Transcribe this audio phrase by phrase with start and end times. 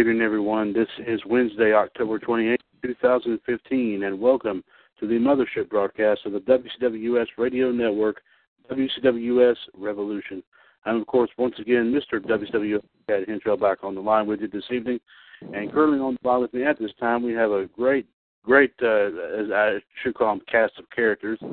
[0.00, 0.72] Evening, everyone.
[0.72, 4.64] This is Wednesday, October 28, 2015, and welcome
[4.98, 8.22] to the Mothership broadcast of the WCWUS Radio Network,
[8.72, 10.42] WCWUS Revolution.
[10.86, 12.18] I'm, of course, once again, Mr.
[12.18, 15.00] WCWUS Chad Henshaw back on the line with you this evening.
[15.52, 18.06] And currently on the line with me at this time, we have a great,
[18.42, 21.38] great, uh, as I should call them, cast of characters.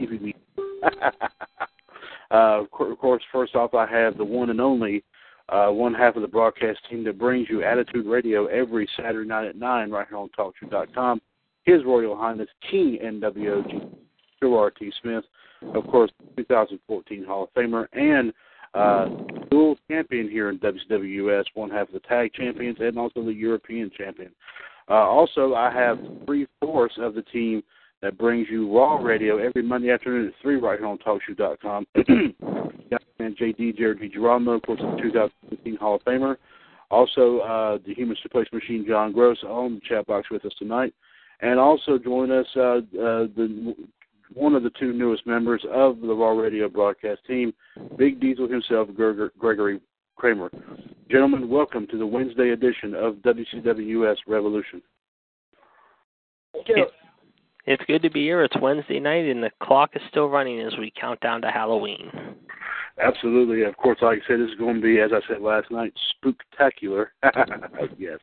[2.29, 5.01] Uh, of course, first off, I have the one and only
[5.57, 9.47] uh, one half of the broadcast team that brings you Attitude Radio every Saturday night
[9.47, 11.21] at 9 right here on TalkShoe.com.
[11.63, 13.93] His Royal Highness King NWOG,
[14.41, 14.91] Gerard T.
[15.01, 15.23] Smith,
[15.73, 18.33] of course, 2014 Hall of Famer, and
[18.73, 19.07] uh,
[19.49, 23.89] dual champion here in WCWUS, one half of the tag champions and also the European
[23.97, 24.31] champion.
[24.89, 27.63] Uh, also, I have three fourths of the team
[28.01, 31.87] that brings you Raw Radio every Monday afternoon at 3 right here on TalkShoe.com.
[33.19, 35.01] and JD Jared DiGirolamo, of course, the
[35.67, 36.37] 2015 Hall of Famer.
[36.89, 40.93] Also, uh, the Human Suplex Machine, John Gross, on the chat box with us tonight.
[41.41, 43.75] And also join us, uh, uh, the
[44.33, 47.53] one of the two newest members of the Raw Radio broadcast team,
[47.97, 49.79] Big Diesel himself, Gregory
[50.17, 50.49] Kramer.
[51.09, 54.81] Gentlemen, welcome to the Wednesday edition of WCWUS Revolution.
[56.53, 56.87] Thank you.
[57.67, 58.43] It's good to be here.
[58.43, 62.09] It's Wednesday night, and the clock is still running as we count down to Halloween.
[62.99, 63.63] Absolutely.
[63.63, 65.93] Of course, like I said, this is going to be, as I said last night,
[66.23, 67.07] spooktacular.
[67.97, 68.19] yes.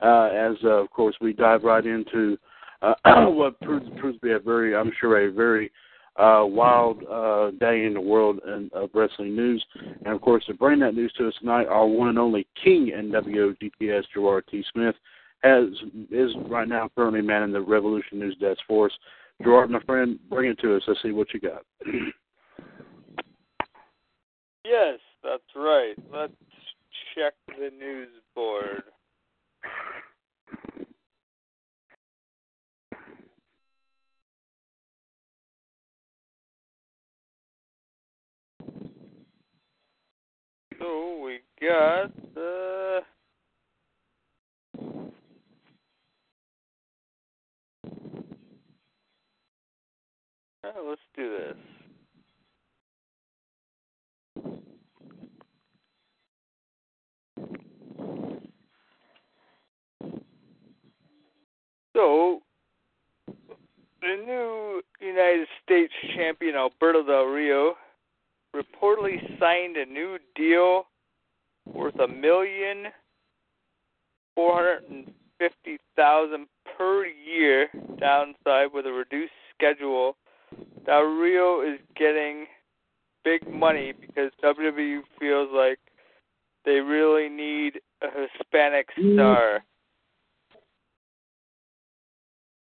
[0.00, 2.36] Uh, as, uh, of course, we dive right into
[2.82, 2.94] uh,
[3.26, 5.70] what proves, proves to be a very, I'm sure, a very
[6.16, 8.40] uh, wild uh, day in the world
[8.72, 9.64] of wrestling news.
[10.04, 12.90] And, of course, to bring that news to us tonight, our one and only king
[12.94, 14.64] NWO DPS, Gerard T.
[14.72, 14.96] Smith
[15.44, 15.66] has
[16.10, 18.92] is right now currently manning the Revolution News desk for us.
[19.42, 20.82] Gerard, my friend, bring it to us.
[20.88, 21.62] Let's see what you got.
[24.68, 25.94] yes, that's right.
[26.12, 26.32] Let's
[27.14, 28.82] check the news board.
[40.78, 43.00] So we got uh
[50.64, 51.56] Oh, let's do this.
[61.94, 62.42] So,
[64.00, 65.92] the new United States
[66.28, 67.74] champion Alberto Del Rio
[68.54, 70.86] reportedly signed a new deal
[71.66, 72.86] worth a million
[74.34, 76.46] four hundred and fifty thousand
[76.76, 80.16] per year downside with a reduced schedule
[80.84, 82.46] Del Rio is getting
[83.24, 85.78] big money because WWE feels like
[86.64, 88.06] they really need a
[88.38, 89.64] Hispanic star.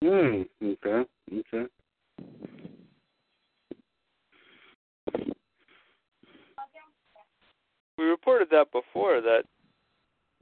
[0.03, 0.43] Hmm.
[0.63, 1.05] Okay.
[1.33, 1.67] Okay.
[7.97, 9.43] We reported that before that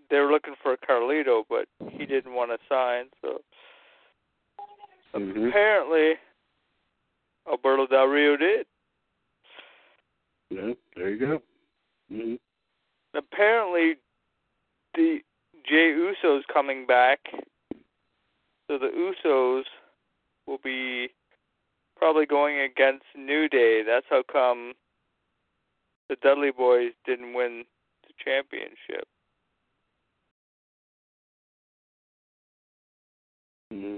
[0.10, 3.06] they were looking for Carlito, but he didn't want to sign.
[3.22, 3.42] So
[5.16, 5.48] Mm-hmm.
[5.48, 6.14] Apparently,
[7.50, 8.66] Alberto Del Rio did.
[10.50, 11.42] Yeah, there you go.
[12.12, 12.36] Mm-hmm.
[13.18, 13.96] Apparently,
[14.94, 15.20] the
[15.68, 17.20] Jey Uso's coming back,
[18.68, 18.90] so the
[19.26, 19.64] Usos
[20.46, 21.10] will be
[21.98, 23.84] probably going against New Day.
[23.88, 24.74] That's how come
[26.10, 27.66] the Dudley Boyz didn't win
[28.08, 29.08] the championship.
[33.74, 33.98] Mm-hmm.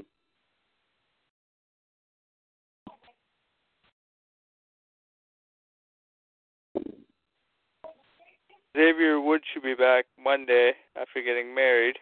[8.77, 11.97] Xavier Woods should be back Monday after getting married.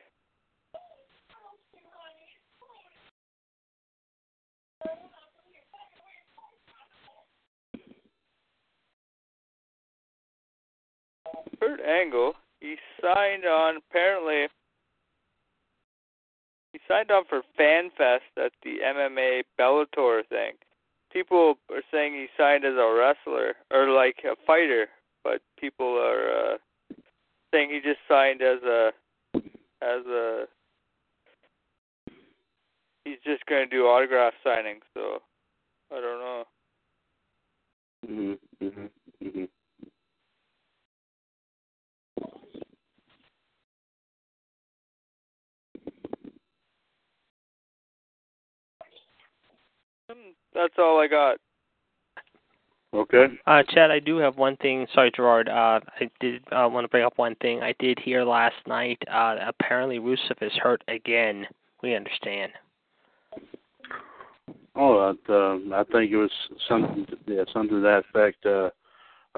[11.65, 14.47] Kurt Angle, he signed on apparently
[16.73, 20.53] he signed on for FanFest at the MMA Bellator thing.
[21.11, 24.87] People are saying he signed as a wrestler or like a fighter,
[25.23, 26.57] but people are uh
[27.53, 28.91] saying he just signed as a
[29.81, 30.45] as a
[33.05, 35.21] he's just going to do autograph signing, so
[35.91, 36.43] I don't know.
[38.05, 38.39] Mhm.
[38.61, 38.89] Mhm.
[39.23, 39.49] Mhm.
[50.07, 51.37] Hmm, That's all I got.
[52.93, 53.25] Okay.
[53.45, 54.87] Uh, Chad, I do have one thing.
[54.93, 55.49] Sorry, Gerard.
[55.49, 57.61] Uh, I did uh, want to bring up one thing.
[57.61, 58.97] I did hear last night.
[59.11, 61.45] Uh, apparently, Rusev is hurt again.
[61.83, 62.53] We understand.
[64.77, 66.31] Oh, uh, um, I think it was
[66.69, 67.05] something.
[67.27, 68.45] Yeah, something to that effect.
[68.45, 68.69] Uh,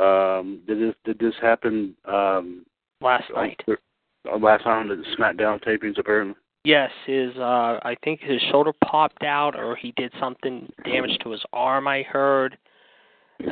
[0.01, 2.63] um, did this did this happen um,
[3.01, 3.59] Last night.
[3.67, 5.97] uh, last time at the SmackDown tapings?
[5.97, 6.35] Apparently.
[6.67, 7.33] Yes, his.
[7.37, 11.87] Uh, I think his shoulder popped out, or he did something damage to his arm.
[11.87, 12.57] I heard.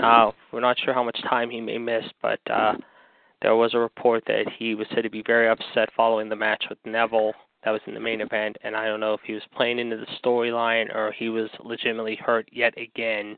[0.03, 2.73] Uh, we're not sure how much time he may miss, but uh,
[3.41, 6.65] there was a report that he was said to be very upset following the match
[6.69, 7.31] with Neville.
[7.63, 9.95] That was in the main event, and I don't know if he was playing into
[9.95, 13.38] the storyline or he was legitimately hurt yet again.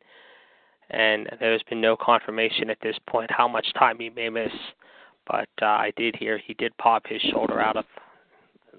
[0.90, 4.52] And there's been no confirmation at this point how much time he may miss.
[5.28, 7.86] But uh, I did hear he did pop his shoulder out of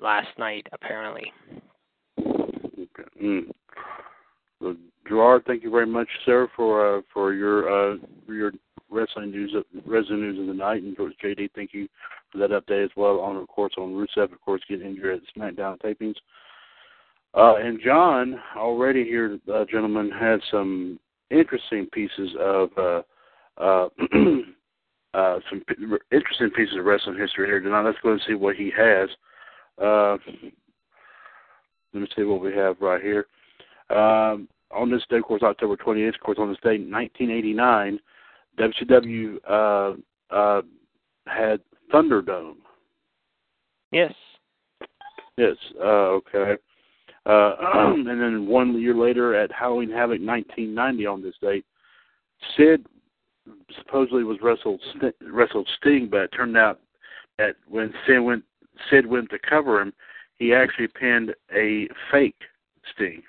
[0.00, 1.32] last night, apparently.
[2.18, 3.08] Okay.
[3.22, 3.50] Mm.
[4.60, 4.76] So,
[5.08, 7.96] Gerard, thank you very much, sir, for uh, for your uh,
[8.28, 8.52] your
[8.90, 10.82] wrestling news of wrestling news of the night.
[10.82, 11.88] And George JD, thank you
[12.32, 13.20] for that update as well.
[13.20, 16.16] On of course on Rusev, of course, getting injured at SmackDown tapings.
[17.34, 20.98] Uh, and John already here, uh, gentlemen, had some
[21.30, 23.02] interesting pieces of uh,
[23.58, 23.88] uh,
[25.14, 25.74] uh, some p-
[26.10, 27.82] interesting pieces of wrestling history here tonight.
[27.82, 29.08] Let's go and see what he has.
[29.80, 30.16] Uh,
[31.94, 33.26] let me see what we have right here.
[33.90, 37.98] Um, on this day, of course, October 28th, of course, on this day, 1989,
[38.58, 40.62] WCW uh, uh,
[41.26, 41.60] had
[41.92, 42.56] Thunderdome.
[43.90, 44.12] Yes.
[45.36, 46.56] Yes, uh, okay.
[47.24, 47.54] Uh,
[47.96, 51.64] and then one year later, at Halloween Havoc 1990, on this date,
[52.56, 52.86] Sid
[53.78, 54.81] supposedly was wrestled
[55.22, 56.81] wrestled Sting, but it turned out
[57.38, 58.44] that when Sid went
[58.90, 59.92] Sid went to cover him,
[60.36, 62.40] he actually pinned a fake
[62.94, 63.22] Sting.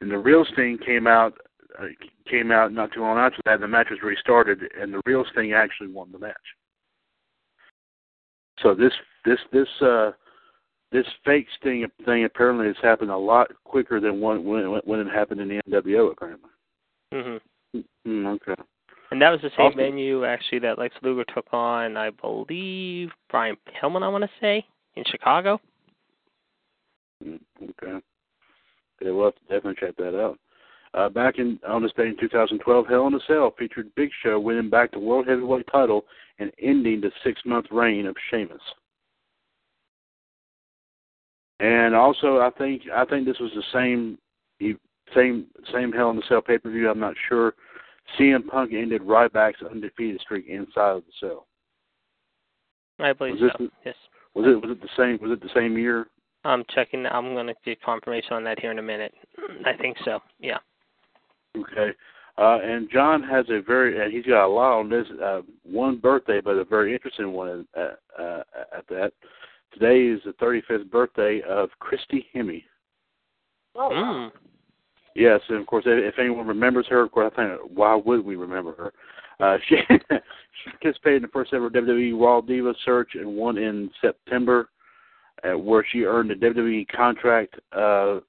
[0.00, 1.34] And the real Sting came out
[1.78, 1.86] uh,
[2.30, 3.54] came out not too long after that.
[3.54, 6.34] And the match was restarted, and the real Sting actually won the match.
[8.60, 8.92] So this
[9.24, 10.12] this this uh,
[10.92, 15.10] this fake Sting thing apparently has happened a lot quicker than when when, when it
[15.10, 16.50] happened in the NWO apparently.
[17.12, 17.40] Mhm.
[18.06, 18.62] Mm, okay.
[19.10, 19.78] And that was the same Awesome.
[19.78, 24.66] venue actually that Lex Luger took on, I believe, Brian Pillman, I want to say,
[24.96, 25.60] in Chicago.
[27.24, 28.00] Mm, Okay.
[29.00, 30.38] Yeah, we'll have to definitely check that out.
[30.94, 34.38] Uh, back in on this day in 2012, Hell in a Cell featured Big Show
[34.38, 36.04] winning back the World Heavyweight title
[36.38, 38.60] and ending the six-month reign of Sheamus.
[41.60, 44.18] And also, I think I think this was the same
[45.14, 46.88] same same Hell in a Cell pay-per-view.
[46.88, 47.54] I'm not sure.
[48.18, 51.46] CM Punk ended Ryback's undefeated streak inside of the cell.
[52.98, 53.64] I believe Was so.
[53.64, 53.96] the- Yes.
[54.34, 56.08] Was it was it the same was it the same year?
[56.44, 57.06] I'm checking.
[57.06, 59.14] I'm going to get confirmation on that here in a minute.
[59.64, 60.20] I think so.
[60.40, 60.58] Yeah.
[61.56, 61.92] Okay.
[62.36, 65.98] Uh, and John has a very, and he's got a lot on this, uh, one
[65.98, 68.42] birthday, but a very interesting one at, uh,
[68.76, 69.12] at that.
[69.72, 72.62] Today is the 35th birthday of Christy Hemme.
[73.76, 74.32] Mm.
[75.14, 78.36] Yes, and of course, if anyone remembers her, of course, I think, why would we
[78.36, 78.92] remember her?
[79.40, 83.90] Uh, she, she participated in the first ever WWE Raw Diva search and won in
[84.00, 84.70] September,
[85.44, 88.20] uh, where she earned a WWE contract uh,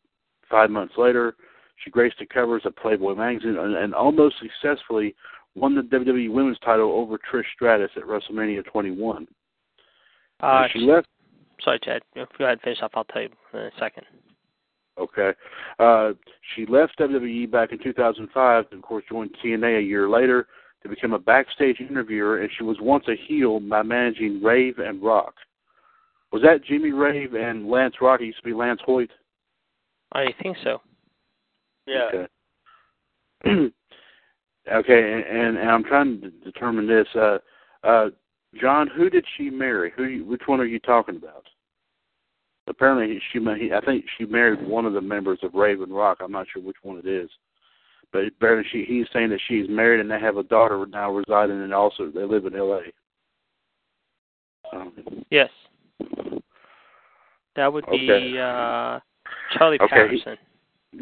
[0.50, 1.36] five months later,
[1.84, 5.15] she graced the covers of Playboy magazine and, and almost successfully
[5.56, 9.27] won the WWE Women's title over Trish Stratus at WrestleMania 21.
[10.42, 11.08] Uh, she left.
[11.63, 12.01] Sorry, Chad.
[12.13, 12.92] Go ahead, and finish up.
[12.96, 14.06] I'll tell you in a second.
[14.97, 15.31] Okay.
[15.79, 16.11] Uh,
[16.55, 20.47] she left WWE back in 2005 and, of course, joined TNA a year later
[20.83, 25.01] to become a backstage interviewer, and she was once a heel by managing Rave and
[25.01, 25.33] Rock.
[26.31, 28.21] Was that Jimmy Rave and Lance Rock?
[28.21, 29.09] It used to be Lance Hoyt?
[30.13, 30.81] I think so.
[31.87, 32.09] Yeah.
[32.13, 32.27] Okay.
[34.71, 37.07] okay, and, and, and I'm trying to determine this.
[37.15, 37.37] Uh,
[37.83, 38.09] uh,
[38.59, 39.91] John, who did she marry?
[39.95, 40.23] Who?
[40.25, 41.45] Which one are you talking about?
[42.67, 43.39] Apparently, she.
[43.72, 46.17] I think she married one of the members of Raven Rock.
[46.22, 47.29] I'm not sure which one it is,
[48.12, 48.86] but apparently, she.
[48.86, 52.24] He's saying that she's married and they have a daughter now residing and also they
[52.24, 52.91] live in L.A.
[54.75, 54.93] Um,
[55.29, 55.50] yes.
[57.55, 58.38] That would be Okay.
[58.39, 59.00] uh,
[59.57, 59.88] Charlie Okay.
[59.89, 60.38] Patterson.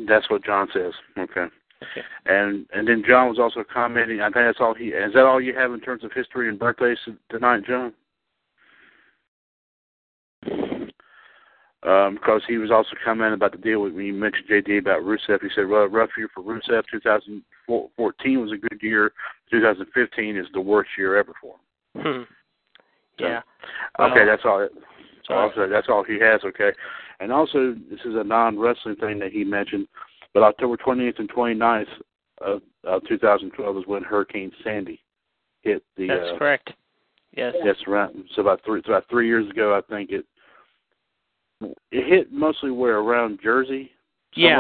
[0.08, 0.94] that's what John says.
[1.18, 1.46] Okay.
[1.82, 2.02] Okay.
[2.26, 4.22] And and then John was also commenting.
[4.22, 4.88] I think that's all he.
[4.90, 6.98] Is that all you have in terms of history and birthdays
[7.30, 7.94] tonight, John?
[11.86, 15.02] Um, because he was also commenting about the deal with, when you mentioned JD about
[15.02, 15.42] Rusev.
[15.42, 16.84] He said, "Well, rough year for Rusev.
[16.90, 19.12] 2014 was a good year.
[19.52, 21.56] 2015 is the worst year ever for
[21.94, 22.24] him." Hmm.
[23.20, 23.42] Yeah.
[24.00, 24.68] okay, Well, that's all.
[25.28, 26.42] So, Also, that's all he has.
[26.46, 26.72] Okay,
[27.20, 29.88] and also this is a non-wrestling thing that he mentioned,
[30.34, 31.86] but October 20th and 29th
[32.40, 35.02] of, of 2012 is when Hurricane Sandy
[35.62, 36.08] hit the.
[36.08, 36.74] that's uh, correct.
[37.36, 37.56] Yes.
[37.64, 40.26] Yes, around so about three, so about three years ago, I think it.
[41.92, 43.92] It hit mostly where around Jersey.
[44.36, 44.58] Yeah.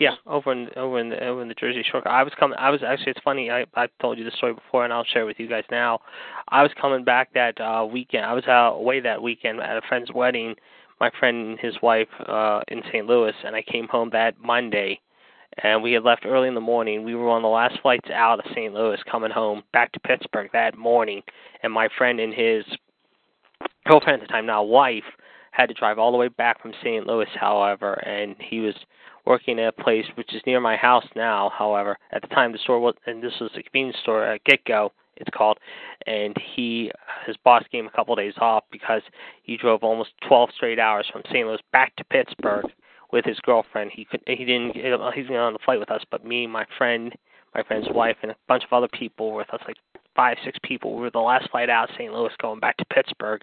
[0.00, 2.06] Yeah, over in over in the over in the Jersey Shore.
[2.08, 2.56] I was coming.
[2.58, 3.10] I was actually.
[3.12, 3.50] It's funny.
[3.50, 6.00] I I told you the story before, and I'll share it with you guys now.
[6.48, 8.24] I was coming back that uh weekend.
[8.24, 10.54] I was out away that weekend at a friend's wedding.
[11.00, 13.06] My friend and his wife uh in St.
[13.06, 15.00] Louis, and I came home that Monday.
[15.64, 17.04] And we had left early in the morning.
[17.04, 18.72] We were on the last flights out of St.
[18.72, 21.22] Louis, coming home back to Pittsburgh that morning.
[21.64, 22.64] And my friend and his
[23.84, 25.04] girlfriend at the time, now wife,
[25.50, 27.06] had to drive all the way back from St.
[27.06, 28.74] Louis, however, and he was
[29.26, 31.96] working at a place which is near my house now, however.
[32.12, 35.30] At the time the store was and this was a convenience store at GetGo, it's
[35.34, 35.58] called,
[36.06, 36.90] and he
[37.26, 39.02] his boss gave him a couple of days off because
[39.42, 41.46] he drove almost twelve straight hours from St.
[41.46, 42.66] Louis back to Pittsburgh
[43.12, 43.90] with his girlfriend.
[43.92, 47.14] He could he didn't he's on the flight with us, but me, my friend,
[47.54, 49.76] my friend's wife and a bunch of other people were with us, like
[50.20, 50.94] five, six people.
[50.96, 52.12] We were the last flight out of St.
[52.12, 53.40] Louis going back to Pittsburgh.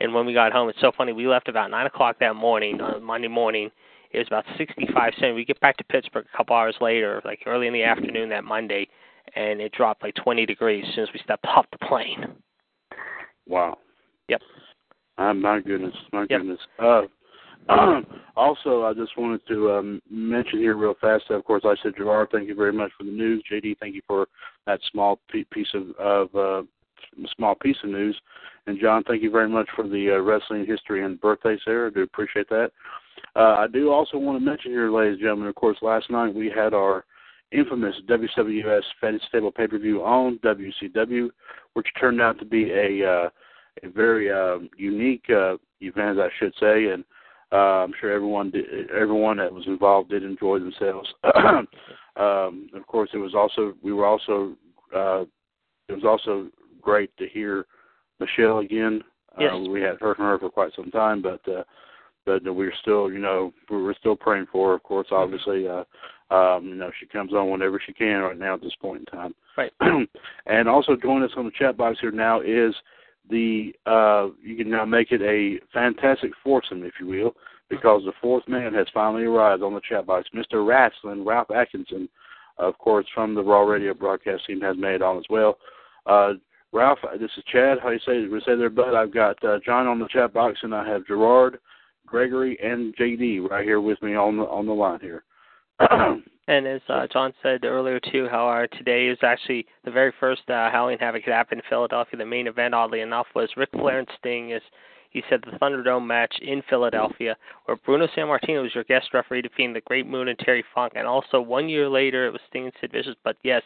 [0.00, 1.12] And when we got home, it's so funny.
[1.12, 3.70] We left about nine o'clock that morning, on Monday morning.
[4.10, 5.34] It was about 65 cents.
[5.34, 8.42] We get back to Pittsburgh a couple hours later, like early in the afternoon that
[8.42, 8.88] Monday,
[9.36, 12.26] and it dropped like 20 degrees as soon as we stepped off the plane.
[13.46, 13.76] Wow.
[14.28, 14.40] Yep.
[15.18, 16.40] Uh, my goodness, my Yep.
[16.40, 16.60] goodness.
[16.78, 17.02] Uh,
[18.36, 21.24] also, I just wanted to um, mention here real fast.
[21.30, 23.42] Of course, I said Gerard, thank you very much for the news.
[23.50, 24.26] JD, thank you for
[24.66, 26.62] that small piece of, of uh,
[27.36, 28.18] small piece of news.
[28.66, 31.90] And John, thank you very much for the uh, wrestling history and birthday, Sarah.
[31.90, 32.70] I do appreciate that.
[33.36, 35.48] Uh, I do also want to mention here, ladies and gentlemen.
[35.48, 37.04] Of course, last night we had our
[37.52, 41.28] infamous WWS Fed Stable pay per view on WCW,
[41.74, 43.28] which turned out to be a uh,
[43.82, 47.04] a very um, unique uh, event, I should say, and
[47.54, 51.08] uh, I'm sure everyone did, everyone that was involved did enjoy themselves.
[52.16, 54.56] um, of course, it was also we were also
[54.94, 55.22] uh,
[55.88, 56.48] it was also
[56.82, 57.66] great to hear
[58.18, 59.02] Michelle again.
[59.38, 59.52] Yes.
[59.54, 61.62] Uh, we had heard from her for quite some time, but uh,
[62.26, 64.74] but we're still you know we're still praying for her.
[64.74, 65.68] Of course, obviously.
[65.68, 65.84] Uh,
[66.30, 69.06] um, you know, she comes on whenever she can right now at this point in
[69.06, 69.34] time.
[69.56, 69.72] Right.
[70.46, 72.74] and also joining us on the chat box here now is
[73.30, 77.34] the uh, you can now make it a fantastic foursome, if you will,
[77.70, 80.28] because the fourth man has finally arrived on the chat box.
[80.34, 80.66] Mr.
[80.66, 82.08] Wrestling, Ralph Atkinson,
[82.58, 85.58] of course, from the Raw Radio broadcast team, has made it on as well.
[86.06, 86.34] Uh,
[86.72, 87.78] Ralph, this is Chad.
[87.82, 88.94] How you say we say there, bud?
[88.94, 91.58] I've got uh, John on the chat box, and I have Gerard,
[92.06, 95.24] Gregory, and JD right here with me on the on the line here.
[96.46, 100.42] And as uh, John said earlier too, how our today is actually the very first
[100.48, 102.18] uh, Halloween Havoc that happened in Philadelphia.
[102.18, 104.50] The main event, oddly enough, was Ric Flair and Sting.
[104.50, 104.62] Is
[105.14, 109.72] he said the Thunderdome match in Philadelphia, where Bruno Sammartino was your guest referee, defeating
[109.72, 110.94] the Great Muta and Terry Funk.
[110.96, 113.14] And also one year later, it was Sting and Sid Vicious.
[113.22, 113.62] But yes,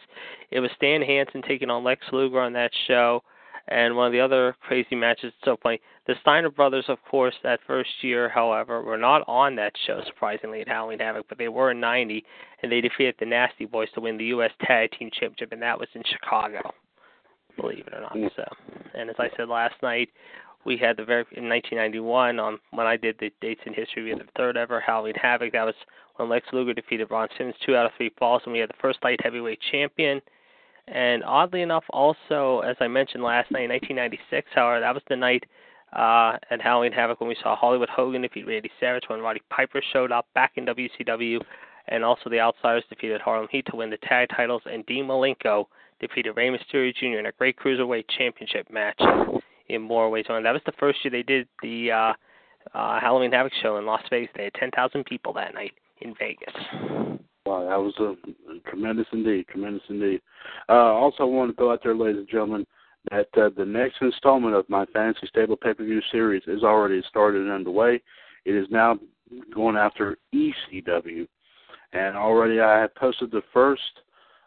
[0.51, 3.23] it was Stan Hansen taking on Lex Luger on that show.
[3.67, 5.81] And one of the other crazy matches, so funny.
[6.09, 10.61] The Steiner brothers, of course, that first year, however, were not on that show, surprisingly,
[10.61, 12.25] at Halloween Havoc, but they were in 90,
[12.63, 14.49] and they defeated the Nasty Boys to win the U.S.
[14.65, 16.73] Tag Team Championship, and that was in Chicago,
[17.55, 18.17] believe it or not.
[18.35, 18.43] So,
[18.95, 20.09] and as I said last night,
[20.65, 24.01] we had the very in 1991 um, when I did the dates in history.
[24.01, 25.51] We had the third ever Halloween Havoc.
[25.51, 25.75] That was
[26.15, 28.81] when Lex Luger defeated Ron Simmons two out of three falls, and we had the
[28.81, 30.21] first light heavyweight champion.
[30.87, 35.15] And oddly enough, also as I mentioned last night, in 1996, however, that was the
[35.15, 35.43] night
[35.93, 40.11] uh, Halloween Havoc when we saw Hollywood Hogan defeat Randy Savage when Roddy Piper showed
[40.11, 41.39] up back in WCW,
[41.87, 45.65] and also the Outsiders defeated Harlem Heat to win the tag titles, and Dean Malenko
[45.99, 47.19] defeated Rey Mysterio Jr.
[47.19, 49.01] in a great cruiserweight championship match
[49.67, 50.25] in more ways.
[50.29, 52.13] And that was the first year they did the uh,
[52.73, 54.29] uh, Halloween Havoc show in Las Vegas.
[54.35, 56.53] They had 10,000 people that night in Vegas.
[57.45, 60.21] Wow, that was a tremendous indeed, tremendous indeed.
[60.67, 62.65] Uh, also, I want to go out there, ladies and gentlemen,
[63.11, 67.01] that uh, the next installment of my Fantasy Stable pay per view series is already
[67.09, 68.01] started and underway.
[68.45, 68.99] It is now
[69.53, 71.27] going after ECW,
[71.93, 73.81] and already I have posted the first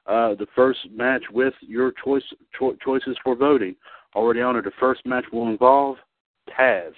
[0.06, 2.25] uh, the first match with your choice
[2.59, 3.76] cho- choices for voting
[4.14, 4.64] already on it.
[4.64, 5.97] The first match will involve
[6.59, 6.92] Taz,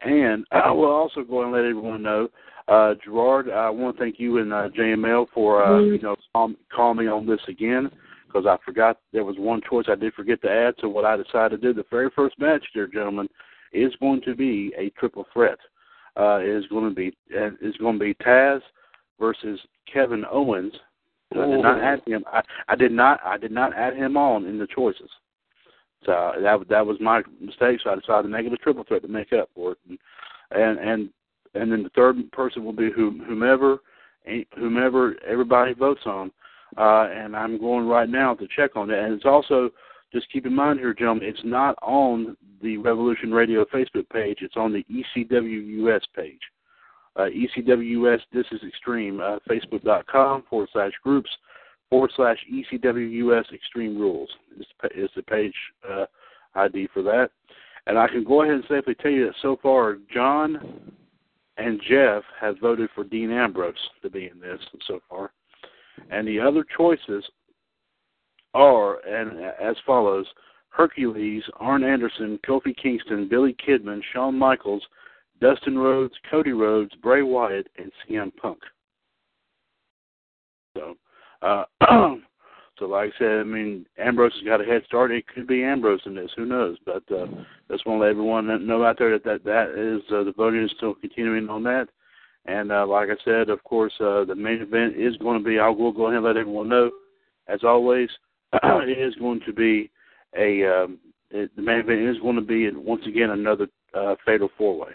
[0.00, 2.28] and I will also go and let everyone know.
[2.68, 6.56] Uh, Gerard, I want to thank you and uh, JML for uh, you know calling
[6.74, 7.90] call me on this again
[8.26, 10.74] because I forgot there was one choice I did forget to add.
[10.80, 13.28] So what I decided to do, the very first match, dear gentlemen,
[13.72, 15.58] is going to be a triple threat.
[16.16, 18.60] Uh, it is going to be uh, is going to be Taz
[19.20, 19.60] versus
[19.92, 20.72] Kevin Owens.
[21.32, 22.24] I did not add him.
[22.32, 23.20] I, I did not.
[23.24, 25.10] I did not add him on in the choices.
[26.04, 27.80] So that that was my mistake.
[27.82, 29.78] So I decided to make it a triple threat to make up for it.
[29.88, 29.98] And
[30.52, 31.10] and and,
[31.54, 33.78] and then the third person will be whomever
[34.56, 36.30] whomever everybody votes on.
[36.76, 39.04] Uh, and I'm going right now to check on that.
[39.04, 39.70] And it's also
[40.12, 44.38] just keep in mind here, gentlemen, it's not on the Revolution Radio Facebook page.
[44.40, 46.40] It's on the ECWUS page.
[47.16, 49.20] Uh, ECW US This is Extreme.
[49.20, 51.30] Uh, Facebook.com forward slash groups
[51.90, 54.28] forward slash ECWUS Extreme Rules
[54.58, 55.54] is, is the page
[55.88, 56.06] uh,
[56.54, 57.30] ID for that.
[57.86, 60.92] And I can go ahead and safely tell you that so far, John
[61.56, 65.32] and Jeff have voted for Dean Ambrose to be in this so far.
[66.10, 67.24] And the other choices
[68.54, 70.26] are and as follows
[70.70, 74.82] Hercules, Arn Anderson, Kofi Kingston, Billy Kidman, Shawn Michaels,
[75.40, 78.58] Dustin Rhodes, Cody Rhodes, Bray Wyatt, and CM Punk.
[80.76, 80.96] So
[81.42, 81.64] uh,
[82.78, 85.10] so, like I said, I mean, Ambrose has got a head start.
[85.10, 86.30] It could be Ambrose in this.
[86.36, 86.76] Who knows?
[86.84, 87.26] But uh,
[87.70, 90.64] just want to let everyone know out there that that, that is uh, the voting
[90.64, 91.88] is still continuing on that.
[92.46, 95.58] And uh, like I said, of course, uh, the main event is going to be.
[95.58, 96.90] I will go ahead and let everyone know.
[97.48, 98.08] As always,
[98.52, 99.90] it is going to be
[100.36, 100.64] a.
[100.64, 100.98] Um,
[101.30, 104.92] it, the main event is going to be once again another uh, fatal four way.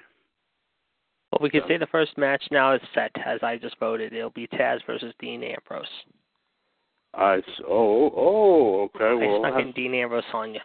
[1.31, 4.13] Well, we can say the first match now is set as I just voted.
[4.13, 5.85] It'll be Taz versus Dean Ambrose.
[7.13, 9.13] I oh oh okay.
[9.13, 10.61] Well, I snuck in Dean Ambrose on you,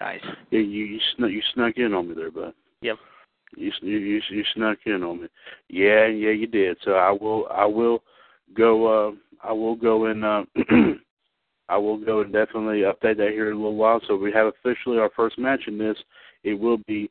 [0.00, 0.20] guys.
[0.50, 2.54] Yeah, you you snuck you snuck in on me there, bud.
[2.80, 2.96] Yep.
[3.56, 5.28] You you you, you snuck in on me.
[5.68, 6.78] Yeah, yeah, you did.
[6.84, 8.02] So I will I will
[8.56, 9.12] go uh
[9.42, 10.44] I will go and uh
[11.68, 14.00] I will go and definitely update that here in a little while.
[14.06, 15.96] So we have officially our first match in this.
[16.44, 17.10] It will be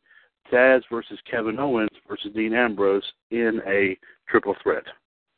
[0.52, 3.98] Taz versus Kevin Owens versus Dean Ambrose in a
[4.30, 4.84] triple threat.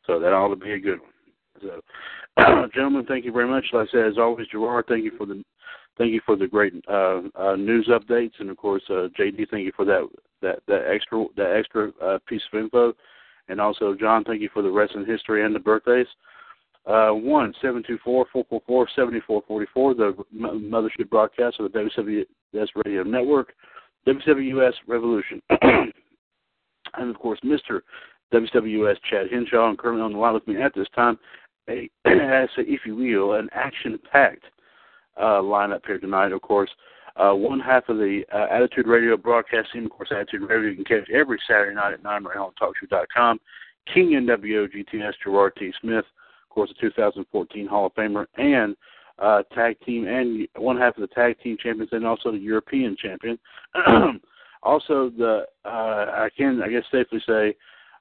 [0.06, 1.12] So that ought to be a good one.
[1.62, 1.82] So
[2.74, 3.66] gentlemen, thank you very much.
[3.72, 5.44] Like I said, as always, Gerard, thank you for the
[5.98, 9.66] thank you for the great uh, uh, news updates, and of course, uh, JD, thank
[9.66, 10.08] you for that
[10.44, 12.94] that that extra that extra uh, piece of info,
[13.48, 16.08] and also John, thank you for the wrestling history and the birthdays.
[16.86, 21.60] Uh, one seven two four four four four seventy four forty four, the mothership broadcast
[21.60, 23.54] of the WWS Radio Network,
[24.08, 27.84] WWS Revolution, and of course, Mister
[28.34, 31.18] WWS Chad Henshaw, and currently on the line with me at this time
[31.70, 34.46] a, as if you will, an action-packed
[35.18, 36.32] uh, lineup here tonight.
[36.32, 36.70] Of course,
[37.16, 40.86] uh, one half of the uh, Attitude Radio broadcasting, of course, Attitude Radio you can
[40.86, 43.40] catch every Saturday night at 9 right on TalkShoe.com.
[43.94, 45.72] King NWO GTS Gerard T.
[45.82, 48.76] Smith, of course, the 2014 Hall of Famer, and
[49.20, 52.96] uh, tag team and one half of the tag team champions, and also the European
[53.00, 53.38] champion.
[54.64, 57.56] also, the uh, I can I guess safely say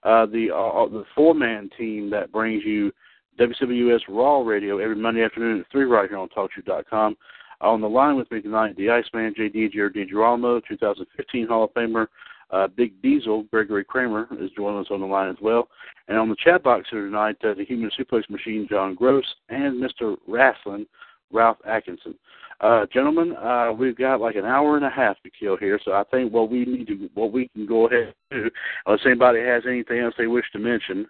[0.05, 2.93] uh, the uh, the four man team that brings you
[3.39, 7.17] WWS Raw Radio every Monday afternoon at 3 right here on TalkShoe.com.
[7.63, 12.09] On the line with me tonight, the Iceman, JD Jared DiGirolamo, 2015 Hall of Famer.
[12.51, 15.69] Uh, Big Diesel, Gregory Kramer, is joining us on the line as well.
[16.09, 19.83] And on the chat box here tonight, uh, the Human Suplex Machine, John Gross, and
[19.83, 20.17] Mr.
[20.27, 20.87] Wrestling,
[21.33, 22.15] Ralph Atkinson.
[22.61, 25.93] Uh, gentlemen, uh, we've got like an hour and a half to kill here, so
[25.93, 28.51] I think what we need to, what we can go ahead and do,
[28.87, 31.07] unless anybody has anything else they wish to mention,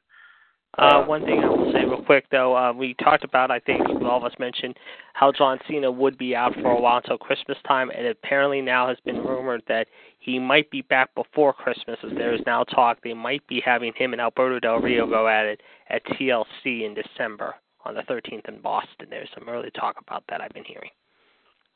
[0.78, 3.82] Uh, one thing I will say real quick, though, uh, we talked about, I think
[4.02, 4.74] all of us mentioned,
[5.12, 8.88] how John Cena would be out for a while until Christmas time, and apparently now
[8.88, 9.86] has been rumored that
[10.18, 13.92] he might be back before Christmas, as there is now talk they might be having
[13.96, 17.54] him and Alberto Del Rio go at it at TLC in December
[17.84, 19.08] on the 13th in Boston.
[19.10, 20.90] There's some early talk about that I've been hearing.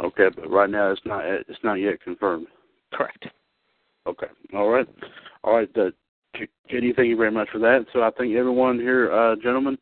[0.02, 2.46] Okay, but right now it's not it's not yet confirmed.
[2.92, 3.26] Correct.
[4.06, 4.26] Okay.
[4.54, 4.86] All right.
[5.42, 5.70] All right.
[5.76, 5.90] Uh,
[6.70, 7.86] JD, thank you very much for that.
[7.92, 9.78] So I think everyone here, uh, gentlemen,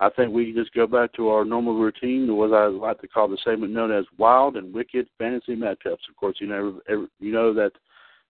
[0.00, 3.28] I think we just go back to our normal routine, what I like to call
[3.28, 6.08] the segment known as wild and wicked fantasy matchups.
[6.08, 6.80] Of course, you know
[7.18, 7.72] you know that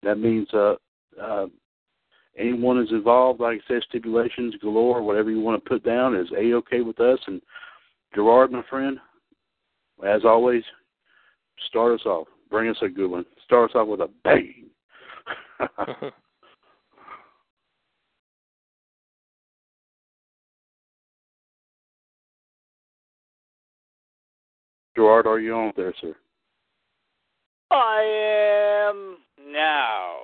[0.03, 0.77] that means uh,
[1.21, 1.47] uh,
[2.39, 3.41] anyone is involved.
[3.41, 5.03] Like I said, stipulations galore.
[5.03, 7.19] Whatever you want to put down is a okay with us.
[7.27, 7.43] And
[8.15, 8.99] Gerard, my friend,
[10.07, 10.63] as always,
[11.69, 12.29] start us off.
[12.49, 13.27] Bring us a good one.
[13.45, 14.71] Start us off with a bang.
[24.97, 26.17] Gerard, are you on there, sir?
[27.71, 29.19] I am
[29.53, 30.15] now.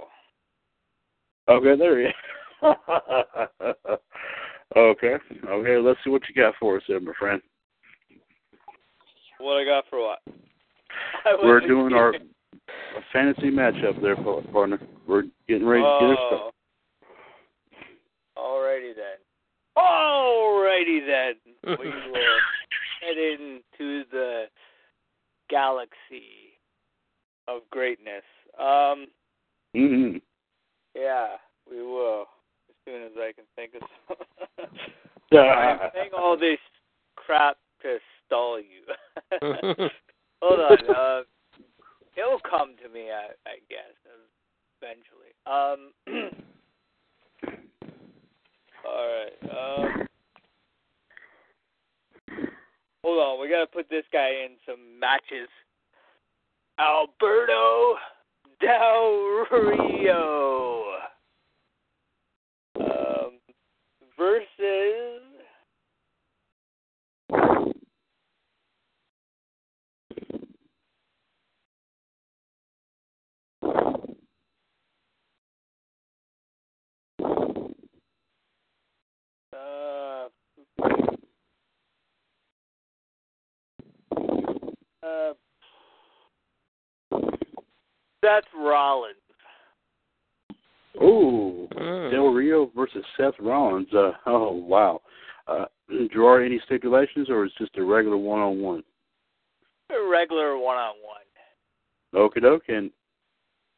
[1.49, 2.15] Okay, there he is.
[4.77, 5.77] okay, okay.
[5.79, 7.43] Let's see what you got for us, there, my friend.
[9.39, 10.21] What I got for what?
[11.43, 12.15] We're doing our
[13.13, 14.81] fantasy matchup there, partner.
[15.07, 16.51] We're getting ready to get it oh.
[18.39, 19.19] Alrighty then.
[19.77, 21.35] Alrighty then.
[21.79, 22.39] we will
[23.03, 24.45] head into the
[25.51, 26.59] galaxy
[27.49, 28.25] of greatness.
[28.59, 29.07] Um.
[29.77, 30.19] Mm-hmm.
[30.95, 31.37] Yeah,
[31.71, 32.27] we will.
[32.69, 34.79] As soon as I can think of something.
[35.39, 36.59] I'm saying all this
[37.17, 38.83] crap to stall you.
[40.43, 40.79] Hold on.
[40.95, 41.23] Uh,
[42.17, 43.95] it'll come to me, I, I guess,
[44.81, 45.33] eventually.
[45.47, 45.93] Um.
[48.87, 49.39] all right.
[49.51, 50.07] Um.
[53.05, 55.49] Hold on, we gotta put this guy in some matches.
[56.79, 57.97] Alberto
[58.61, 60.85] Del Rio
[62.79, 63.41] um,
[64.17, 65.23] versus
[79.53, 80.29] uh,
[85.03, 85.33] uh,
[88.23, 89.17] Seth Rollins.
[91.03, 92.11] Ooh, Mm.
[92.11, 93.89] Del Rio versus Seth Rollins.
[93.93, 95.01] Uh, oh wow.
[95.49, 95.65] Uh,
[96.13, 98.83] Gerard, any stipulations, or is just a regular one-on-one?
[99.91, 101.21] A regular one-on-one.
[102.15, 102.63] Okie doke.
[102.69, 102.91] And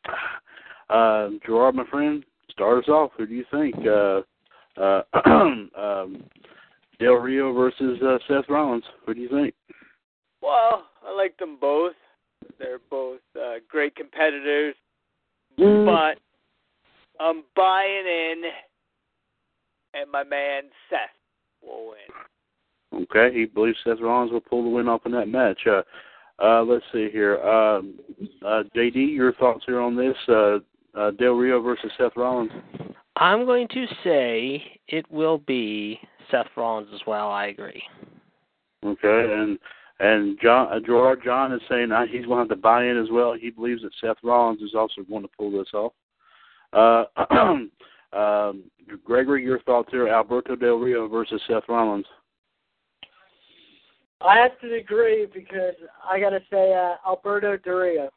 [0.90, 3.12] uh, Gerard, my friend, start us off.
[3.16, 3.74] Who do you think?
[3.86, 4.20] Uh,
[4.80, 5.02] uh,
[5.78, 6.24] um,
[7.00, 8.84] Del Rio versus uh, Seth Rollins.
[9.06, 9.54] Who do you think?
[10.42, 11.94] Well, I like them both.
[12.58, 14.74] They're both uh, great competitors,
[15.56, 16.18] but
[17.20, 18.42] I'm buying in,
[19.94, 20.98] and my man Seth
[21.62, 23.02] will win.
[23.02, 25.60] Okay, he believes Seth Rollins will pull the win off in that match.
[25.66, 25.82] Uh,
[26.42, 27.38] uh, let's see here.
[27.42, 27.98] Um,
[28.44, 30.16] uh, JD, your thoughts here on this?
[30.28, 30.58] Uh,
[30.96, 32.52] uh, Del Rio versus Seth Rollins.
[33.16, 37.30] I'm going to say it will be Seth Rollins as well.
[37.30, 37.82] I agree.
[38.84, 39.58] Okay, and
[40.00, 42.98] and John uh, Gerard John is saying uh, he's going to have to buy in
[42.98, 43.34] as well.
[43.34, 45.92] He believes that Seth Rollins is also going to pull this off.
[46.72, 47.04] Uh,
[48.16, 48.64] um,
[49.04, 50.08] Gregory, your thoughts here?
[50.08, 52.06] Alberto Del Rio versus Seth Rollins.
[54.20, 55.74] I have to agree because
[56.08, 58.10] I got to say uh, Alberto Del Rio.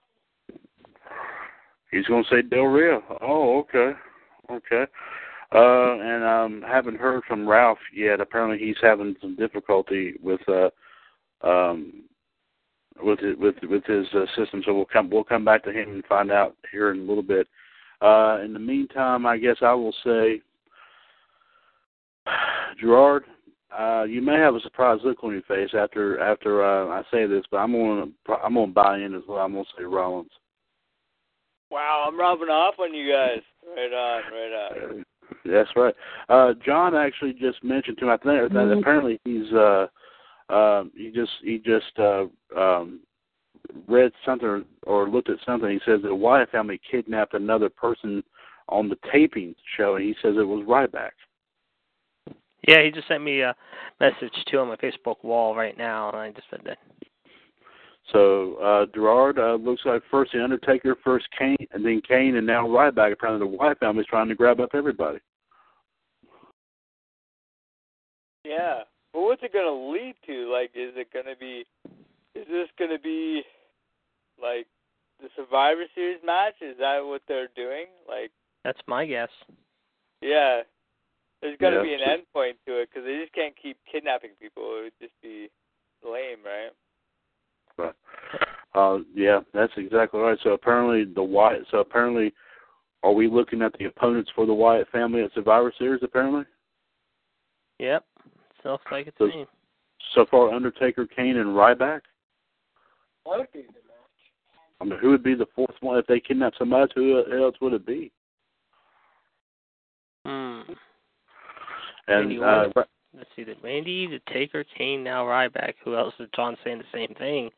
[1.92, 3.04] He's going to say Del Rio.
[3.22, 3.92] Oh, okay,
[4.52, 4.86] okay.
[5.54, 8.20] Uh, and um, haven't heard from Ralph yet.
[8.20, 10.70] Apparently, he's having some difficulty with uh,
[11.42, 12.04] um,
[13.02, 14.62] with it, with with his uh, system.
[14.66, 17.24] So we'll come we'll come back to him and find out here in a little
[17.24, 17.48] bit.
[18.02, 20.42] Uh, in the meantime, I guess I will say,
[22.80, 23.24] Gerard,
[23.78, 27.26] uh, you may have a surprised look on your face after after uh, I say
[27.26, 29.40] this, but I'm going to I'm going to buy in as well.
[29.40, 30.32] I'm going to say Rollins.
[31.70, 33.42] Wow, I'm rubbing off on you guys.
[33.76, 35.06] Right on, right on.
[35.46, 35.94] That's right.
[36.30, 38.12] Uh, John actually just mentioned to me.
[38.12, 39.88] I think that apparently he's uh,
[40.50, 42.26] uh, he just he just uh,
[42.58, 43.02] um,
[43.88, 45.70] read something or looked at something.
[45.70, 48.24] He says that Wyatt family kidnapped another person
[48.70, 51.12] on the taping show, and he says it was Ryback.
[52.68, 53.56] Yeah, he just sent me a
[54.00, 56.78] message too on my Facebook wall right now, and I just said that.
[58.12, 62.48] So uh, Gerard uh, looks like first the Undertaker, first Kane, and then Kane, and
[62.48, 63.14] now Ryback.
[63.14, 65.20] Apparently, the Wyatt family's trying to grab up everybody.
[68.46, 68.84] Yeah.
[69.18, 70.48] But what's it gonna lead to?
[70.54, 71.66] Like, is it gonna be?
[72.36, 73.42] Is this gonna be
[74.40, 74.68] like
[75.20, 76.54] the Survivor Series match?
[76.62, 77.88] Is that what they're doing?
[78.08, 78.30] Like,
[78.64, 79.30] That's my guess.
[80.22, 80.62] yeah.
[81.42, 83.56] There's got to Yeah, be an so- end point to it because they just can't
[83.60, 84.62] keep kidnapping people.
[84.78, 85.50] It would just be
[86.04, 87.94] lame, right?
[88.76, 90.38] Uh, yeah, that's exactly right.
[90.44, 91.66] So apparently the Wyatt.
[91.72, 92.34] So apparently,
[93.02, 96.04] are we looking at the opponents for the Wyatt family at Survivor Series?
[96.04, 96.44] Apparently,
[97.80, 98.06] Yep.
[98.68, 99.48] So like it's So- me.
[100.14, 102.02] so far Undertaker, Kane, and Ryback.
[103.26, 104.32] That would be a good match.
[104.82, 106.92] I mean, who would be the fourth one if they kidnap somebody?
[106.96, 108.12] Who else would it be?
[110.26, 110.62] Hmm.
[112.10, 112.84] And uh, Orton.
[113.14, 113.46] Let's see.
[113.46, 115.76] The Randy, the Taker, Kane, now Ryback.
[115.86, 117.50] Who else is John saying the same thing?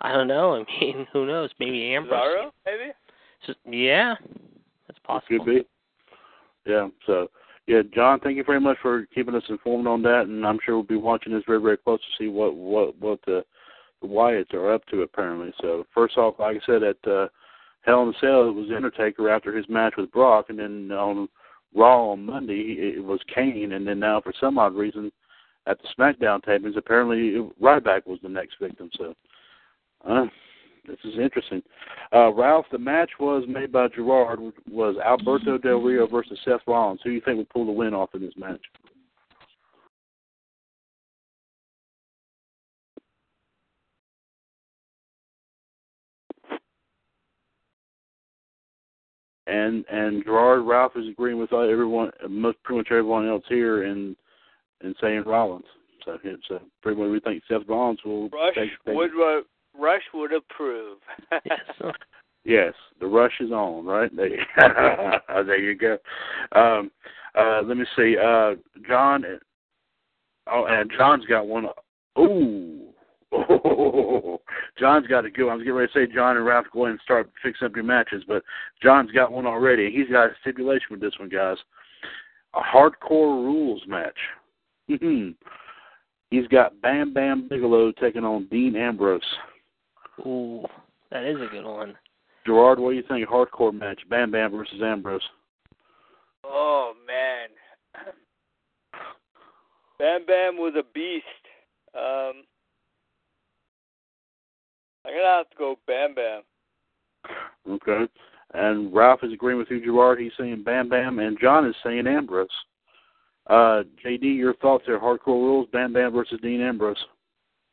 [0.00, 0.54] I don't know.
[0.80, 1.50] I mean, who knows?
[1.60, 2.20] Maybe Ambrose.
[2.20, 2.92] Cesaro, maybe.
[3.46, 4.16] So, yeah,
[4.88, 5.44] that's possible.
[5.44, 5.66] Could be.
[6.66, 6.88] Yeah.
[7.06, 7.30] So,
[7.68, 10.76] yeah, John, thank you very much for keeping us informed on that, and I'm sure
[10.76, 13.44] we'll be watching this very, very close to see what what what the,
[14.00, 15.02] the Wyatts are up to.
[15.02, 15.52] Apparently.
[15.60, 17.28] So, first off, like I said, at uh,
[17.82, 21.28] Hell in a Cell, it was Undertaker after his match with Brock, and then on
[21.74, 25.12] Raw on Monday, it was Kane, and then now for some odd reason,
[25.66, 28.88] at the SmackDown tapings, apparently Ryback was the next victim.
[28.96, 29.14] So.
[30.08, 30.24] Uh,
[30.88, 31.62] this is interesting.
[32.12, 34.40] Uh, Ralph, the match was made by Gerard.
[34.70, 37.00] Was Alberto Del Rio versus Seth Rollins.
[37.04, 38.60] Who do you think would pull the win off in this match?
[49.46, 54.14] And and Gerard Ralph is agreeing with everyone, most pretty much everyone else here, in
[54.82, 55.64] in saying Rollins.
[56.04, 59.42] So it's uh, pretty much we think Seth Rollins will Rush take, take would uh,
[59.78, 60.98] Rush would approve.
[61.44, 61.60] Yes.
[62.44, 64.10] Yes, the rush is on, right?
[64.16, 64.30] There,
[65.44, 65.98] there you go.
[66.52, 66.90] Um,
[67.38, 68.16] uh, let me see.
[68.16, 68.52] Uh,
[68.88, 69.24] John.
[70.50, 71.66] Oh, and John's got one.
[72.18, 72.86] Ooh.
[73.32, 74.40] Oh,
[74.78, 75.52] John's got a good one.
[75.52, 77.76] I was getting ready to say John and Ralph go ahead and start fixing up
[77.76, 78.42] your matches, but
[78.82, 79.90] John's got one already.
[79.90, 81.58] He's got a stipulation with this one, guys.
[82.54, 84.16] A hardcore rules match.
[84.86, 89.20] He's got Bam Bam Bigelow taking on Dean Ambrose.
[90.20, 90.64] Ooh,
[91.10, 91.94] that is a good one.
[92.46, 93.28] Gerard, what do you think?
[93.28, 95.20] Hardcore match, Bam Bam versus Ambrose.
[96.44, 97.48] oh man,
[99.98, 101.24] Bam Bam was a beast.
[101.94, 102.44] Um,
[105.04, 106.42] I'm gonna have to go Bam Bam.
[107.68, 108.06] Okay.
[108.54, 110.20] And Ralph is agreeing with you, Gerard.
[110.20, 112.48] He's saying Bam Bam, and John is saying Ambrose.
[113.46, 114.98] Uh, JD, your thoughts there?
[114.98, 117.02] Hardcore rules, Bam Bam versus Dean Ambrose.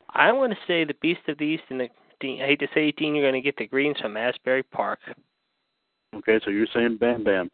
[0.09, 1.89] I want to say the Beast of the East and the
[2.25, 2.41] Dean.
[2.41, 3.15] I hate to say it, Dean.
[3.15, 4.99] You're going to get the greens from Asbury Park.
[6.15, 7.49] Okay, so you're saying Bam Bam.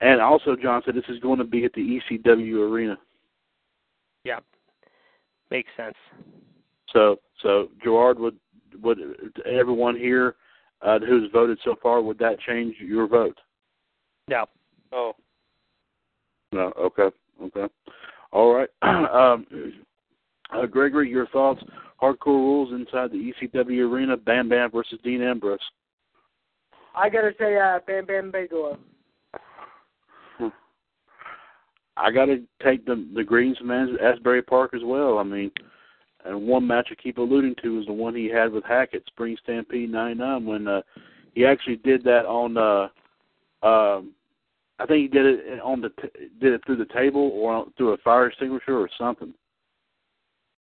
[0.00, 2.96] And also, John said this is going to be at the ECW arena.
[4.24, 4.40] Yeah,
[5.50, 5.96] makes sense.
[6.92, 8.36] So, so Gerard would
[8.82, 8.98] would
[9.46, 10.36] everyone here
[10.82, 13.38] uh, who's voted so far would that change your vote?
[14.28, 14.46] No.
[14.92, 15.12] Oh,
[16.52, 16.72] No.
[16.78, 17.08] Okay.
[17.42, 17.66] Okay.
[18.32, 18.68] All right.
[18.82, 19.46] um,
[20.52, 21.62] uh, Gregory, your thoughts?
[22.00, 24.16] Hardcore rules inside the ECW arena.
[24.16, 25.58] Bam Bam versus Dean Ambrose.
[26.94, 28.78] I gotta say, uh, Bam Bam Bigelow.
[31.96, 35.18] I got to take the the greens from Asbury Park as well.
[35.18, 35.50] I mean,
[36.24, 39.36] and one match I keep alluding to is the one he had with Hackett, Spring
[39.42, 40.82] Stampede '99, when uh,
[41.34, 42.56] he actually did that on.
[42.56, 42.88] uh
[43.66, 44.12] um
[44.78, 47.92] I think he did it on the t- did it through the table or through
[47.92, 49.34] a fire extinguisher or something.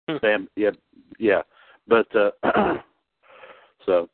[0.08, 0.16] Hmm.
[0.22, 0.70] Bam, yeah,
[1.18, 1.42] yeah.
[1.86, 2.30] But uh
[3.86, 4.08] so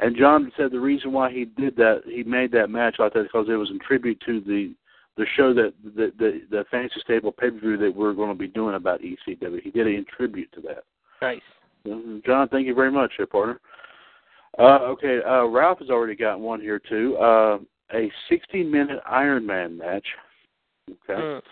[0.00, 3.24] and John said the reason why he did that, he made that match like that
[3.24, 4.74] because it was in tribute to the
[5.16, 8.38] the show that the the, the Fantasy Stable pay per view that we're going to
[8.38, 9.62] be doing about ECW.
[9.62, 10.84] He did it in tribute to that.
[11.22, 11.40] Nice.
[11.86, 12.24] Mhm.
[12.24, 13.60] John, thank you very much, there, partner.
[14.58, 17.16] Uh, okay, uh, Ralph has already got one here too.
[17.16, 17.58] Uh,
[17.92, 20.06] a 60-minute Iron Man match.
[20.90, 21.20] Okay.
[21.20, 21.42] Mm.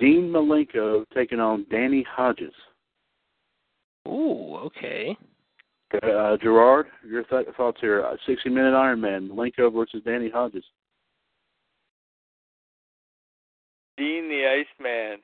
[0.00, 2.54] Dean Malenko taking on Danny Hodges.
[4.08, 5.16] Ooh, okay.
[6.02, 8.00] Uh, Gerard, your th- thoughts here?
[8.00, 10.64] A 60-minute Iron Man, Malenko versus Danny Hodges.
[13.98, 15.18] Dean the Iceman.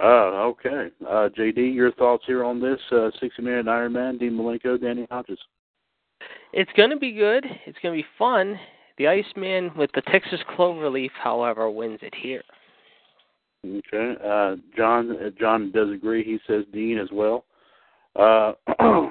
[0.00, 0.90] Uh, okay.
[1.00, 5.38] Uh, JD, your thoughts here on this uh, 60-minute Iron Man, Dean Malenko, Danny Hodges.
[6.52, 7.46] It's going to be good.
[7.66, 8.58] It's going to be fun.
[8.98, 12.42] The Iceman with the Texas Cloverleaf, however, wins it here.
[13.66, 14.14] Okay.
[14.24, 16.24] Uh, John uh, John does agree.
[16.24, 17.44] He says Dean as well.
[18.16, 18.52] Uh,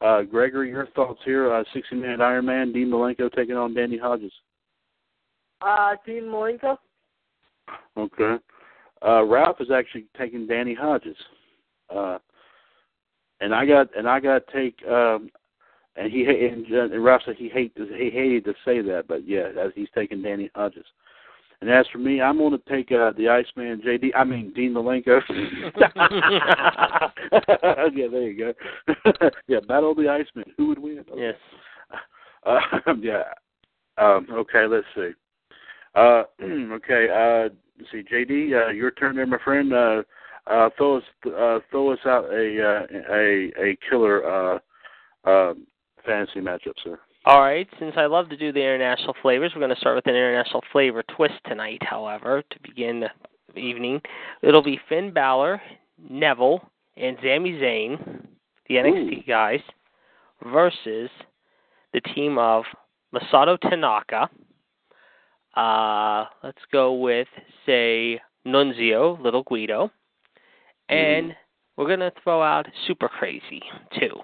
[0.00, 1.52] uh, Gregory, your thoughts here?
[1.52, 4.32] Uh, 60 minute Iron Man, Dean Malenko taking on Danny Hodges.
[5.60, 6.76] Uh, Dean Malenko.
[7.96, 8.36] Okay.
[9.06, 11.16] uh, Ralph is actually taking Danny Hodges.
[11.94, 12.18] Uh,
[13.40, 15.30] and I got and I got to take um,
[15.96, 19.48] and he and, and Ralph said he hate he hated to say that, but yeah,
[19.74, 20.86] he's taking Danny Hodges.
[21.64, 24.10] And as for me, I'm going to take uh, the Iceman JD.
[24.14, 25.18] I mean Dean Malenko.
[27.94, 28.54] yeah, there you
[28.86, 29.30] go.
[29.48, 30.44] yeah, Battle of the Iceman.
[30.58, 30.98] Who would win?
[31.10, 31.20] Okay.
[31.20, 31.34] Yes.
[32.46, 32.60] Uh,
[33.00, 33.22] yeah.
[33.96, 35.12] Um, okay, let's see.
[35.94, 37.08] Uh, okay.
[37.08, 37.48] Uh,
[37.78, 39.72] let's see, JD, uh, your turn there, my friend.
[39.72, 40.02] Uh,
[40.46, 41.02] uh, throw us
[41.34, 44.58] uh, throw us out a uh, a a killer uh,
[45.24, 45.54] uh,
[46.04, 46.98] fantasy matchup, sir.
[47.26, 47.66] All right.
[47.78, 50.62] Since I love to do the international flavors, we're going to start with an international
[50.72, 51.82] flavor twist tonight.
[51.82, 53.04] However, to begin
[53.54, 54.02] the evening,
[54.42, 55.60] it'll be Finn Balor,
[56.10, 56.60] Neville,
[56.96, 58.26] and Sami Zayn,
[58.68, 59.22] the NXT Ooh.
[59.26, 59.60] guys,
[60.52, 61.08] versus
[61.94, 62.64] the team of
[63.14, 64.28] Masato Tanaka.
[65.56, 67.28] Uh, let's go with
[67.64, 69.90] say Nunzio, Little Guido,
[70.88, 71.34] and
[71.76, 73.62] we're gonna throw out Super Crazy
[73.98, 74.16] too.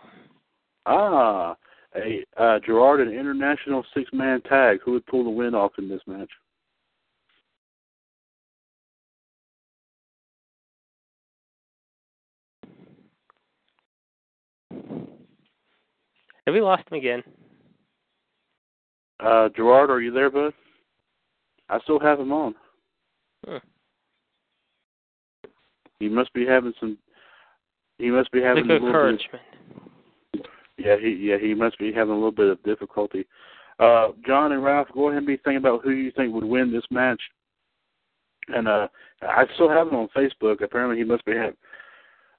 [0.87, 1.57] Ah,
[1.97, 4.79] a uh, Gerard, an international six man tag.
[4.85, 6.31] Who would pull the win off in this match?
[16.47, 17.23] Have we lost him again?
[19.21, 20.53] Uh, Gerard, are you there, bud?
[21.69, 22.55] I still have him on.
[23.47, 23.57] Hmm.
[26.01, 26.99] He must be having some.
[27.99, 28.83] He must be having bit.
[30.85, 33.27] Yeah, he yeah he must be having a little bit of difficulty.
[33.79, 36.73] Uh, John and Ralph, go ahead and be thinking about who you think would win
[36.73, 37.21] this match.
[38.49, 38.89] And uh,
[39.23, 40.63] I still have him on Facebook.
[40.63, 41.57] Apparently, he must be having.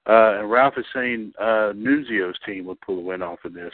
[0.07, 3.71] Uh, and Ralph is saying uh, Nunzio's team would pull the win off of this.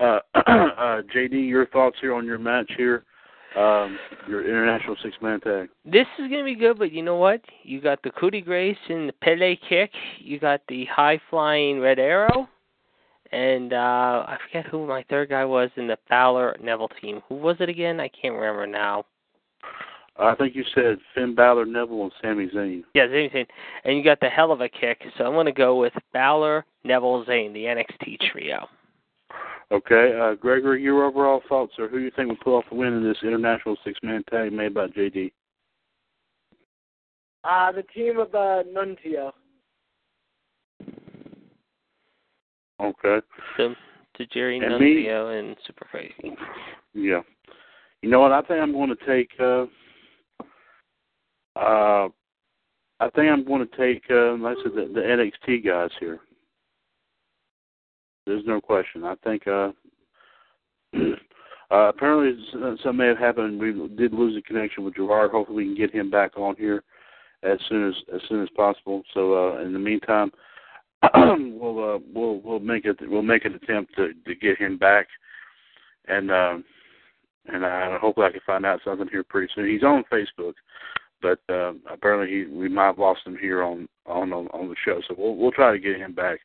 [0.00, 3.04] Uh, uh, JD, your thoughts here on your match here,
[3.56, 5.68] um, your international six man tag.
[5.84, 7.40] This is gonna be good, but you know what?
[7.62, 9.90] You got the coup de grace and the Pele kick.
[10.18, 12.48] You got the high flying red arrow,
[13.34, 17.20] and uh I forget who my third guy was in the Fowler Neville team.
[17.28, 18.00] Who was it again?
[18.00, 19.04] I can't remember now.
[20.16, 22.84] I think you said Finn Balor, Neville, and Sami Zayn.
[22.94, 23.46] Yeah, Zayn Zayn.
[23.84, 25.02] And you got the hell of a kick.
[25.18, 28.68] So I'm gonna go with Balor, Neville, Zayn, the NXT trio.
[29.72, 32.92] Okay, uh, Gregory, your overall thoughts are who you think will pull off the win
[32.92, 35.32] in this international six man tag made by JD?
[37.42, 39.32] Uh, the team of uh, Nunzio.
[42.84, 43.26] Okay.
[43.56, 43.74] So
[44.18, 46.36] Tajiri And me- and Super Crazy.
[46.92, 47.22] Yeah.
[48.02, 48.32] You know what?
[48.32, 49.30] I think I'm going to take.
[49.40, 49.64] Uh,
[51.56, 52.08] uh,
[53.00, 54.02] I think I'm going to take.
[54.10, 56.20] Uh, I said, the, the NXT guys here.
[58.26, 59.04] There's no question.
[59.04, 59.46] I think.
[59.46, 59.70] Uh,
[61.70, 63.58] uh, apparently, something may have happened.
[63.58, 65.30] We did lose the connection with Gerard.
[65.30, 66.84] Hopefully, we can get him back on here
[67.42, 69.02] as soon as as soon as possible.
[69.12, 70.30] So, uh, in the meantime,
[71.14, 75.06] we'll uh, we'll we'll make it we'll make an attempt to to get him back,
[76.08, 76.30] and.
[76.30, 76.64] Um,
[77.46, 79.68] and uh, hopefully I can find out something here pretty soon.
[79.68, 80.54] He's on Facebook,
[81.20, 84.76] but uh, apparently he we might have lost him here on on on, on the
[84.84, 85.00] show.
[85.06, 86.40] So we'll we'll try to get him back.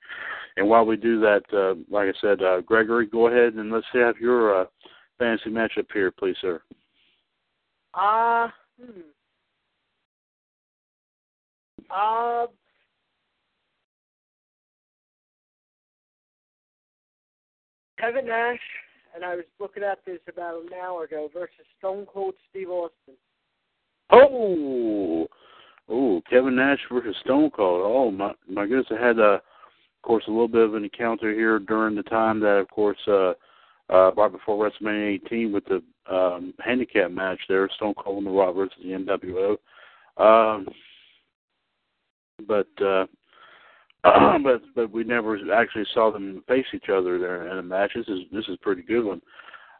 [0.58, 3.86] And while we do that, uh, like I said, uh, Gregory, go ahead and let's
[3.93, 4.65] have your uh,
[5.17, 6.62] fantasy matchup here, please, sir.
[7.93, 8.50] Uh,
[8.82, 9.02] hmm.
[11.89, 12.45] Uh,
[17.99, 18.59] Kevin Nash,
[19.15, 23.15] and I was looking at this about an hour ago, versus Stone Cold Steve Austin.
[24.12, 25.27] Oh,
[25.89, 27.81] oh, Kevin Nash versus Stone Cold.
[27.83, 29.39] Oh my my goodness, I had uh,
[29.99, 32.97] of course a little bit of an encounter here during the time that, of course,
[33.07, 33.33] uh,
[33.89, 35.83] uh, right before WrestleMania 18 with the
[36.13, 39.57] um, handicap match there, Stone Cold and The Rock versus the NWO.
[40.17, 40.67] Um,
[42.47, 43.05] but uh,
[44.03, 47.91] but but we never actually saw them face each other there in a match.
[47.95, 49.21] This is this is a pretty good one.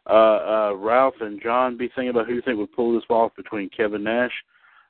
[0.08, 3.32] Uh, uh, Ralph and John, be thinking about who you think would pull this off
[3.36, 4.32] between Kevin Nash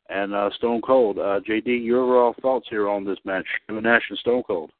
[0.08, 1.18] and uh, Stone Cold.
[1.18, 4.70] Uh, JD, your overall thoughts here on this match, Kevin Nash and Stone Cold.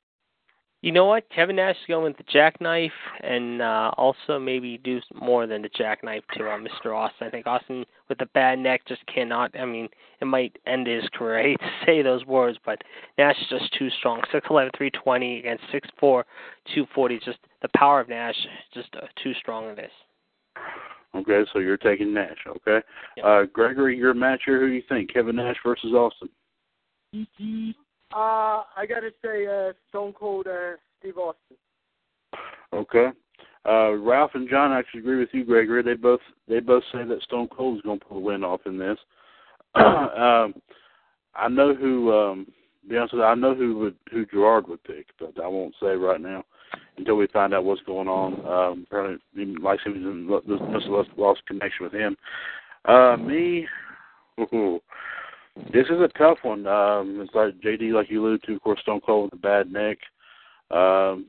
[0.82, 1.28] You know what?
[1.28, 2.90] Kevin Nash is going with the jackknife,
[3.22, 6.96] and uh, also maybe do more than the jackknife to uh, Mr.
[6.96, 7.26] Austin.
[7.26, 9.58] I think Austin with the bad neck just cannot.
[9.58, 9.88] I mean,
[10.20, 11.38] it might end his career.
[11.40, 12.82] I hate to say those words, but
[13.16, 14.20] Nash is just too strong.
[14.30, 16.26] Six eleven, three twenty against six four,
[16.74, 17.18] two forty.
[17.24, 18.34] Just the power of Nash,
[18.74, 19.92] just uh, too strong in this.
[21.14, 22.36] Okay, so you're taking Nash.
[22.46, 22.84] Okay,
[23.16, 23.26] Yep.
[23.26, 24.60] uh, Gregory, your match here.
[24.60, 26.28] Who do you think, Kevin Nash versus Austin?
[28.12, 31.56] Uh, I gotta say, uh, Stone Cold uh, Steve Austin.
[32.72, 33.08] Okay.
[33.66, 35.82] Uh, Ralph and John actually agree with you, Gregory.
[35.82, 38.60] They both they both say that Stone Cold is going to pull the win off
[38.66, 38.98] in this.
[39.74, 40.54] um,
[41.34, 42.12] I know who.
[42.12, 42.46] um
[42.88, 45.74] be honest with you, I know who would who Gerard would pick, but I won't
[45.80, 46.44] say right now
[46.96, 48.32] until we find out what's going on.
[48.46, 49.20] Um, apparently,
[49.60, 52.16] like he was in, must have lost connection with him.
[52.86, 53.66] Uh, me,
[54.40, 54.80] ooh,
[55.72, 56.66] this is a tough one.
[56.66, 59.70] Um, it's like JD, like you alluded to, of course, Stone Cold with a bad
[59.70, 59.98] neck.
[60.70, 61.26] Um,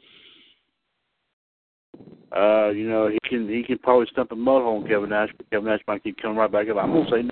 [2.36, 5.50] uh, you know, he can he can probably stump a mud hole Kevin Nash, but
[5.50, 6.78] Kevin Nash might keep coming right back up.
[6.78, 7.32] I'm gonna say no.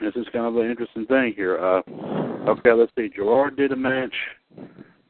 [0.00, 1.58] This is kind of an interesting thing here.
[1.58, 1.82] Uh,
[2.50, 3.08] okay, let's see.
[3.14, 4.14] Gerard did a match.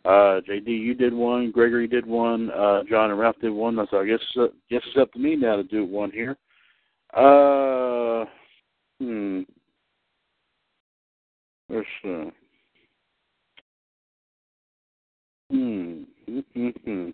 [0.04, 1.50] Uh, JD, you did one.
[1.50, 2.50] Gregory did one.
[2.50, 3.78] Uh, John and Ralph did one.
[3.90, 6.36] So I guess uh, guess it's up to me now to do one here.
[7.14, 8.24] Uh,
[9.00, 9.40] hmm.
[11.68, 12.30] Let's uh,
[15.50, 16.02] hmm.
[16.34, 17.10] Mm-hmm.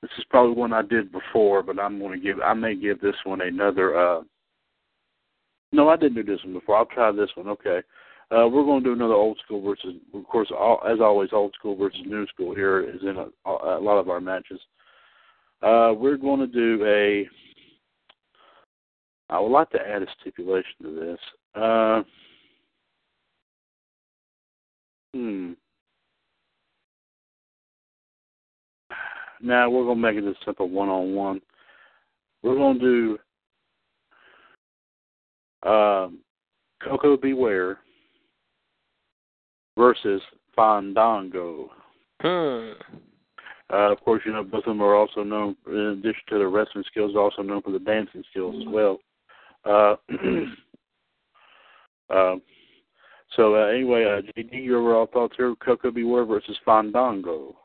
[0.00, 2.40] This is probably one I did before, but I'm going to give.
[2.40, 3.96] I may give this one another.
[3.98, 4.22] uh
[5.72, 6.76] No, I didn't do this one before.
[6.76, 7.48] I'll try this one.
[7.48, 7.80] Okay.
[8.30, 11.54] Uh, we're going to do another old school versus, of course, all, as always, old
[11.58, 14.60] school versus new school here is in a, a lot of our matches.
[15.62, 17.26] Uh, we're going to do a.
[19.30, 21.18] I would like to add a stipulation to this.
[21.54, 22.02] Uh,
[25.14, 25.52] hmm.
[29.40, 31.40] Now we're gonna make it a simple one-on-one.
[32.42, 33.18] We're gonna do
[35.62, 36.18] um,
[36.82, 37.32] Koko B.
[37.32, 37.78] Ware
[39.76, 40.22] versus
[40.54, 41.70] Fandango.
[42.20, 42.72] Hmm.
[43.70, 46.48] Uh, of course, you know both of them are also known, in addition to their
[46.48, 48.98] wrestling skills, also known for the dancing skills as well.
[49.64, 49.96] Uh,
[52.10, 52.36] uh,
[53.36, 56.04] so uh, anyway, uh, JD, your overall thoughts here: Koko B.
[56.04, 57.56] Ware versus Fandango.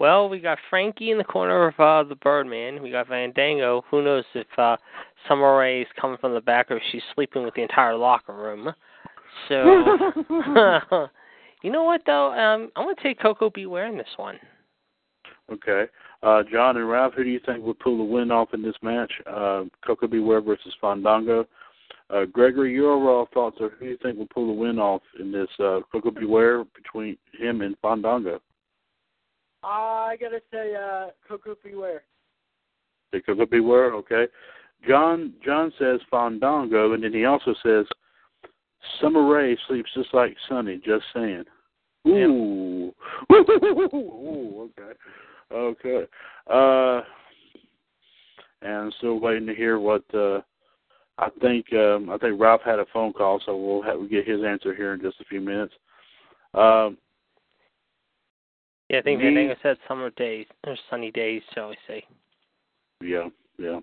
[0.00, 2.82] Well, we got Frankie in the corner of uh, the Birdman.
[2.82, 3.84] We got Fandango.
[3.90, 4.78] Who knows if uh,
[5.28, 8.32] Summer Rae is coming from the back or if she's sleeping with the entire locker
[8.32, 8.72] room.
[9.48, 9.62] So,
[11.62, 12.32] you know what though?
[12.32, 13.66] Um, I'm gonna take Koko B.
[13.66, 14.38] Ware in this one.
[15.52, 15.84] Okay.
[16.22, 18.76] Uh, John and Ralph, who do you think would pull the win off in this
[18.80, 19.12] match?
[19.26, 20.18] Uh, Koko B.
[20.18, 21.46] Ware versus Fandango.
[22.08, 25.02] Uh, Gregory, your overall thoughts are who do you think will pull the win off
[25.20, 26.24] in this uh, Koko B.
[26.24, 28.40] Ware between him and Fandango?
[29.62, 31.74] I gotta say, uh, Koko B.
[31.74, 32.02] Ware.
[33.12, 34.26] Say Koko okay.
[34.86, 37.86] John John says Fandango, and then he also says
[39.00, 40.80] Summer Rae sleeps just like Sunny.
[40.84, 41.44] Just saying.
[42.08, 42.94] Ooh.
[43.32, 44.70] Ooh.
[44.78, 44.98] Okay.
[45.52, 46.04] Okay.
[46.50, 47.02] Uh,
[48.62, 50.04] and still waiting to hear what.
[50.14, 50.40] uh
[51.18, 54.26] I think um, I think Ralph had a phone call, so we'll have, we'll get
[54.26, 55.74] his answer here in just a few minutes.
[56.54, 56.96] Um,
[58.90, 62.04] yeah, I think Fandango said summer days or sunny days, shall we say?
[63.00, 63.28] Yeah,
[63.58, 63.80] yeah,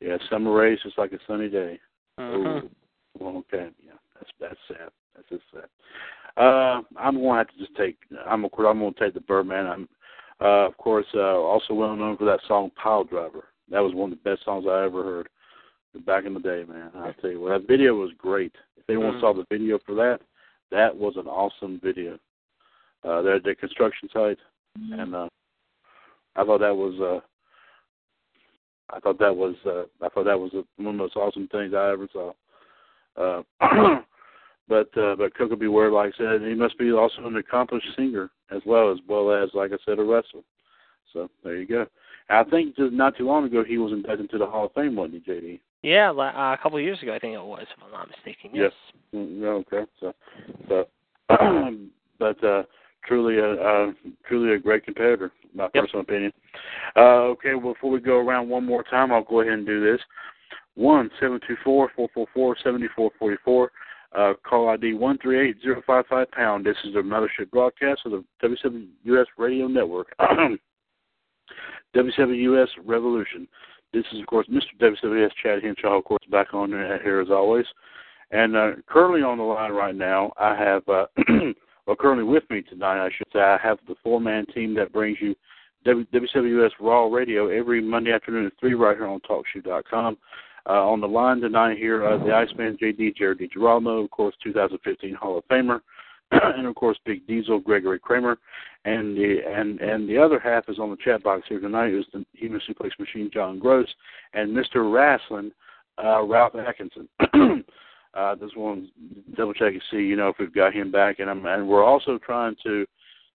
[0.00, 0.16] yeah.
[0.28, 1.78] Summer Rae is just like a sunny day.
[2.18, 2.66] Mm-hmm.
[2.66, 2.70] Ooh.
[3.18, 4.90] Well, okay, yeah, that's that's sad.
[5.14, 5.68] That's just sad.
[6.36, 7.96] Uh, I'm going to have to just take.
[8.26, 9.66] I'm of course I'm going to take the Birdman.
[9.66, 9.88] I'm,
[10.40, 14.12] uh, of course, uh, also well known for that song "Pile Driver." That was one
[14.12, 15.28] of the best songs I ever heard
[16.06, 16.90] back in the day, man.
[16.94, 18.54] I tell you what, that video was great.
[18.76, 19.20] If anyone Mm.
[19.20, 20.20] saw the video for that,
[20.70, 22.18] that was an awesome video.
[23.02, 24.38] Uh, they're at the construction site,
[24.92, 25.28] and uh,
[26.36, 26.94] I thought that was.
[27.00, 27.20] Uh,
[28.94, 29.54] I thought that was.
[29.64, 32.32] Uh, I thought that was one of the most awesome things I ever saw.
[33.16, 33.42] Uh,
[34.68, 35.66] but uh, but Koko B.
[35.66, 39.32] Ware, like I said, he must be also an accomplished singer as well as well
[39.32, 40.42] as like I said a wrestler.
[41.12, 41.86] So there you go.
[42.28, 44.72] And I think just not too long ago he was inducted into the Hall of
[44.72, 45.60] Fame, wasn't he, JD?
[45.82, 48.50] Yeah, uh, a couple of years ago, I think it was, if I'm not mistaken.
[48.52, 48.72] Yes.
[49.14, 49.90] Mm, yeah, Okay.
[49.98, 50.12] So
[50.68, 50.86] so
[52.18, 52.62] but uh,
[53.06, 53.92] truly a uh,
[54.26, 55.84] truly a great competitor, my Yep.
[55.84, 56.32] personal opinion.
[56.96, 59.80] Uh, okay, well, before we go around one more time, I'll go ahead and do
[59.80, 60.00] this.
[60.74, 63.72] One seven two four four four four seventy four forty four.
[64.12, 66.64] Uh, call ID one three eight zero five five pound.
[66.66, 70.14] This is the mothership broadcast of the WCWUS Radio Network.
[71.94, 73.46] WCWUS Revolution.
[73.92, 74.62] This is, of course, Mr.
[74.80, 77.66] WCWUS Chad Henshaw, of course, back on here as always.
[78.30, 81.06] And uh, currently on the line right now, I have, uh,
[81.90, 84.92] well, currently with me tonight, I should say, I have the four man team that
[84.92, 85.34] brings you
[85.84, 90.16] WCWUS Raw Radio every Monday afternoon at 3 right here on TalkShoe.com.
[90.68, 95.14] Uh, on the line tonight here, uh, the Iceman JD, Jared DiGirolamo, of course, 2015
[95.14, 95.80] Hall of Famer,
[96.30, 98.38] and of course, Big Diesel, Gregory Kramer.
[98.84, 102.04] And the and and the other half is on the chat box here tonight is
[102.12, 103.88] the Human Suplex Machine, John Gross,
[104.32, 104.92] and Mr.
[104.92, 105.50] Wrestling,
[105.98, 107.08] uh, Ralph Atkinson.
[108.14, 108.90] uh, this one
[109.36, 111.84] double check and see, you know, if we've got him back, and I'm, and we're
[111.84, 112.84] also trying to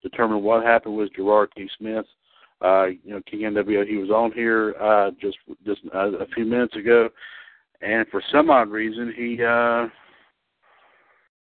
[0.04, 1.68] determine what happened with Gerard T.
[1.78, 2.06] Smith.
[2.62, 6.46] Uh, you know, King NWO, he was on here uh, just just uh, a few
[6.46, 7.10] minutes ago.
[7.82, 9.88] and for some odd reason, he uh,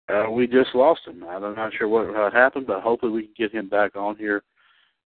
[0.10, 1.24] uh, we just lost him.
[1.24, 4.44] I'm not sure what happened, but hopefully we can get him back on here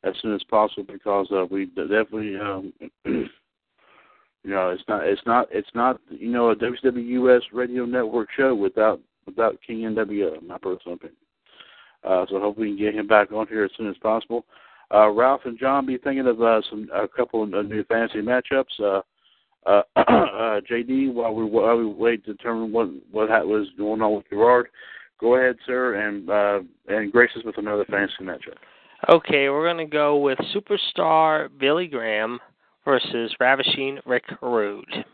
[0.03, 2.74] as soon as possible because uh, we definitely, um,
[4.44, 8.54] you know, it's not, it's not, it's not, you know, a WCWUS radio network show
[8.54, 10.41] without without King NWO.
[10.46, 11.18] My personal opinion.
[12.04, 14.46] Uh, so hope we can get him back on here as soon as possible.
[14.94, 18.80] Uh, Ralph and John be thinking of uh, some a couple of new fantasy matchups.
[18.80, 19.02] Uh,
[19.66, 24.16] uh, uh, JD, while we while we wait to determine what what was going on
[24.16, 24.68] with Gerard,
[25.20, 26.60] go ahead, sir, and uh,
[26.94, 28.58] and grace us with another fantasy matchup.
[29.10, 32.39] Okay, we're going to go with superstar Billy Graham
[32.86, 35.06] versus Ravishing Rick Rude.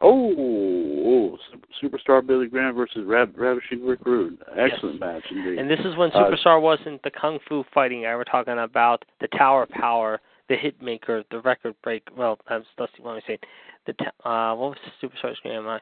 [0.00, 1.38] Oh, oh
[1.82, 4.38] superstar Billy Graham versus Rav- Ravishing Rick Rude.
[4.56, 5.00] Excellent yes.
[5.00, 5.58] match indeed.
[5.58, 8.14] And this is when uh, superstar uh, wasn't the kung fu fighting guy.
[8.14, 12.02] We're talking about the Tower Power, the Hitmaker, the Record Break.
[12.16, 13.38] Well, that's that's what I'm saying.
[13.86, 13.92] The
[14.28, 15.66] uh, what was the superstar's name?
[15.66, 15.78] Uh,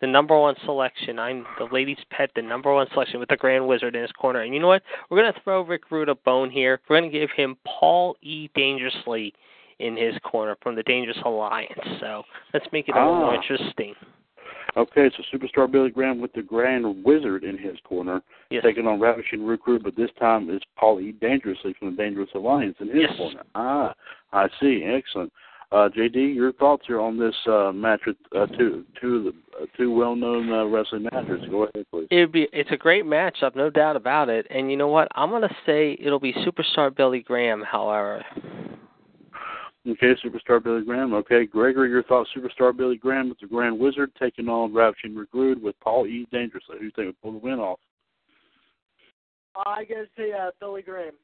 [0.00, 1.18] the number one selection.
[1.18, 4.42] I'm the lady's pet, the number one selection with the Grand Wizard in his corner.
[4.42, 4.82] And you know what?
[5.10, 6.80] We're gonna throw Rick Rude a bone here.
[6.88, 8.48] We're gonna give him Paul E.
[8.54, 9.32] Dangerously
[9.78, 11.78] in his corner from the Dangerous Alliance.
[12.00, 12.22] So
[12.54, 13.20] let's make it a little ah.
[13.20, 13.94] more interesting.
[14.76, 18.20] Okay, so superstar Billy Graham with the Grand Wizard in his corner,
[18.50, 18.62] yes.
[18.62, 21.12] taking on Ravishing Rick Rude, but this time it's Paul E.
[21.12, 23.16] Dangerously from the Dangerous Alliance in his yes.
[23.16, 23.42] corner.
[23.54, 23.94] Ah,
[24.34, 24.84] I see.
[24.84, 25.32] Excellent.
[25.72, 29.92] Uh, JD, your thoughts here on this uh, match with uh, two two uh, two
[29.92, 31.40] well-known uh, wrestling matches.
[31.50, 32.06] Go ahead, please.
[32.10, 34.46] It'd be it's a great matchup, no doubt about it.
[34.48, 35.08] And you know what?
[35.16, 37.62] I'm gonna say it'll be Superstar Billy Graham.
[37.62, 38.24] However.
[39.88, 41.14] Okay, Superstar Billy Graham.
[41.14, 42.30] Okay, Gregory, your thoughts?
[42.36, 46.26] Superstar Billy Graham with the Grand Wizard taking on Ravishing Rick Rude with Paul E.
[46.32, 46.74] Dangerously.
[46.74, 47.78] Who do you think would pull the win off?
[49.64, 51.14] I gotta say uh, Billy Graham.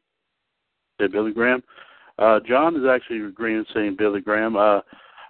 [1.00, 1.62] Say Billy Graham.
[2.18, 4.56] Uh, John is actually agreeing saying Billy Graham.
[4.56, 4.80] Uh,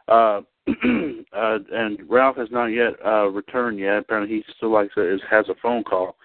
[0.08, 3.98] uh, uh, and Ralph has not yet uh, returned yet.
[3.98, 6.16] Apparently, he still likes it, has a phone call,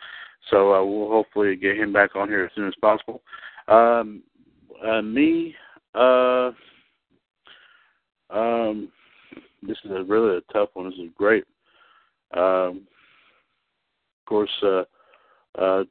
[0.52, 3.22] so uh, we'll hopefully get him back on here as soon as possible.
[3.68, 4.22] Um,
[4.86, 5.56] uh, me,
[5.96, 6.52] uh,
[8.30, 8.90] um,
[9.64, 10.90] this is a really a tough one.
[10.90, 11.44] This is great.
[12.36, 12.88] Um,
[14.22, 14.84] of course, uh,
[15.58, 15.84] uh,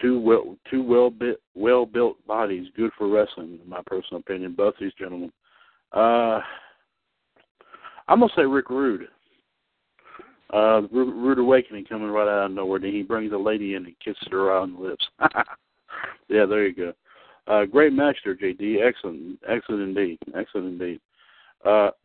[0.00, 4.54] two well two well bit well built bodies, good for wrestling, in my personal opinion.
[4.54, 5.32] Both these gentlemen.
[5.92, 6.40] Uh,
[8.08, 9.08] I'm gonna say Rick Rude.
[10.52, 12.78] Uh, Rude Awakening coming right out of nowhere.
[12.78, 15.04] Then he brings a lady in and kisses her on the lips.
[16.28, 16.92] yeah, there you go.
[17.46, 18.86] Uh, great match there, JD.
[18.86, 21.00] Excellent, excellent indeed, excellent indeed.
[21.64, 21.90] Uh,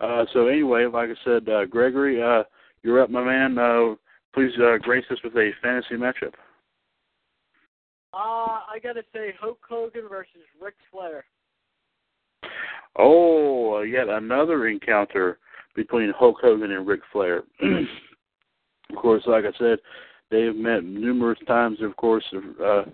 [0.00, 2.44] uh, so anyway, like I said, uh, Gregory, uh,
[2.82, 3.58] you're up, my man.
[3.58, 3.94] Uh,
[4.34, 6.34] please uh, grace us with a fantasy matchup.
[8.12, 11.24] Uh, I gotta say Hulk Hogan versus Ric Flair.
[12.98, 15.38] Oh, yet another encounter
[15.74, 17.42] between Hulk Hogan and Ric Flair.
[18.90, 19.78] of course, like I said,
[20.30, 21.78] they have met numerous times.
[21.82, 22.84] Of course, uh,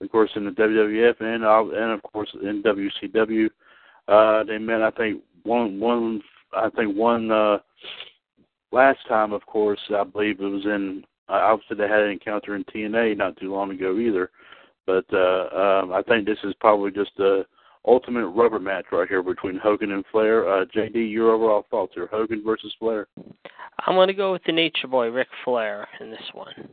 [0.00, 3.48] of course, in the WWF and and of course in WCW.
[4.10, 6.20] Uh, they met, I think, one one
[6.52, 7.58] I think one uh,
[8.72, 11.04] last time, of course, I believe it was in.
[11.28, 14.30] Uh, obviously, they had an encounter in TNA not too long ago either.
[14.86, 17.46] But uh, um, I think this is probably just the
[17.86, 20.48] ultimate rubber match right here between Hogan and Flair.
[20.48, 23.06] Uh, JD, your overall thoughts here: Hogan versus Flair.
[23.86, 26.68] I'm going to go with the Nature Boy, Ric Flair, in this one.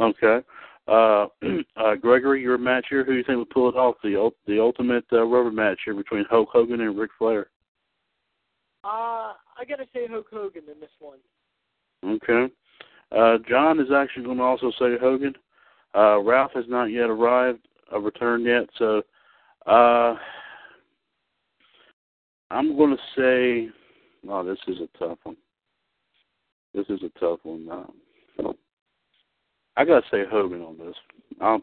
[0.00, 0.40] Okay.
[0.88, 1.26] Uh,
[1.76, 3.04] uh, Gregory, your match here.
[3.04, 3.96] Who do you think will pull it off?
[4.02, 7.48] The the ultimate uh, rubber match here between Hulk Hogan and Ric Flair.
[8.82, 11.18] Uh, I gotta say Hulk Hogan in this one.
[12.04, 12.52] Okay.
[13.12, 15.34] Uh, John is actually going to also say Hogan.
[15.94, 19.02] Uh, Ralph has not yet arrived, uh, returned yet, so
[19.66, 20.14] uh,
[22.50, 23.70] I'm going to say,
[24.28, 25.36] oh, this is a tough one.
[26.72, 27.68] This is a tough one.
[27.70, 27.92] Um,
[29.80, 30.94] I got to say Hogan on this.
[31.40, 31.62] I'm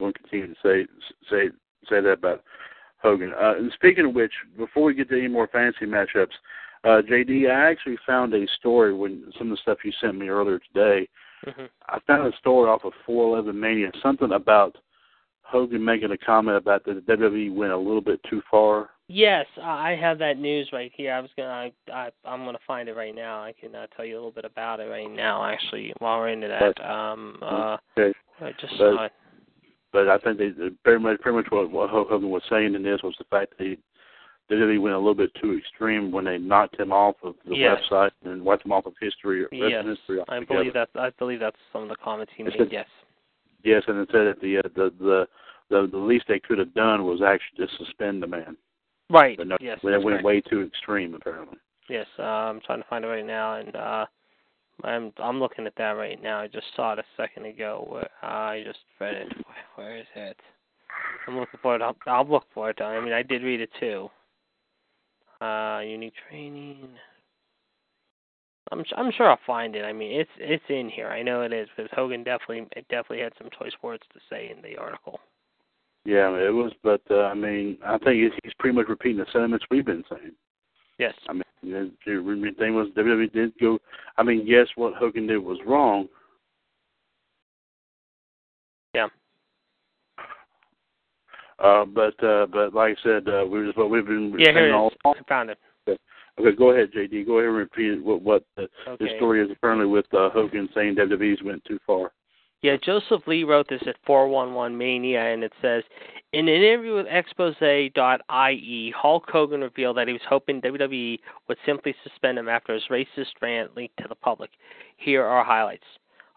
[0.00, 0.84] going to continue to say
[1.30, 1.48] say
[1.88, 2.42] say that about
[3.00, 3.32] Hogan.
[3.40, 6.32] Uh, and speaking of which, before we get to any more fancy matchups,
[6.82, 10.26] uh, JD, I actually found a story when some of the stuff you sent me
[10.26, 11.08] earlier today.
[11.46, 11.66] Mm-hmm.
[11.88, 14.76] I found a story off of 411 Mania, something about
[15.52, 18.90] Hogan making a comment about that the WWE went a little bit too far.
[19.08, 21.12] Yes, I have that news right here.
[21.12, 23.42] I was gonna, I, I I'm gonna find it right now.
[23.42, 25.44] I can uh, tell you a little bit about it right now.
[25.44, 28.16] Actually, while we're into that, but, um, uh, okay.
[28.40, 29.12] I just but, saw it.
[29.92, 30.50] But I think they
[30.82, 33.64] pretty much, pretty much what, what Hogan was saying in this was the fact that
[33.66, 33.78] he
[34.50, 37.78] WWE went a little bit too extreme when they knocked him off of the yes.
[37.90, 39.44] website and wiped him off of history.
[39.52, 40.88] Yes, history I believe that.
[40.94, 42.54] I believe that's some of the comments he made.
[42.56, 42.86] Said, yes.
[43.64, 45.28] Yes, and it said that the uh, the the
[45.70, 48.56] the the least they could have done was actually just suspend the man.
[49.10, 49.36] Right.
[49.36, 49.78] But no, yes.
[49.82, 50.24] they went correct.
[50.24, 51.58] way too extreme apparently.
[51.88, 54.06] Yes, uh, I'm trying to find it right now, and uh,
[54.84, 56.40] I'm I'm looking at that right now.
[56.40, 57.86] I just saw it a second ago.
[57.88, 59.32] Where, uh, I just read it.
[59.46, 60.36] Where, where is it?
[61.26, 61.82] I'm looking for it.
[61.82, 62.80] I'll, I'll look for it.
[62.80, 64.08] I mean, I did read it too.
[65.40, 66.88] Uh, unique training.
[68.72, 69.84] I'm I'm sure I'll find it.
[69.84, 71.08] I mean, it's it's in here.
[71.08, 74.50] I know it is because Hogan definitely it definitely had some choice words to say
[74.50, 75.20] in the article.
[76.04, 79.26] Yeah, it was, but uh, I mean, I think he's, he's pretty much repeating the
[79.32, 80.32] sentiments we've been saying.
[80.98, 81.14] Yes.
[81.28, 83.78] I mean, the, thing was WWE did go.
[84.18, 86.08] I mean, yes, what Hogan did was wrong.
[88.94, 89.08] Yeah.
[91.60, 94.56] Uh, but uh, but like I said, uh, we just what we've been Yeah, saying
[94.56, 95.16] here all along.
[95.28, 95.58] Found it.
[96.40, 97.26] Okay, go ahead, JD.
[97.26, 98.68] Go ahead and repeat what what the,
[98.98, 102.12] the story is apparently with uh, Hogan saying WWE's went too far.
[102.62, 105.82] Yeah, Joseph Lee wrote this at 411 Mania, and it says
[106.32, 111.18] In an interview with Expose.ie, Hulk Hogan revealed that he was hoping WWE
[111.48, 114.50] would simply suspend him after his racist rant leaked to the public.
[114.96, 115.82] Here are highlights.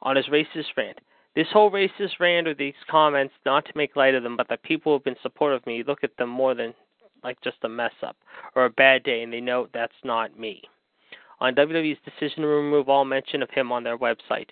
[0.01, 0.97] On his racist rant,
[1.35, 4.63] this whole racist rant or these comments, not to make light of them, but that
[4.63, 6.73] people who have been supportive of me look at them more than
[7.26, 8.15] like just a mess up
[8.55, 10.61] or a bad day, and they know that's not me.
[11.41, 14.47] On WWE's decision to remove all mention of him on their website,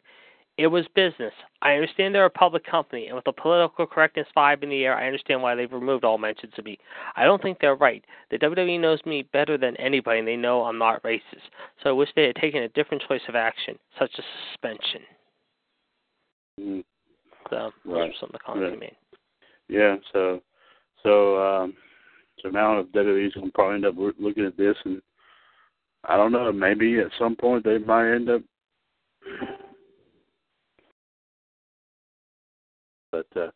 [0.58, 1.34] it was business.
[1.62, 4.96] I understand they're a public company, and with the political correctness vibe in the air,
[4.96, 6.78] I understand why they've removed all mentions of me.
[7.16, 8.04] I don't think they're right.
[8.30, 11.50] The WWE knows me better than anybody, and they know I'm not racist.
[11.82, 15.02] So I wish they had taken a different choice of action, such as suspension.
[16.60, 16.84] Mm.
[17.50, 18.12] So those Right.
[18.12, 18.80] are some of the comments Right.
[18.80, 18.98] made.
[19.70, 20.42] Yeah, so
[21.02, 21.78] so um,
[22.44, 25.02] so now if WWE's gonna probably end up looking at this, and
[26.04, 28.42] I don't know, maybe at some point they might end up.
[33.12, 33.52] But uh,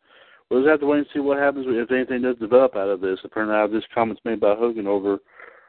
[0.50, 3.00] we'll just have to wait and see what happens if anything does develop out of
[3.00, 3.18] this.
[3.24, 5.18] Apparently, out of this comments made by Hogan over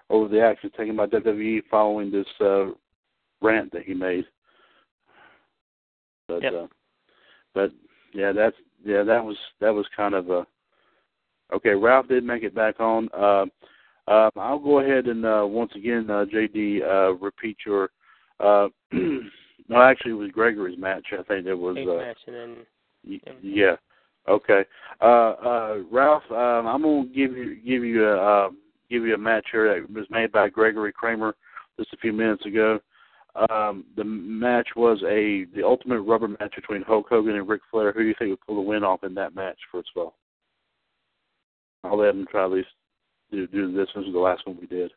[0.09, 2.67] over the actions taken by WWE following this uh,
[3.41, 4.25] rant that he made.
[6.27, 6.53] But Yep.
[6.53, 6.67] uh,
[7.53, 7.71] but
[8.13, 8.55] yeah, that's
[8.85, 10.47] yeah, that was that was kind of a
[11.53, 11.73] okay.
[11.75, 13.09] Ralph did make it back on.
[13.17, 13.45] Uh,
[14.09, 17.89] um, I'll go ahead and uh, once again, uh, JD, uh, repeat your.
[18.39, 21.05] Uh, no, actually, it was Gregory's match.
[21.11, 21.77] I think it was.
[21.77, 22.55] Uh, match, and then
[23.41, 23.75] Yeah.
[24.27, 24.65] Okay.
[25.01, 28.49] Uh, uh, Ralph, um, I'm gonna give you give you a uh,
[28.89, 31.35] give you a match here that was made by Gregory Kramer
[31.77, 32.79] just a few minutes ago.
[33.49, 37.91] Um, the match was a the ultimate rubber match between Hulk Hogan and Ric Flair.
[37.91, 39.57] Who do you think would pull the win off in that match?
[39.71, 40.15] First of all,
[41.83, 42.69] I'll let him try at least
[43.31, 43.87] do do this.
[43.95, 44.91] This is the last one we did.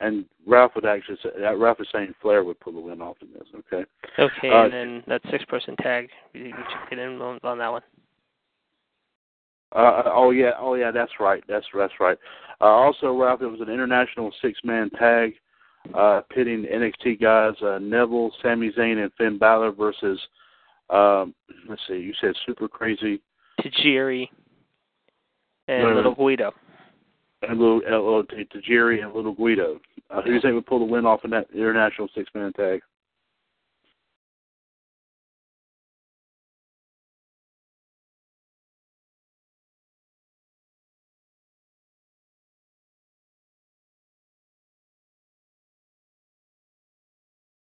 [0.00, 3.18] And Ralph would actually say, uh, Ralph is saying Flair would pull the win off
[3.20, 3.46] in this.
[3.54, 3.84] Okay.
[4.18, 6.08] okay, Uh, and then that six-person tag.
[6.32, 6.54] You, you
[6.88, 7.82] get in on, on that one.
[9.72, 12.18] Uh, oh yeah, oh yeah, that's right, that's that's right.
[12.60, 15.34] Uh, also, Ralph, it was an international six-man tag,
[15.94, 20.18] uh, pitting NXT guys uh, Neville, Sami Zayn, and Finn Balor versus.
[20.90, 21.34] Um,
[21.68, 23.20] let's see, you said Super Crazy
[23.60, 24.28] Tajiri
[25.68, 26.14] and No, Little.
[26.14, 26.52] Guido.
[27.48, 29.80] and Little uh, Tajiri and Little Guido.
[30.10, 32.80] Uh, who do you think would pull the win off in that international six-man tag?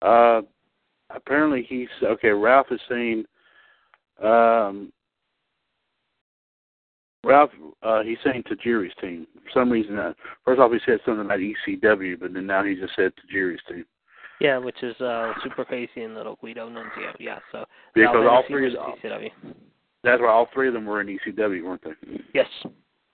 [0.01, 0.41] Uh,
[1.15, 2.29] apparently he's okay.
[2.29, 3.25] Ralph is saying,
[4.23, 4.91] um,
[7.23, 7.51] Ralph,
[7.83, 9.27] uh, he's saying Tajiri's team.
[9.35, 12.75] For some reason, uh, first off he said something about ECW, but then now he
[12.75, 13.85] just said Tajiri's team
[14.39, 17.13] Yeah, which is uh Super Crazy and Little Guido Nunzio.
[17.19, 18.75] Yeah, so because all three.
[18.75, 19.29] ECW.
[20.03, 22.21] That's why all three of them were in ECW, weren't they?
[22.33, 22.47] Yes.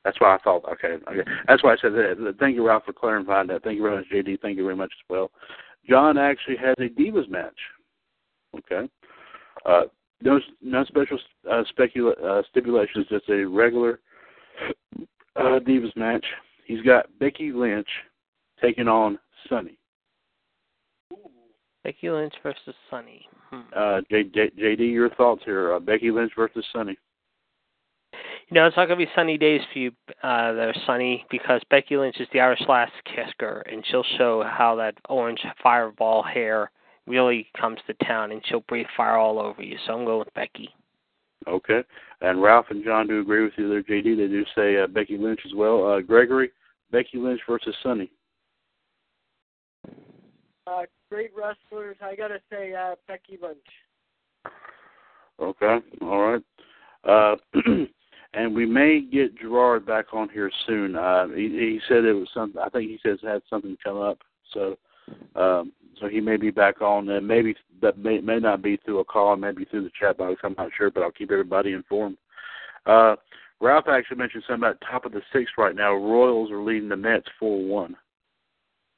[0.05, 0.63] That's why I thought.
[0.71, 1.29] Okay, okay.
[1.49, 2.35] That's why I said that.
[2.39, 3.63] Thank you, Ralph, for clarifying that.
[3.63, 4.39] Thank you very much, JD.
[4.39, 5.31] Thank you very much as well.
[5.89, 7.57] John actually has a Divas match.
[8.55, 8.89] Okay.
[9.65, 9.83] Uh,
[10.21, 11.19] no, no special
[11.49, 13.05] uh, specula- uh, stipulations.
[13.09, 13.99] Just a regular
[15.35, 16.25] uh, Divas match.
[16.65, 17.87] He's got Becky Lynch
[18.61, 19.19] taking on
[19.49, 19.77] Sunny.
[21.83, 23.25] Becky Lynch versus Sunny.
[23.49, 23.61] Hmm.
[23.75, 25.73] Uh, J- J- JD, your thoughts here?
[25.73, 26.97] Uh, Becky Lynch versus Sunny.
[28.49, 29.91] You know, it's not going to be sunny days for you
[30.23, 34.43] uh, that are sunny because Becky Lynch is the Irish Lass Kicker, and she'll show
[34.43, 36.71] how that orange fireball hair
[37.07, 39.77] really comes to town, and she'll breathe fire all over you.
[39.85, 40.69] So I'm going with Becky.
[41.47, 41.83] Okay.
[42.21, 44.17] And Ralph and John do agree with you there, JD.
[44.17, 45.87] They do say uh, Becky Lynch as well.
[45.87, 46.51] Uh, Gregory,
[46.91, 48.11] Becky Lynch versus Sunny.
[50.65, 51.95] Uh, great wrestlers.
[52.01, 53.57] I gotta say, uh, Becky Lynch.
[55.39, 55.77] Okay.
[56.01, 56.43] All right.
[57.03, 57.35] Uh,
[58.33, 60.95] and we may get Gerard back on here soon.
[60.95, 62.61] Uh, he, he said it was something.
[62.61, 64.17] I think he says had something come up,
[64.53, 64.77] so
[65.35, 67.09] um, so he may be back on.
[67.09, 70.41] And maybe that may may not be through a call, maybe through the chat box.
[70.43, 72.17] I'm not sure, but I'll keep everybody informed.
[72.85, 73.15] Uh,
[73.59, 75.93] Ralph actually mentioned something about top of the sixth right now.
[75.93, 77.95] Royals are leading the Mets four one.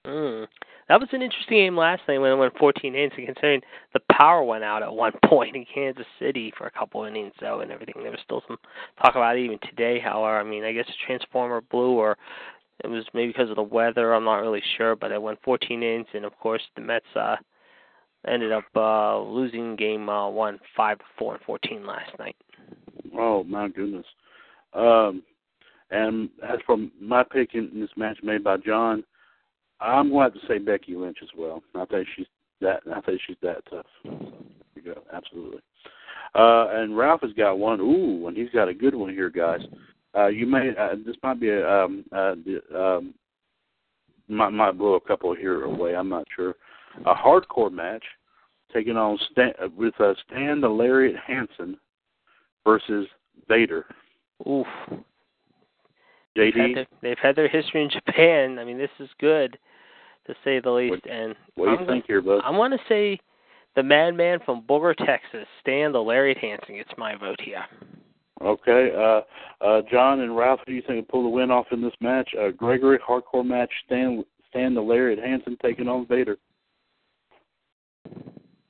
[0.06, 0.47] Mm.
[0.88, 3.14] That was an interesting game last night when it went 14 innings.
[3.16, 3.62] And considering
[3.93, 7.60] the power went out at one point in Kansas City for a couple innings, though,
[7.60, 8.58] and everything, there was still some
[9.04, 10.00] talk about it even today.
[10.00, 12.18] However, I mean, I guess transformer blew, or
[12.84, 14.13] it was maybe because of the weather.
[14.13, 17.36] I'm not really sure, but it went 14 innings, and of course the Mets uh,
[18.27, 22.36] ended up uh, losing game uh, one, five, four, and 14 last night.
[23.17, 24.05] Oh my goodness.
[24.73, 25.23] Um,
[25.91, 29.03] and as for my pick in this match made by John,
[29.82, 31.63] I'm going to, to say Becky Lynch as well.
[31.75, 32.27] I think she's
[32.61, 32.82] that.
[32.93, 33.86] I think she's that tough.
[34.03, 35.01] You go.
[35.11, 35.61] Absolutely.
[36.36, 37.80] Uh, and Ralph has got one.
[37.80, 39.61] Ooh, and he's got a good one here, guys.
[40.18, 42.34] Uh, you may uh, this might be a um, uh,
[42.76, 43.14] um,
[44.28, 45.95] might might blow a couple here away.
[45.95, 46.55] I'm not sure.
[47.05, 48.03] A hardcore match
[48.74, 51.78] taking on Stan, with uh, Stan the Lariat Hansen
[52.66, 53.07] versus
[53.47, 53.86] Vader.
[54.47, 54.68] Oof.
[56.38, 56.53] JD.
[56.53, 58.60] They've had, their, they've had their history in Japan.
[58.60, 59.57] I mean, this is good
[60.28, 60.91] to say the least.
[60.91, 62.41] What, and what do you I'm think here, bud?
[62.43, 63.20] I want to say
[63.76, 67.66] the madman from Borger, Texas, Stan the Lariat Hansen gets my vote here.
[68.41, 69.21] Okay, uh,
[69.65, 71.93] uh, John and Ralph, who do you think will pull the win off in this
[71.99, 72.29] match?
[72.39, 73.71] Uh, Gregory hardcore match.
[73.85, 76.37] Stan Stan the Lariat Hansen taking on Vader.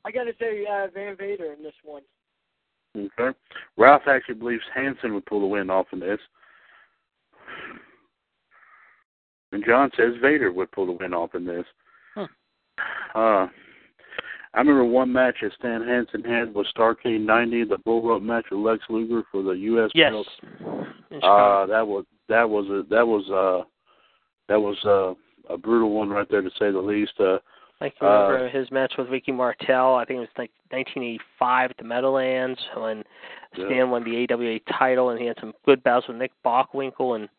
[0.05, 2.01] I got to say uh, Van Vader in this one.
[2.97, 3.37] Okay.
[3.77, 6.19] Ralph actually believes Hansen would pull the win off in this.
[9.51, 11.65] And John says Vader would pull the win off in this.
[12.15, 12.27] Huh.
[13.15, 13.47] Uh,
[14.53, 18.45] I remember one match that Stan Hansen had was Starcade 90, the bull rope match
[18.51, 19.91] with Lex Luger for the U.S.
[19.93, 20.11] Yes.
[20.11, 20.27] belt.
[21.23, 23.63] Uh, that was that was a that was uh
[24.47, 27.13] that was uh, a brutal one right there to say the least.
[27.19, 27.37] Uh,
[27.81, 29.95] I can remember his match with Ricky Martel.
[29.95, 33.03] I think it was like 1985 at the Meadowlands when
[33.55, 33.65] Yeah.
[33.65, 37.29] Stan won the AWA title, and he had some good bouts with Nick Bockwinkel, and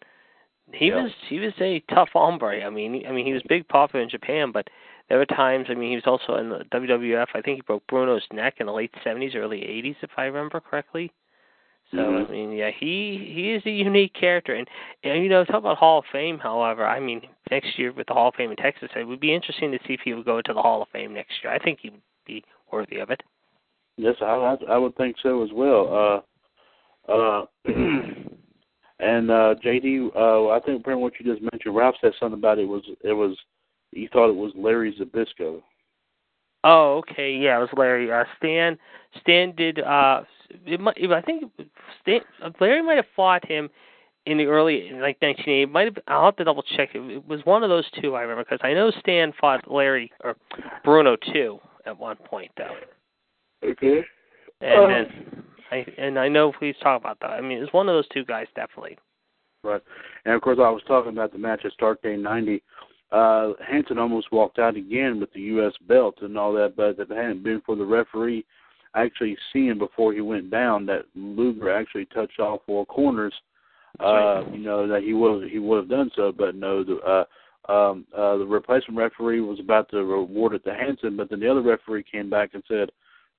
[0.73, 1.03] he Yeah.
[1.03, 2.63] was he was a tough hombre.
[2.65, 4.69] I mean, I mean he was big popular in Japan, but
[5.11, 5.67] there were times.
[5.69, 7.27] I mean, he was also in the WWF.
[7.35, 10.61] I think he broke Bruno's neck in the late 70s, early 80s, if I remember
[10.61, 11.13] correctly.
[11.91, 12.29] So Mhm.
[12.29, 14.69] I mean, yeah, he he is a unique character, and,
[15.03, 16.39] and you know, talk about Hall of Fame.
[16.39, 19.35] However, I mean, next year with the Hall of Fame in Texas, it would be
[19.35, 21.53] interesting to see if he would go into the Hall of Fame next year.
[21.53, 23.25] I think he would be worthy of it.
[23.97, 26.25] Yes, I, I I would think so as well.
[27.09, 27.47] Uh, uh,
[29.01, 31.75] and uh, JD, uh, I think pretty what you just mentioned.
[31.75, 33.37] Ralph said something about it was it was
[33.93, 35.63] he thought it was Larry Zbyszko.
[36.63, 38.11] Oh, okay, yeah, it was Larry.
[38.13, 38.79] Uh, Stan,
[39.21, 39.81] Stan did.
[39.81, 40.23] Uh,
[40.67, 41.51] it might, I think
[42.03, 42.21] Stan,
[42.61, 43.71] Larry might have fought him
[44.27, 45.63] in the early, in like 1980.
[45.63, 45.97] It might have.
[46.07, 46.91] I'll have to double check.
[46.95, 48.15] It, it was one of those two.
[48.15, 50.37] I remember because I know Stan fought Larry or
[50.85, 52.77] Bruno too at one point though.
[53.65, 54.03] Okay.
[54.61, 57.31] And Uh, then I and I know we talk about that.
[57.31, 58.99] I mean, it's one of those two guys definitely.
[59.63, 59.83] Right.
[60.25, 62.63] And of course, I was talking about the match at Starcade '90.
[63.13, 65.73] Uh, Hansen almost walked out again with the U.S.
[65.89, 68.45] belt and all that, but if it hadn't been for the referee
[68.95, 73.35] actually seeing before he went down that Luger actually touched all four corners,
[73.99, 76.33] uh, you know that he would he would have done so.
[76.37, 80.75] But no, the uh, um, uh, the replacement referee was about to reward it to
[80.75, 82.91] Hansen, but then the other referee came back and said,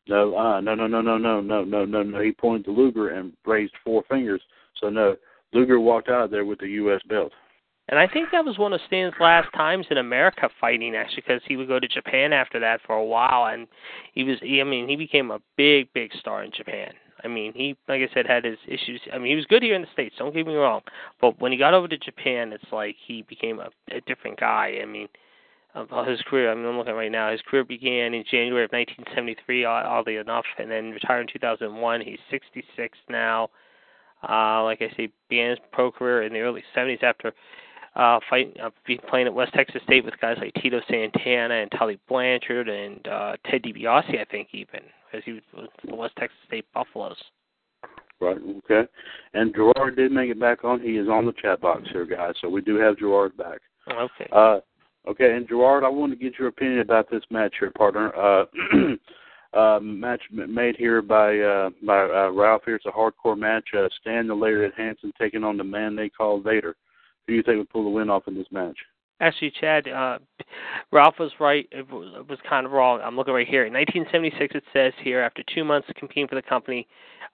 [0.07, 3.09] "No, uh, no, no, no, no, no, no, no, no, no." He pointed to Luger
[3.09, 4.41] and raised four fingers.
[4.79, 5.15] So no,
[5.53, 7.01] Luger walked out of there with the U.S.
[7.07, 7.31] belt.
[7.91, 11.41] And I think that was one of Stan's last times in America fighting, actually, because
[11.45, 13.67] he would go to Japan after that for a while, and
[14.13, 16.93] he was, he, I mean, he became a big, big star in Japan.
[17.23, 19.01] I mean, he, like I said, had his issues.
[19.13, 20.15] I mean, he was good here in the states.
[20.17, 20.81] Don't get me wrong,
[21.19, 24.79] but when he got over to Japan, it's like he became a, a different guy.
[24.81, 25.09] I mean,
[25.75, 26.51] of his career.
[26.51, 27.31] I mean, I'm looking right now.
[27.31, 32.01] His career began in January of 1973, oddly enough, and then retired in 2001.
[32.01, 33.49] He's 66 now.
[34.27, 37.33] Uh, like I say, began his pro career in the early 70s after
[37.95, 38.69] uh, fighting, uh,
[39.09, 43.35] playing at West Texas State with guys like Tito Santana and Tully Blanchard and uh,
[43.49, 44.81] Ted DiBiase, I think even,
[45.13, 47.17] as he was with the West Texas State Buffaloes.
[48.21, 48.37] Right.
[48.59, 48.87] Okay.
[49.33, 50.79] And Gerard did make it back on.
[50.79, 52.35] He is on the chat box here, guys.
[52.39, 53.59] So we do have Gerard back.
[53.91, 54.29] Okay.
[54.31, 54.59] Uh,
[55.09, 55.35] okay.
[55.35, 58.15] And Gerard, I want to get your opinion about this match here, partner.
[58.15, 58.45] Uh,
[59.57, 62.61] uh, match made here by uh, by uh, Ralph.
[62.63, 63.67] Here it's a hardcore match.
[63.75, 66.69] Uh, Stan the Lariat Hansen taking on the man they call Vader.
[66.69, 66.75] Who
[67.31, 68.77] do you think would pull the win off in this match?
[69.21, 70.17] Actually, Chad, uh,
[70.91, 71.67] Ralph was right.
[71.71, 72.99] It was, it was kind of wrong.
[73.03, 73.65] I'm looking right here.
[73.65, 76.87] In 1976, it says here, after two months competing for the company,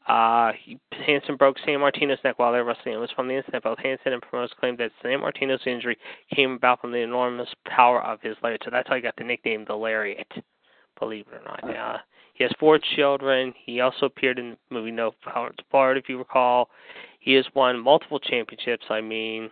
[0.08, 2.96] Uh, he, Hansen broke Sammartino's neck while they were wrestling.
[2.96, 3.64] It was from the incident.
[3.64, 5.98] Both Hansen and promoters claimed that Sammartino's injury
[6.34, 8.62] came about from the enormous power of his lariat.
[8.64, 10.32] So that's how he got the nickname the Lariat.
[11.00, 11.76] Believe it or not.
[11.76, 11.98] Uh,
[12.36, 13.54] he has four children.
[13.66, 16.70] He also appeared in the movie No Power Barred, if you recall.
[17.20, 18.86] He has won multiple championships.
[18.90, 19.50] I mean,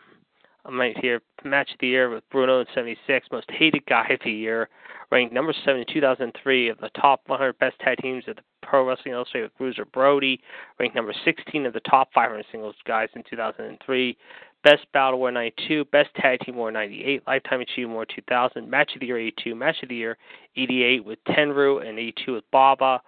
[0.66, 4.20] I might hear match of the year with Bruno in '76, most hated guy of
[4.24, 4.68] the year,
[5.12, 8.88] ranked number seven in 2003 of the top 100 best tag teams of the Pro
[8.88, 10.42] Wrestling Illustrated with Bruiser Brody,
[10.80, 14.18] ranked number 16 of the top 500 singles guys in 2003.
[14.64, 19.02] Best Battle War 92, Best Tag Team War 98, Lifetime Achievement War 2000, Match of
[19.02, 20.18] the Year 82, Match of the Year
[20.56, 23.00] 88 with Tenryu and 82 with Baba,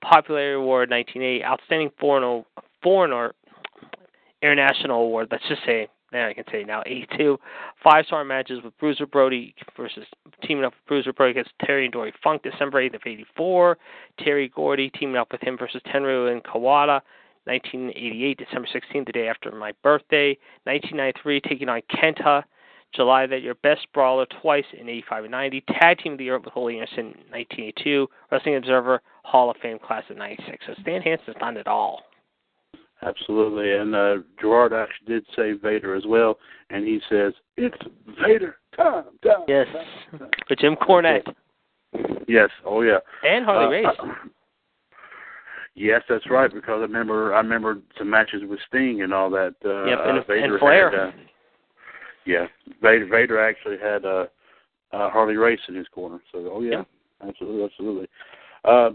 [0.00, 2.44] Popularity Award 1980, Outstanding Foreigner,
[2.84, 3.34] Foreigner
[4.42, 7.38] International Award, let's just say now I can say now 82
[7.82, 10.04] five star matches with Bruiser Brody versus
[10.42, 13.78] teaming up with Bruiser Brody against Terry and Dory Funk December 8th of 84.
[14.18, 17.00] Terry Gordy teaming up with him versus Tenryu and Kawada.
[17.44, 20.38] 1988, December 16th, the day after my birthday.
[20.64, 22.44] 1993, taking on Kenta.
[22.94, 25.64] July that year, Best Brawler twice in 85 and 90.
[25.80, 28.06] Tag Team of the Year with Ole Anderson 1982.
[28.30, 30.64] Wrestling Observer Hall of Fame class of 96.
[30.66, 32.02] So Stan Hansen's done it all.
[33.04, 36.38] Absolutely, and uh, Gerard actually did say Vader as well,
[36.70, 37.76] and he says it's
[38.24, 39.42] Vader time, time.
[39.48, 40.30] Yes, time, time.
[40.48, 41.26] with Jim Cornette.
[42.28, 43.98] Yes, oh yeah, and Harley uh, Race.
[44.00, 44.06] Uh,
[45.74, 46.52] yes, that's right.
[46.52, 49.54] Because I remember, I remember some matches with Sting and all that.
[49.64, 50.90] Uh, yep, and, uh, Vader and Flair.
[50.90, 51.12] Had, uh,
[52.24, 52.46] yeah,
[52.80, 54.26] Vader, Vader actually had uh,
[54.92, 56.20] uh, Harley Race in his corner.
[56.30, 56.88] So, oh yeah, yep.
[57.26, 58.08] absolutely, absolutely.
[58.64, 58.90] Uh,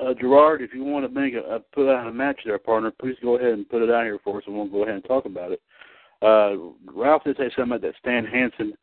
[0.00, 3.16] uh, Gerard, if you want to make a, put out a match there, partner, please
[3.22, 5.24] go ahead and put it out here for us, and we'll go ahead and talk
[5.24, 5.60] about it.
[6.22, 8.74] Uh, Ralph did say something about that Stan Hansen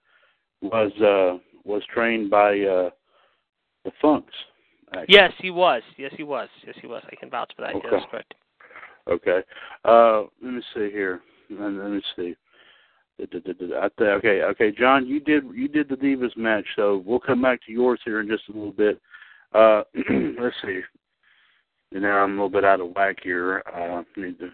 [0.62, 2.90] was uh, was trained by uh,
[3.84, 4.34] the Funks.
[4.96, 5.16] Actually.
[5.16, 5.82] Yes, he was.
[5.98, 6.50] Yes, he was.
[6.66, 7.04] Yes, he was.
[7.12, 7.76] I can vouch for that.
[7.76, 7.88] Okay.
[7.92, 8.34] Yes, correct.
[9.10, 9.40] Okay.
[9.84, 11.22] Uh, let me see here.
[11.50, 12.36] Let me see.
[13.22, 17.72] Okay, okay, John, you did you did the Divas match, so we'll come back to
[17.72, 19.00] yours here in just a little bit.
[19.54, 19.84] Uh,
[20.40, 20.82] let's see.
[21.94, 23.64] And now I'm a little bit out of whack here.
[23.74, 24.50] Uh, need to.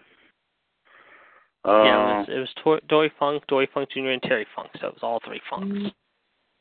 [1.64, 4.70] Uh, yeah, it was, it was Tor- Dory Funk, Dory Funk Jr., and Terry Funk.
[4.80, 5.94] So it was all three Funks.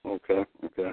[0.06, 0.92] Okay, okay.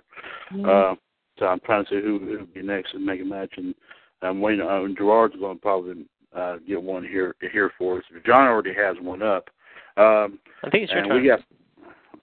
[0.64, 0.94] Uh,
[1.38, 3.74] so I'm trying to see who who would be next and make a match, and
[4.22, 4.66] I'm waiting.
[4.66, 8.04] Uh, Gerard's going to probably uh, get one here here for us.
[8.24, 9.48] John already has one up.
[9.96, 11.22] Um, I think it's your turn.
[11.22, 11.40] We got,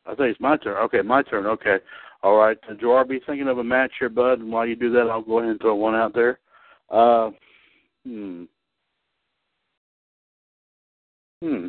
[0.06, 0.78] I think it's my turn.
[0.86, 1.46] Okay, my turn.
[1.46, 1.78] Okay.
[2.22, 2.58] All right.
[2.70, 4.40] Uh, Gerard, be thinking of a match here, bud.
[4.40, 6.40] And while you do that, I'll go ahead and throw one out there.
[6.90, 7.32] Uh,
[8.06, 8.44] hmm.
[11.42, 11.68] Hmm.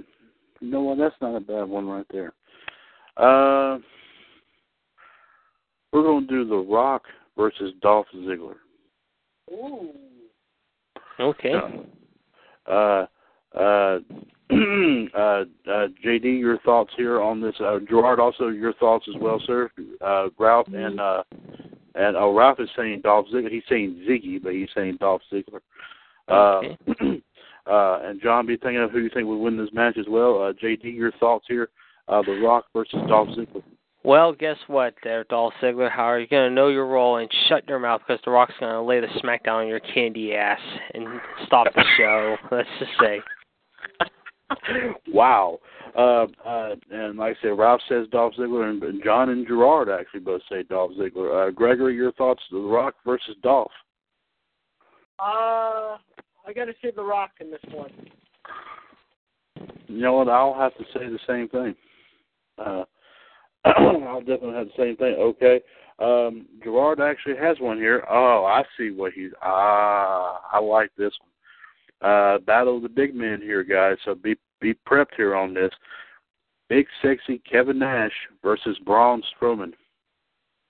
[0.60, 0.98] You know what?
[0.98, 2.32] That's not a bad one right there.
[3.16, 3.78] Uh,
[5.92, 7.02] we're going to do The Rock
[7.36, 8.56] versus Dolph Ziggler.
[9.52, 9.90] Ooh.
[11.20, 11.52] Okay.
[12.66, 13.06] Uh,
[13.56, 13.98] uh,
[14.50, 17.54] uh, uh, JD, your thoughts here on this?
[17.60, 19.70] Uh, Gerard, also your thoughts as well, sir.
[20.00, 21.22] Uh, Ralph and uh,
[21.94, 23.50] and oh, Ralph is saying Dolph Ziggler.
[23.50, 25.60] He's saying Ziggy, but he's saying Dolph Ziggler.
[26.28, 26.78] Okay.
[26.88, 27.04] Uh,
[27.70, 30.42] uh, and John, be thinking of who you think would win this match as well.
[30.42, 31.68] Uh, JD, your thoughts here?
[32.08, 33.62] Uh, the Rock versus Dolph Ziggler.
[34.04, 35.90] Well, guess what, there, Dolph Ziggler?
[35.90, 38.52] How are you going to know your role and shut your mouth because The Rock's
[38.60, 40.60] going to lay the smackdown on your candy ass
[40.92, 41.06] and
[41.46, 42.36] stop the show?
[42.50, 43.20] Let's just say.
[45.08, 45.58] wow.
[45.96, 49.88] Uh, uh, and like I said, Ralph says Dolph Ziggler, and, and John and Gerard
[49.88, 51.48] actually both say Dolph Ziggler.
[51.48, 52.42] Uh, Gregory, your thoughts?
[52.50, 53.72] The Rock versus Dolph.
[55.18, 55.96] Uh,
[56.46, 57.90] I got to see The Rock in this one.
[59.86, 60.28] You know what?
[60.28, 61.74] I'll have to say the same thing.
[62.58, 62.84] Uh,
[63.64, 65.14] I'll definitely have the same thing.
[65.18, 65.60] Okay.
[65.98, 68.04] Um, Gerard actually has one here.
[68.10, 69.30] Oh, I see what he's.
[69.42, 72.10] Ah, I like this one.
[72.10, 73.96] Uh, battle of the big men here, guys.
[74.04, 75.70] So be be prepped here on this.
[76.68, 79.72] Big sexy Kevin Nash versus Braun Strowman.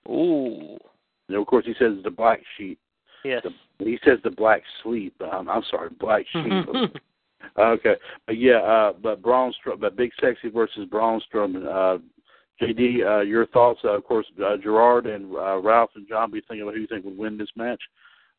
[0.07, 0.77] Ooh.
[1.27, 2.77] And of course, he says the black sheep.
[3.25, 3.43] Yes.
[3.43, 5.13] The, he says the black sleep.
[5.21, 6.65] Um, I'm sorry, black sheep.
[7.57, 7.95] okay,
[8.25, 11.65] but yeah, uh, but Braun, but Big Sexy versus Braun Strowman.
[11.65, 11.99] Uh,
[12.61, 13.79] JD, uh, your thoughts?
[13.83, 16.87] Uh, of course, uh, Gerard and uh, Ralph and John be thinking about who you
[16.87, 17.81] think would win this match.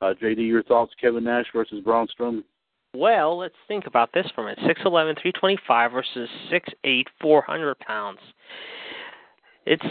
[0.00, 0.92] Uh, JD, your thoughts?
[1.00, 2.44] Kevin Nash versus Braun Strowman.
[2.94, 4.76] Well, let's think about this for a minute.
[4.78, 8.18] 6'11", 325 versus 6'8", 400 pounds.
[9.66, 9.84] It's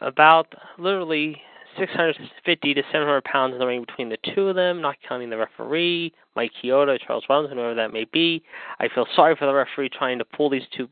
[0.00, 1.40] about literally
[1.78, 5.36] 650 to 700 pounds in the ring between the two of them, not counting the
[5.36, 8.42] referee, Mike Chioda, Charles Robinson, whoever that may be.
[8.80, 10.88] I feel sorry for the referee trying to pull these two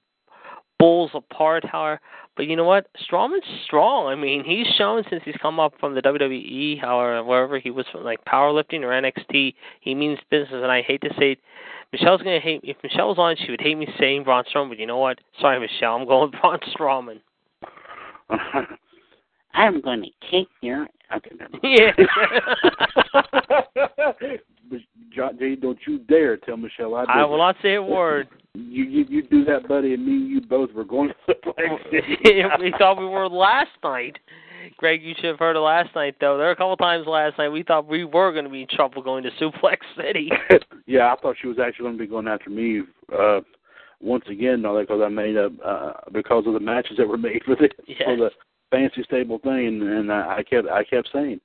[0.79, 2.01] bulls apart, however.
[2.37, 2.87] But you know what?
[3.07, 4.07] Strowman's strong.
[4.07, 7.85] I mean, he's shown since he's come up from the WWE, however, wherever he was
[7.93, 10.63] from, like powerlifting or NXT, he means business.
[10.63, 11.39] And I hate to say, it,
[11.93, 12.63] Michelle's gonna hate.
[12.63, 12.71] me.
[12.71, 14.71] If Michelle was on, she would hate me saying Braun Strowman.
[14.71, 15.19] But you know what?
[15.41, 15.97] Sorry, Michelle.
[15.97, 17.21] I'm going Braun Strowman.
[19.55, 20.87] I'm going to kick your.
[21.15, 21.77] Okay, never mind.
[21.79, 21.93] Yeah.
[24.71, 24.79] But
[25.13, 28.29] John J, don't you dare tell Michelle I did I will not say a word.
[28.55, 31.35] You, you you do that, buddy, and me and you both were going to the
[31.35, 31.71] place.
[32.59, 34.19] we thought we were last night.
[34.77, 36.37] Greg, you should have heard it last night, though.
[36.37, 38.69] There were a couple times last night we thought we were going to be in
[38.69, 40.33] trouble going to Suplex City.
[40.87, 42.81] yeah, I thought she was actually going to be going after me
[43.17, 43.41] uh
[44.01, 47.19] once again, all that because I made up uh, because of the matches that were
[47.19, 48.03] made for the Yes.
[48.05, 48.31] for the
[48.71, 51.41] fancy stable thing, and, and I I kept I kept saying.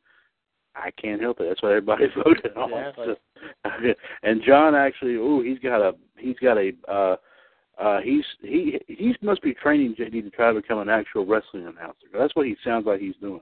[0.75, 1.47] I can't help it.
[1.47, 2.73] That's what everybody voted on.
[2.73, 3.95] Exactly.
[4.23, 7.15] and John actually, oh, he's got a he's got a uh
[7.81, 11.63] uh he's he he must be training JD to try to become an actual wrestling
[11.63, 12.07] announcer.
[12.13, 13.41] That's what he sounds like he's doing.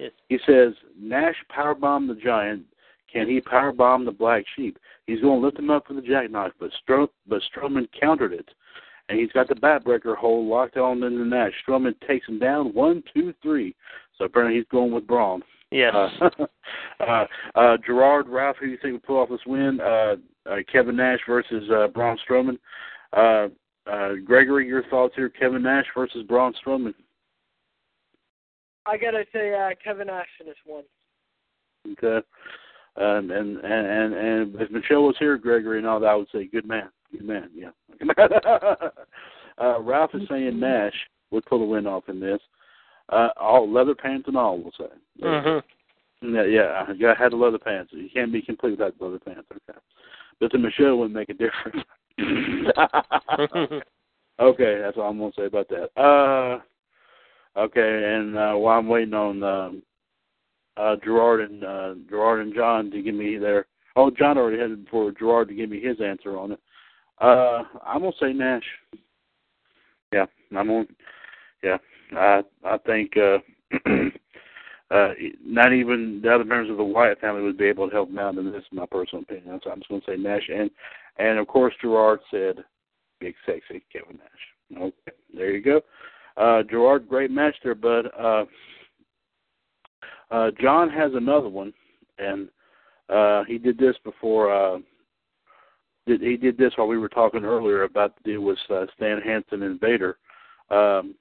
[0.00, 0.12] Yes.
[0.28, 2.64] He says Nash powerbomb the giant.
[3.12, 4.78] Can he powerbomb the black sheep?
[5.06, 8.48] He's going to lift him up for the jackknife, but Stro- but Strowman countered it,
[9.08, 11.52] and he's got the backbreaker hold locked on into Nash.
[11.66, 13.74] Strowman takes him down one, two, three.
[14.16, 15.42] So apparently he's going with Braun.
[15.70, 15.94] Yes.
[15.94, 16.28] Uh,
[17.00, 19.80] uh, uh, Gerard, Ralph, who do you think would pull off this win?
[19.80, 20.16] Uh,
[20.48, 22.58] uh, Kevin Nash versus uh, Braun Strowman.
[23.12, 23.48] Uh,
[23.90, 25.28] uh, Gregory, your thoughts here?
[25.28, 26.94] Kevin Nash versus Braun Strowman.
[28.86, 30.84] I gotta say, uh, Kevin Ashton is one.
[31.92, 32.26] Okay.
[32.96, 36.28] Um, and, and and and if Michelle was here, Gregory and all that, I would
[36.32, 36.90] say good man,
[37.20, 37.50] man.
[37.54, 37.70] Yeah.
[39.58, 40.94] uh, Ralph is saying Nash
[41.30, 42.40] would pull the win off in this.
[43.08, 44.86] Uh, all leather pants and all, we'll say.
[45.20, 45.58] hmm
[46.34, 47.92] Yeah, yeah, I got had the leather pants.
[47.92, 49.48] You can't be complete without leather pants.
[49.50, 49.78] Okay,
[50.40, 51.84] but the Michelle wouldn't make a difference.
[54.40, 55.90] okay, that's all I'm gonna say about that.
[56.00, 56.60] Uh,
[57.58, 59.82] okay, and uh, while I'm waiting on um,
[60.76, 63.66] uh, Gerard and uh, Gerard and John to give me their.
[63.94, 65.12] Oh, John already had it before.
[65.12, 66.60] Gerard to give me his answer on it.
[67.22, 68.64] Uh, I'm gonna say Nash.
[70.12, 70.88] Yeah, I'm on.
[71.62, 71.78] Yeah,
[72.12, 73.12] I I think.
[73.16, 73.38] Uh,
[74.90, 78.10] uh, not even the other members of the Wyatt family would be able to help
[78.10, 79.60] him out in this, in my personal opinion.
[79.62, 80.68] So I'm just to say Nash, and
[81.18, 82.64] and of course Gerard said,
[83.20, 85.80] "Big sexy Kevin Nash." Okay, there you go.
[86.36, 88.06] Uh, Gerard, great match there, bud.
[88.18, 88.44] Uh,
[90.32, 91.72] uh, John has another one,
[92.18, 92.48] and
[93.08, 94.52] uh, he did this before.
[94.52, 94.78] Uh,
[96.06, 99.20] did, he did this while we were talking earlier about the deal with uh, Stan
[99.20, 100.16] Hansen and Vader.
[100.70, 101.14] Um,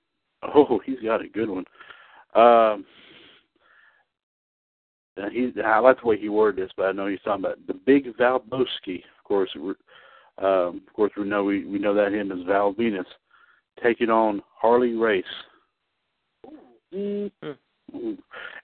[0.44, 1.66] oh, he's got a good one.
[2.34, 2.86] Um,
[5.32, 7.74] he, I like the way he worded this, but I know he's talking about the
[7.74, 9.04] big Valboski.
[9.18, 13.06] Of course, um, of course, we know we we know that him as Val Venis
[13.84, 15.24] taking on Harley Race.
[16.94, 17.32] Mm.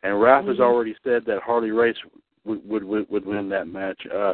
[0.03, 1.97] And Ralph has already said that Harley Race
[2.45, 4.01] would would would, would win that match.
[4.13, 4.33] Uh,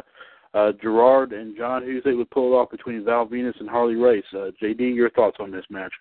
[0.54, 3.58] uh, Gerard and John, who do you think would pull it off between Val Venis
[3.60, 4.24] and Harley Race?
[4.32, 5.92] Uh, JD, your thoughts on this match?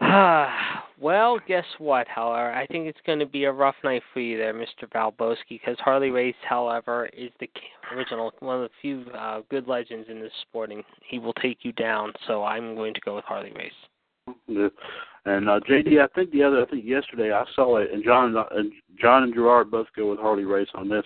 [1.00, 2.08] well, guess what?
[2.08, 4.88] However, I think it's going to be a rough night for you there, Mr.
[4.92, 7.48] Valboski, because Harley Race, however, is the
[7.94, 10.82] original one of the few uh, good legends in this sporting.
[11.08, 14.36] He will take you down, so I'm going to go with Harley Race.
[14.46, 14.68] Yeah.
[15.24, 18.34] And uh, JD, I think the other, I think yesterday I saw it, and John,
[18.52, 21.04] and John and Gerard both go with Harley Race on this.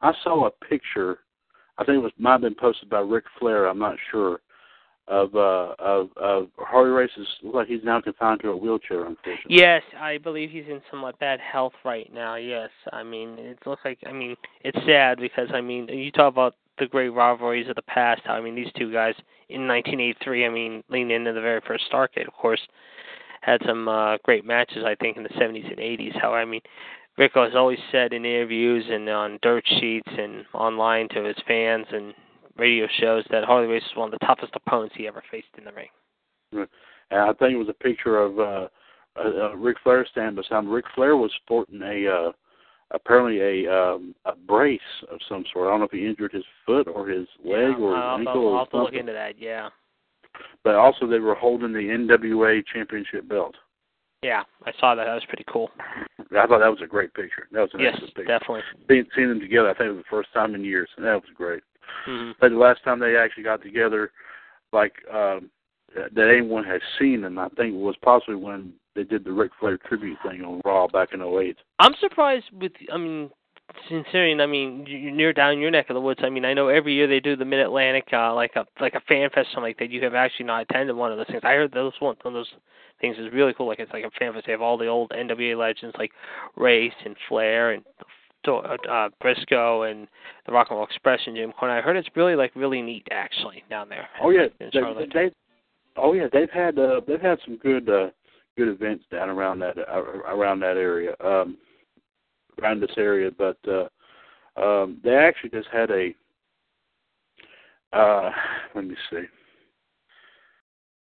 [0.00, 1.20] I saw a picture.
[1.78, 3.66] I think it was might have been posted by Ric Flair.
[3.66, 4.40] I'm not sure.
[5.06, 9.06] Of uh of of Harley Race is looks like he's now confined to a wheelchair,
[9.06, 9.56] unfortunately.
[9.56, 12.34] Yes, I believe he's in somewhat bad health right now.
[12.34, 16.30] Yes, I mean it looks like I mean it's sad because I mean you talk
[16.30, 18.20] about the great rivalries of the past.
[18.26, 19.14] I mean these two guys
[19.48, 20.44] in 1983.
[20.44, 22.60] I mean leaning into the very first Starcade, of course,
[23.40, 24.84] had some uh, great matches.
[24.84, 26.20] I think in the 70s and 80s.
[26.20, 26.60] How I mean
[27.18, 31.84] Rico has always said in interviews and on dirt sheets and online to his fans
[31.90, 32.14] and
[32.56, 35.64] radio shows that Harley Race is one of the toughest opponents he ever faced in
[35.64, 35.88] the ring.
[37.10, 38.68] And I think it was a picture of uh,
[39.16, 40.68] uh, uh Ric Flair stand beside him.
[40.68, 42.32] Ric Flair was sporting a uh,
[42.92, 45.66] apparently a um, a brace of some sort.
[45.66, 48.18] I don't know if he injured his foot or his leg yeah, or his I'll,
[48.18, 49.38] ankle I'll, or I'll have to look into that.
[49.38, 49.70] Yeah,
[50.62, 53.56] But also they were holding the NWA championship belt.
[54.22, 55.04] Yeah, I saw that.
[55.04, 55.70] That was pretty cool.
[56.30, 57.48] I thought that was a great picture.
[57.52, 58.38] That was an Yes, excellent picture.
[58.38, 58.62] definitely.
[58.88, 61.14] Seeing, seeing them together, I think it was the first time in years, and that
[61.14, 61.62] was great.
[62.04, 64.10] hmm But the last time they actually got together,
[64.72, 65.50] like um,
[65.94, 69.78] that anyone has seen them, I think was possibly when they did the Ric Flair
[69.78, 71.56] tribute thing on Raw back in '08.
[71.78, 72.72] I'm surprised with.
[72.92, 73.30] I mean,
[73.88, 76.20] considering, I mean, you're near down your neck of the woods.
[76.22, 78.94] I mean, I know every year they do the Mid Atlantic, uh, like a like
[78.94, 79.90] a fan fest, something like that.
[79.90, 81.42] You have actually not attended one of those things.
[81.44, 82.52] I heard those one, one of those
[83.00, 83.66] things is really cool.
[83.66, 84.46] Like it's like a fan fest.
[84.46, 86.10] They have all the old NWA legends like
[86.56, 87.84] Race and Flair and
[88.46, 90.08] uh, Briscoe and
[90.46, 91.78] the Rock and Roll Express and Jim Cornette.
[91.78, 94.08] I heard it's really like really neat actually down there.
[94.22, 94.70] Oh yeah, they,
[95.12, 95.30] they,
[95.96, 98.08] oh yeah, they've had uh, they've had some good uh,
[98.56, 101.56] good events down around that uh, around that area, um,
[102.60, 103.30] around this area.
[103.36, 103.88] But uh,
[104.60, 106.14] um, they actually just had a
[107.92, 108.30] uh,
[108.74, 109.22] let me see.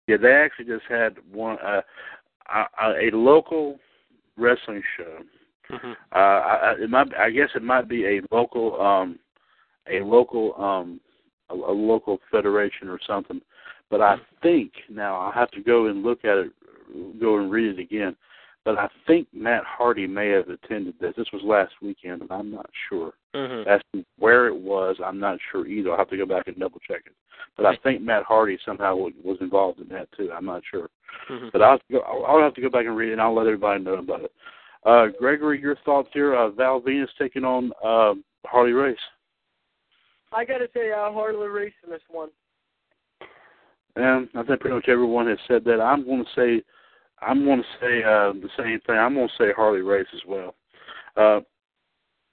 [0.08, 1.82] Yeah, they actually just had one uh,
[2.82, 3.80] a, a local
[4.38, 5.20] wrestling show.
[5.70, 9.20] hmm Uh, I, it might, I guess it might be a local, um,
[9.92, 11.00] a local, um,
[11.50, 13.42] a, a local federation or something.
[13.90, 16.52] But I think now I have to go and look at it,
[17.20, 18.16] go and read it again.
[18.66, 21.14] But I think Matt Hardy may have attended this.
[21.16, 23.14] This was last weekend, and I'm not sure.
[23.36, 25.92] hmm As to where it was, I'm not sure either.
[25.92, 27.14] I'll have to go back and double check it.
[27.56, 30.32] But I think Matt Hardy somehow was involved in that too.
[30.36, 30.90] I'm not sure.
[31.28, 33.14] hmm But I'll have to go, I'll I'll have to go back and read it,
[33.14, 34.32] and I'll let everybody know about it.
[34.84, 36.36] Uh, Gregory, your thoughts here?
[36.36, 38.14] Uh, Val Venis taking on uh,
[38.46, 38.98] Harley Race.
[40.34, 42.30] I gotta say, uh, Harley Race in this one.
[43.96, 45.80] And I think pretty much everyone has said that.
[45.80, 46.64] I'm going to say,
[47.22, 48.96] I'm going to say uh, the same thing.
[48.98, 50.56] I'm going to say Harley Race as well.
[51.16, 51.40] Uh,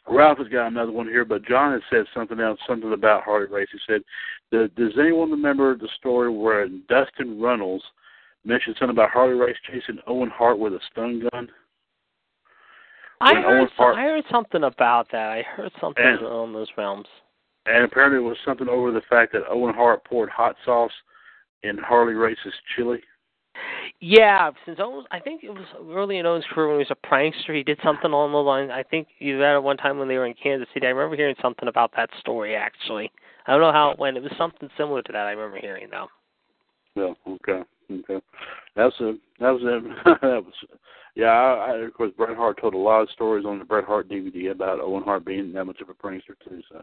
[0.08, 3.46] Ralph has got another one here, but John has said something else, something about Harley
[3.46, 3.68] Race.
[3.72, 4.02] He said,
[4.50, 7.82] "Does anyone remember the story where Dustin Runnels
[8.44, 11.48] mentioned something about Harley Race chasing Owen Hart with a stun gun?"
[13.20, 15.30] I When heard Hart- I heard something about that.
[15.30, 17.06] I heard something And- along those realms.
[17.66, 20.90] And apparently it was something over the fact that Owen Hart poured hot sauce
[21.62, 23.00] in Harley Race's chili.
[24.04, 27.06] Yeah, since Owens, I think it was early in Owens' career when he was a
[27.06, 27.56] prankster.
[27.56, 28.72] He did something along the lines.
[28.74, 30.86] I think either that at one time when they were in Kansas City.
[30.86, 33.12] I remember hearing something about that story actually.
[33.46, 34.16] I don't know how it went.
[34.16, 35.28] It was something similar to that.
[35.28, 36.08] I remember hearing though.
[36.96, 37.14] Yeah.
[37.32, 38.24] okay, okay.
[38.74, 40.54] That's a that was a that was
[41.14, 41.26] yeah.
[41.26, 44.08] I, I, of course, Bret Hart told a lot of stories on the Bret Hart
[44.08, 46.60] DVD about Owen Hart being that much of a prankster too.
[46.72, 46.82] So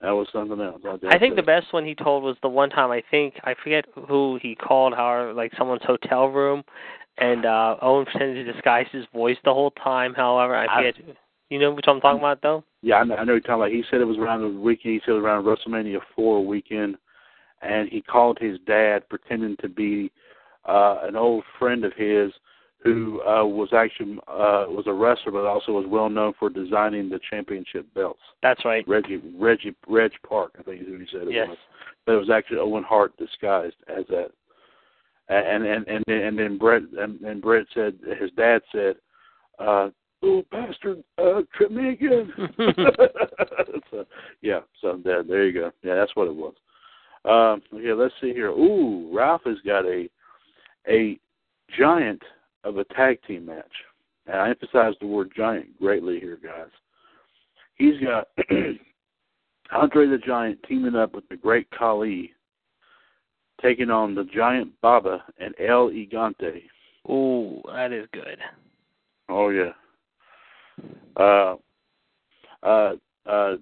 [0.00, 0.80] that was something else.
[0.84, 3.54] I, I think the best one he told was the one time I think I
[3.62, 6.62] forget who he called, however, like someone's hotel room,
[7.18, 10.14] and uh Owen pretended to disguise his voice the whole time.
[10.14, 11.16] However, I I- forget.
[11.48, 12.64] you know what I'm talking about though?
[12.82, 13.70] Yeah, I know, I know you're talking about.
[13.70, 14.94] He said it was around the weekend.
[14.94, 16.96] He said it was around WrestleMania four weekend,
[17.62, 20.10] and he called his dad, pretending to be
[20.66, 22.30] uh an old friend of his
[22.84, 27.08] who uh was actually uh was a wrestler, but also was well known for designing
[27.08, 28.20] the championship belts.
[28.42, 28.86] That's right.
[28.86, 31.48] Reggie Reggie Reg Park, I think is who he said it Yes.
[31.48, 31.58] was.
[32.06, 34.30] But it was actually Owen Hart disguised as that.
[35.30, 38.96] And and and then, and then Bret and, and Bret said his dad said,
[39.58, 39.88] uh,
[40.22, 42.30] "Oh bastard, uh, trip me again."
[43.90, 44.04] so,
[44.42, 45.70] yeah, so there, there you go.
[45.82, 46.52] Yeah, that's what it was.
[47.24, 48.50] Um, okay, let's see here.
[48.50, 50.10] Ooh, Ralph has got a
[50.86, 51.18] a
[51.78, 52.20] giant
[52.64, 53.70] of a tag team match,
[54.26, 56.70] and I emphasize the word giant greatly here, guys.
[57.76, 58.28] He's got
[59.72, 62.32] Andre the Giant teaming up with the Great Khali,
[63.60, 66.62] taking on the Giant Baba and El Gigante.
[67.10, 68.38] Ooh, that is good.
[69.28, 69.72] Oh yeah.
[71.16, 71.56] Uh,
[72.62, 72.94] uh,
[73.26, 73.56] uh,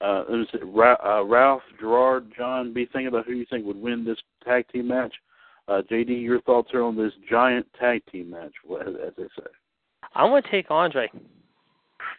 [0.00, 3.66] uh, let me see, Ra- uh, Ralph, Gerard, John, be thinking about who you think
[3.66, 5.14] would win this tag team match.
[5.70, 9.46] Uh, JD, your thoughts are on this giant tag team match, as, as they say.
[10.16, 11.08] I'm gonna take Andre.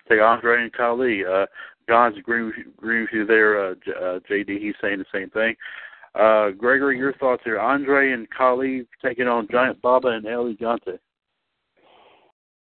[0.07, 1.25] Take Andre and Khali.
[1.25, 1.45] Uh,
[1.89, 3.71] John's agreeing with you, agreeing with you there.
[3.71, 5.53] Uh, J- uh, JD, he's saying the same thing.
[6.15, 7.59] Uh, Gregory, your thoughts here.
[7.59, 10.97] Andre and Khali taking on Giant Baba and El Gigante.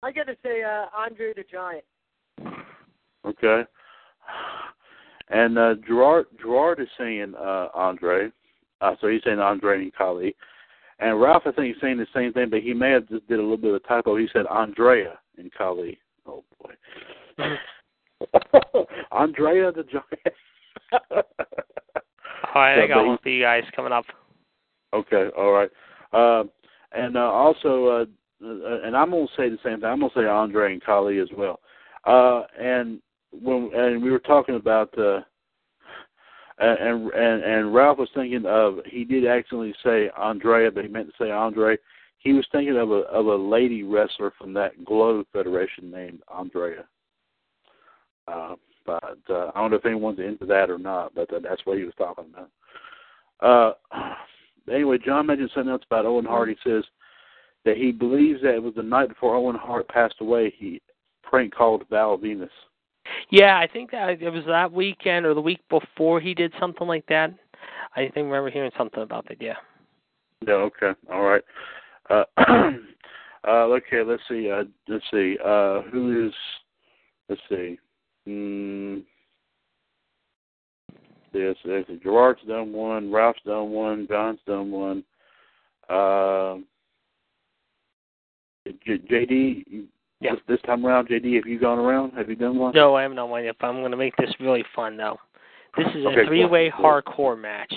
[0.02, 1.84] I gotta say, uh, Andre the Giant.
[3.26, 3.62] Okay.
[5.28, 8.30] And uh, Gerard Gerard is saying uh, Andre.
[8.80, 10.34] Uh, so he's saying Andre and Khali.
[11.00, 13.38] And Ralph, I think he's saying the same thing, but he may have just did
[13.38, 14.16] a little bit of a typo.
[14.16, 15.98] He said Andrea and Khali.
[16.26, 16.74] Oh boy.
[19.12, 20.36] Andrea the Giant.
[22.54, 24.04] All right, I So, got but one for you guys coming up.
[24.94, 25.70] Okay, all right.
[26.12, 26.50] Um,
[26.92, 28.04] and uh, also, uh,
[28.44, 29.84] uh, and I'm gonna say the same thing.
[29.84, 31.60] I'm gonna say Andre and Khali as well.
[32.04, 33.00] Uh, and
[33.32, 35.20] when and we were talking about, uh,
[36.60, 41.08] and and and Ralph was thinking of he did accidentally say Andrea, but he meant
[41.08, 41.76] to say Andre.
[42.18, 46.84] He was thinking of a of a lady wrestler from that Glow Federation named Andrea.
[48.26, 48.54] Uh,
[48.84, 51.78] but uh, I don't know if anyone's into that or not, but uh, that's what
[51.78, 53.76] he was talking about.
[53.92, 54.14] Uh,
[54.72, 56.48] anyway, John mentioned something else about Owen Hart.
[56.48, 56.84] He says
[57.64, 60.52] that he believes that it was the night before Owen Hart passed away.
[60.56, 60.80] He
[61.22, 62.48] prank called Val Venis.
[63.30, 66.86] Yeah, I think that it was that weekend or the week before he did something
[66.86, 67.32] like that.
[67.96, 69.40] I think I remember hearing something about that.
[69.40, 69.54] Yeah.
[70.46, 70.54] Yeah.
[70.54, 70.92] Okay.
[71.12, 71.42] All right.
[72.10, 72.24] Uh,
[73.46, 74.02] uh, okay.
[74.04, 74.50] Let's see.
[74.50, 75.36] Uh, let's see.
[75.44, 76.34] Uh, who is?
[77.28, 77.78] Let's see.
[78.26, 78.98] Hmm.
[81.32, 81.84] Yes, yes.
[82.02, 83.12] Gerard's done one.
[83.12, 84.06] Ralph's done one.
[84.08, 85.04] John's done one.
[85.88, 86.56] Uh,
[88.66, 89.86] J- JD.
[90.20, 90.32] Yeah.
[90.32, 92.12] This, this time around, JD, have you gone around?
[92.12, 92.72] Have you done one?
[92.74, 95.18] No, I haven't done one yet, but I'm going to make this really fun, though.
[95.76, 96.84] This is Okay, a three-way cool.
[96.84, 97.72] hardcore match.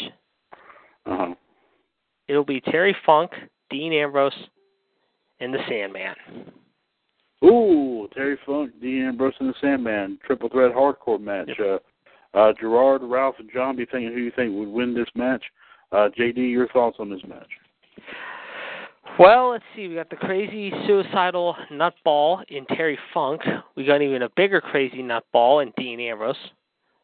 [1.05, 1.35] Uh huh.
[2.27, 3.31] It'll be Terry Funk,
[3.69, 4.33] Dean Ambrose,
[5.39, 6.15] and the Sandman.
[7.43, 11.49] Ooh, Terry Funk, Dean Ambrose, and the Sandman triple threat hardcore match.
[11.59, 11.77] Uh,
[12.37, 15.43] uh, Gerard, Ralph, and John be thinking who you think would win this match.
[15.91, 17.49] Uh, JD, your thoughts on this match?
[19.19, 19.87] Well, let's see.
[19.87, 23.41] We got the crazy suicidal nutball in Terry Funk.
[23.75, 26.35] We got even a bigger crazy nutball in Dean Ambrose.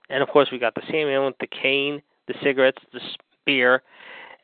[0.10, 3.02] And of course, we got the Sandman with the cane, the cigarettes, the
[3.42, 3.84] spear.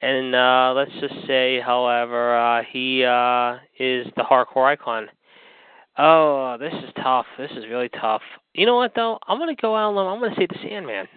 [0.02, 5.08] And uh, let's just say, however, uh, he uh, is the hardcore icon.
[5.98, 7.26] Oh, this is tough.
[7.38, 8.22] This is really tough.
[8.54, 9.20] You know what, though?
[9.28, 11.08] I'm going to go out and I'm going to say the Sandman.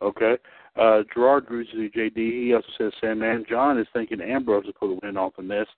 [0.00, 0.36] Okay.
[0.76, 2.46] Uh, Gerard agrees with you, JD.
[2.46, 3.44] He also says Sandman.
[3.48, 5.68] John is thinking Ambrose will pull the win off in this.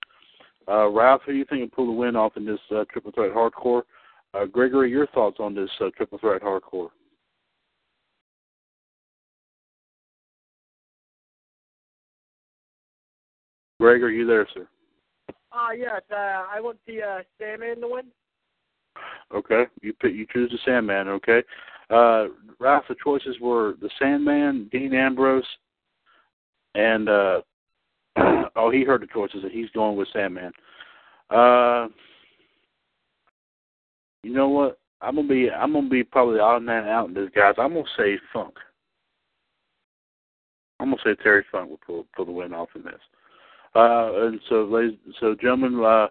[0.67, 3.11] Uh, Ralph, who do you think will pull the win off in this uh, triple
[3.11, 3.83] threat hardcore?
[4.33, 6.89] Uh, Gregory, your thoughts on this uh, triple threat hardcore?
[13.79, 14.67] Greg, are you there, sir?
[15.51, 18.05] Uh, yes, uh, I want the uh, Sandman to win.
[19.33, 21.07] Okay, you pick, you choose the Sandman.
[21.07, 21.43] Okay,
[21.89, 22.25] uh,
[22.59, 22.85] Ralph.
[22.89, 25.43] The choices were the Sandman, Dean Ambrose,
[26.75, 27.41] and uh,
[28.55, 30.51] oh, he heard the choices and he's going with Sandman.
[31.29, 31.87] Uh,
[34.23, 34.79] you know what?
[35.01, 37.55] I'm gonna be I'm gonna be probably odd man out in this, guys.
[37.57, 38.55] I'm gonna say Funk.
[40.79, 42.99] I'm gonna say Terry Funk will pull pull the win off in this.
[43.75, 46.07] Uh, and so, ladies, so gentlemen, uh,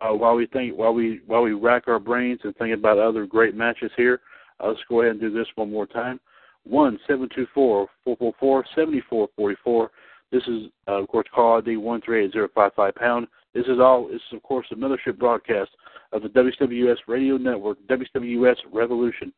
[0.00, 3.26] uh, while we think, while we while we rack our brains and think about other
[3.26, 4.20] great matches here,
[4.64, 6.20] let's go ahead and do this one more time.
[6.64, 9.90] One seven two four four four four seventy four forty four.
[10.32, 13.28] This is uh, of course call ID one three eight zero five five pound.
[13.54, 14.08] This is all.
[14.08, 15.70] This is of course the mothership broadcast
[16.12, 19.32] of the WCWUS Radio Network, WCWUS Revolution.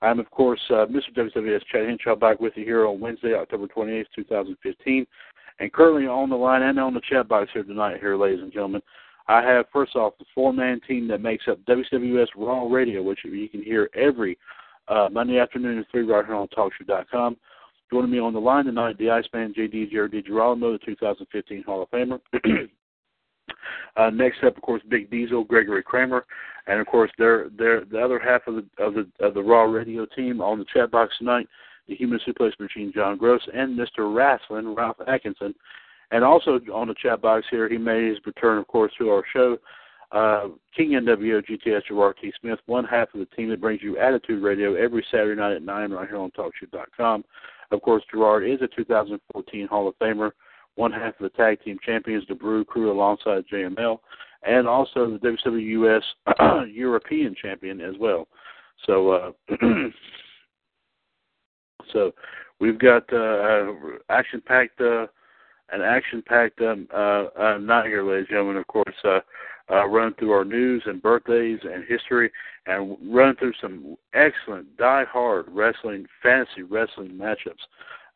[0.00, 1.16] I'm of course uh, Mr.
[1.16, 5.06] WCWUS Chad Henshaw back with you here on Wednesday, October twenty eighth, two thousand fifteen.
[5.60, 8.52] And currently on the line and on the chat box here tonight, here, ladies and
[8.52, 8.82] gentlemen,
[9.28, 13.20] I have first off the four man team that makes up WCWUS Raw Radio, which
[13.24, 14.38] you can hear every
[14.88, 17.36] uh, Monday afternoon at three right here on TalkShoe.com.
[17.90, 21.90] Joining me on the line tonight, the Iceman JD Jared DiGirolamo, the 2015 Hall of
[21.90, 22.20] Famer.
[23.96, 26.26] uh, next up, of course, Big Diesel, Gregory Kramer,
[26.66, 29.64] and of course, they're, they're the other half of the of the of the Raw
[29.64, 31.48] Radio team on the chat box tonight
[31.88, 34.14] the Human Suplex Machine, John Gross, and Mr.
[34.14, 35.54] Wrestling, Ralph Atkinson.
[36.10, 39.22] And also on the chat box here, he made his return, of course, to our
[39.32, 39.58] show.
[40.10, 42.32] Uh, King NWO GTS Gerard T.
[42.40, 45.62] Smith, one half of the team that brings you Attitude Radio every Saturday night at
[45.62, 47.24] 9 right here on TalkShoe.com.
[47.70, 50.30] Of course, Gerard is a 2014 Hall of Famer,
[50.76, 53.98] one half of the Tag Team Champions, the Brew Crew, alongside JML,
[54.44, 58.28] and also the WCWUS European Champion as well.
[58.86, 59.56] So, uh,
[61.92, 62.12] So
[62.60, 63.72] we've got uh,
[64.08, 65.06] action packed, uh,
[65.70, 68.56] an action packed um, uh, uh, night here, ladies and gentlemen.
[68.56, 69.20] Of course, uh,
[69.70, 72.30] uh, run through our news and birthdays and history,
[72.66, 77.62] and run through some excellent die-hard wrestling, fantasy wrestling matchups.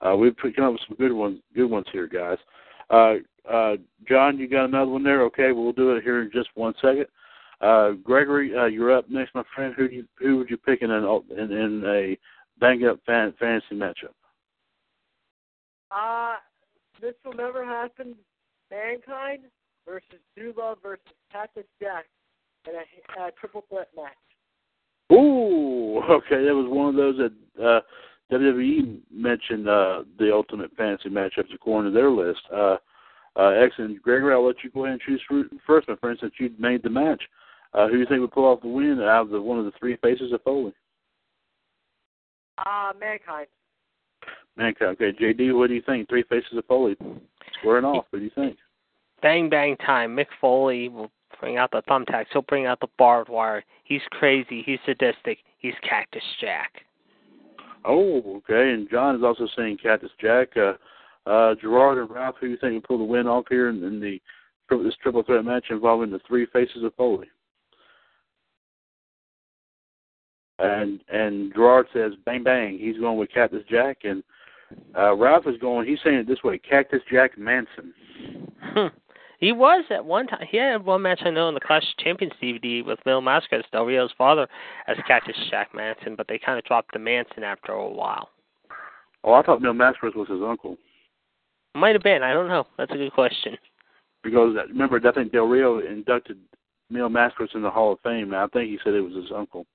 [0.01, 2.39] Uh, we've come up with some good ones, good ones here, guys.
[2.91, 3.15] Uh,
[3.51, 3.77] uh,
[4.09, 5.23] John, you got another one there?
[5.23, 7.07] Okay, we'll do it here in just one second.
[7.61, 9.74] Uh, Gregory, uh, you're up next, my friend.
[9.77, 12.19] Who do you, who would you pick in an in, in a
[12.59, 14.15] bang up fan, fantasy matchup?
[15.91, 16.37] Uh,
[17.03, 18.15] this will never happen.
[18.70, 19.43] Mankind
[19.87, 20.20] versus
[20.57, 22.07] Love versus Cactus Jack
[22.66, 24.12] in a, a triple threat match.
[25.12, 27.81] Ooh, okay, that was one of those that uh,
[28.33, 32.41] WWE mentioned uh, the ultimate fantasy matchups according to their list.
[32.51, 32.77] Uh,
[33.37, 34.33] uh, excellent, Gregory.
[34.33, 37.23] I'll let you go ahead and choose first, my friend, since you made the match.
[37.74, 39.65] Uh, who do you think would pull off the win out of the, one of
[39.65, 40.74] the three faces of Foley?
[42.59, 43.49] Uh, Mankind.
[44.57, 44.97] Mankind.
[45.01, 46.09] Okay, JD, what do you think?
[46.09, 46.97] Three faces of Foley
[47.59, 48.07] squaring off.
[48.11, 48.59] What do you think?
[49.23, 50.16] Bang bang time.
[50.16, 51.11] Mick Foley will
[51.41, 52.27] bring out the thumbtacks.
[52.33, 53.65] He'll bring out the barbed wire.
[53.85, 54.62] He's crazy.
[54.65, 55.39] He's sadistic.
[55.59, 56.85] He's Cactus Jack.
[57.85, 58.73] Oh, okay.
[58.73, 60.49] And John is also saying Cactus Jack.
[60.57, 60.74] Uh,
[61.29, 63.83] uh, Gerard and Ralph, who do you think will pull the win off here in,
[63.83, 64.20] in the
[64.70, 67.29] this triple threat match involving the three faces of Foley?
[70.62, 72.79] and and Gerard says bang bang.
[72.79, 74.23] He's going with Cactus Jack, and
[74.97, 75.86] uh, Ralph is going.
[75.86, 77.93] He's saying it this way: Cactus Jack Manson.
[79.39, 80.47] he was at one time.
[80.49, 83.65] He had one match I know in the Clash of Champions DVD with Mil Mascaras,
[83.73, 84.47] Del Rio's father,
[84.86, 88.28] as Cactus Jack Manson, but they kind of dropped the Manson after a while.
[89.24, 90.77] Oh, I thought Mil Mascaras was his uncle.
[91.74, 92.23] Might have been.
[92.23, 92.66] I don't know.
[92.77, 93.57] That's a good question.
[94.23, 96.39] Because uh, remember, I think Del Rio inducted
[96.90, 98.32] Mil Mascaras in the Hall of Fame.
[98.32, 99.66] And I think he said it was his uncle.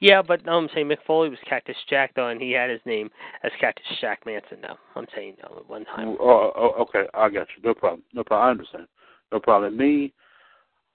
[0.00, 2.80] Yeah, but no, I'm saying Mick Foley was Cactus Jack though, and he had his
[2.84, 3.10] name
[3.42, 4.60] as Cactus Jack Manson.
[4.62, 6.16] No, I'm saying no at one time.
[6.20, 7.62] Oh, oh, okay, I got you.
[7.64, 8.02] No problem.
[8.12, 8.46] No problem.
[8.46, 8.86] I understand.
[9.32, 9.76] No problem.
[9.76, 10.12] Me,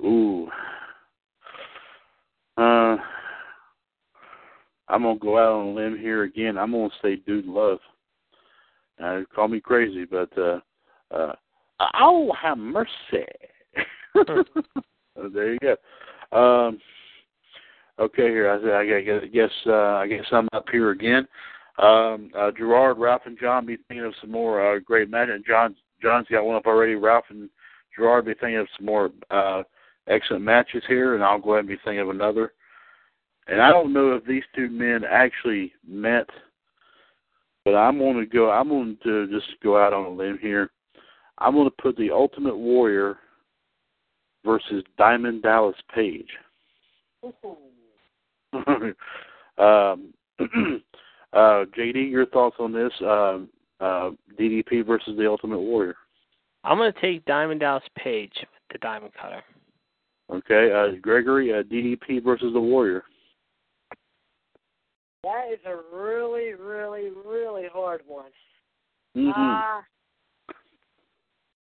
[0.04, 0.48] ooh,
[2.58, 2.98] uh,
[4.88, 6.58] I'm gonna go out on a limb here again.
[6.58, 7.80] I'm gonna say Dude Love.
[9.04, 10.60] Uh, call me crazy, but uh,
[11.10, 11.34] uh,
[12.00, 12.92] oh, have mercy.
[15.34, 15.76] there you go.
[16.38, 16.80] Um,
[18.02, 21.28] okay, here I, I guess uh, I guess I'm up here again.
[21.80, 25.44] Um, uh, Gerard, Ralph, and John be thinking of some more uh, great matches.
[25.48, 26.96] John John's got one up already.
[26.96, 27.50] Ralph and
[27.96, 29.64] Gerard be thinking of some more uh,
[30.08, 32.54] excellent matches here, and I'll go ahead and be thinking of another.
[33.48, 36.28] And I don't know if these two men actually met
[37.64, 38.50] but I'm going to go.
[38.50, 40.72] I'm going to just go out on a limb here.
[41.38, 43.18] I'm going to put the Ultimate Warrior
[44.46, 46.30] versus Diamond Dallas Page.
[49.58, 50.14] um,
[51.34, 52.92] uh, JD, your thoughts on this?
[53.02, 53.40] Uh,
[53.80, 55.96] uh, DDP versus the Ultimate Warrior.
[56.64, 58.34] I'm going to take Diamond Dallas Page
[58.72, 59.42] the Diamond Cutter.
[60.32, 63.04] Okay, uh, Gregory, uh, DDP versus the Warrior.
[65.24, 68.32] That is a really, really, really hard one.
[69.16, 69.30] Mm-hmm.
[69.30, 69.82] Uh,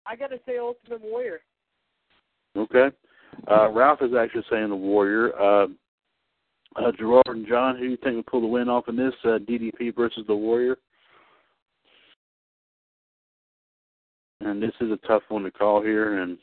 [0.05, 1.39] I got to say Ultimate Warrior.
[2.55, 2.87] Okay.
[3.49, 5.39] Uh, Ralph is actually saying the Warrior.
[5.39, 5.67] Uh,
[6.77, 9.13] uh, Gerard and John, who do you think will pull the win off in this
[9.23, 10.77] uh, DDP versus the Warrior?
[14.41, 16.37] And this is a tough one to call here, and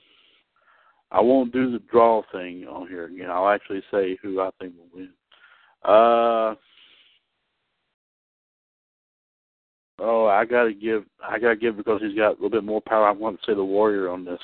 [1.11, 3.31] I won't do the draw thing on here again.
[3.31, 5.11] I'll actually say who I think will win.
[5.85, 6.55] Uh,
[9.99, 11.05] Oh, I gotta give.
[11.23, 13.07] I gotta give because he's got a little bit more power.
[13.07, 14.41] I want to say the Warrior on this.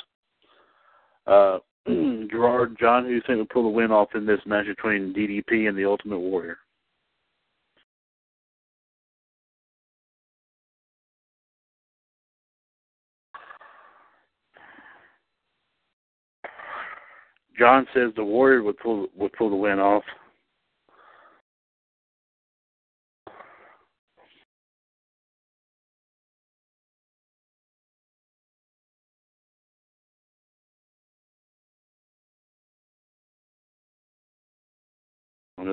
[1.27, 4.41] Uh, Hmm, Gerard, John, who do you think will pull the win off in this
[4.47, 6.59] match between DDP and the Ultimate Warrior?
[17.59, 20.03] John says the Warrior would pull would pull the win off.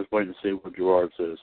[0.07, 1.37] Just waiting to see what Gerard says.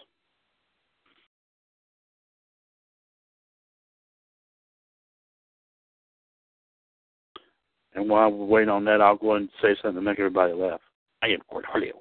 [7.95, 10.81] And while we're waiting on that, I'll go and say something to make everybody laugh.
[11.23, 11.93] I am Cornholio.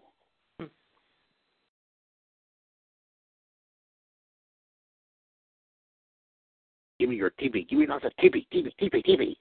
[7.00, 7.68] Give me your TV.
[7.68, 9.22] Give me lots of TV, TV, TV, TV.
[9.22, 9.38] Okay.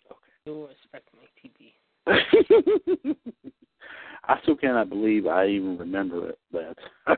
[0.46, 3.14] You respect my TV.
[4.24, 6.76] I still cannot believe I even remember it, that.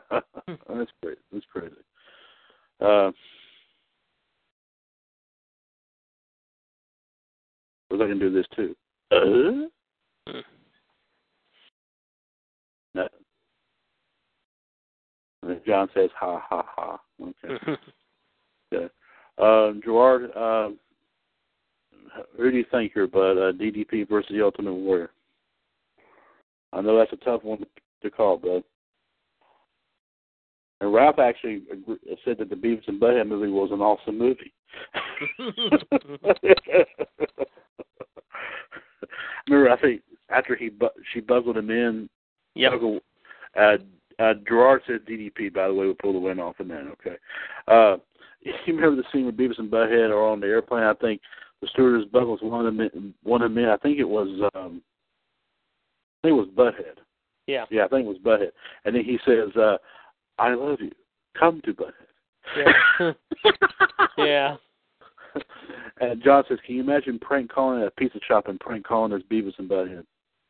[0.48, 1.20] That's crazy.
[1.32, 1.74] That's crazy.
[2.80, 3.10] Uh,
[7.90, 8.74] but I going to do this too.
[9.10, 9.68] Uh?
[12.94, 13.08] No.
[15.42, 17.76] And John says, "Ha ha ha." Okay.
[18.72, 18.88] yeah.
[19.36, 20.70] Uh, Gerard, uh,
[22.36, 23.36] who do you think here, bud?
[23.36, 25.10] Uh, DDP versus the Ultimate Warrior.
[26.74, 27.64] I know that's a tough one
[28.02, 28.64] to call, bud.
[30.80, 31.62] And Ralph actually
[32.24, 34.52] said that the Beavis and Butthead movie was an awesome movie.
[39.48, 42.08] Remember, I think after he bu- she buzzled him in.
[42.54, 42.76] Yeah.
[43.56, 43.76] Uh,
[44.18, 46.86] uh, Gerard said DDP, by the way, would pull the win off in that.
[46.92, 47.16] Okay.
[47.68, 47.96] Uh,
[48.42, 50.82] you remember the scene where Beavis and Butthead are on the airplane?
[50.82, 51.20] I think
[51.62, 53.14] the stewardess buckles one of them.
[53.22, 53.70] One of them.
[53.70, 54.50] I think it was.
[54.54, 54.82] um
[56.24, 57.02] think it was Butthead.
[57.46, 57.66] Yeah.
[57.70, 58.52] Yeah, I think it was Butthead.
[58.84, 59.76] And then he says, uh,
[60.38, 60.90] I love you.
[61.38, 62.72] Come to Butthead.
[62.98, 63.12] Yeah.
[64.18, 64.56] yeah.
[66.00, 69.12] And John says, Can you imagine prank calling at a pizza shop and prank calling
[69.12, 70.04] as Beavis and Butthead?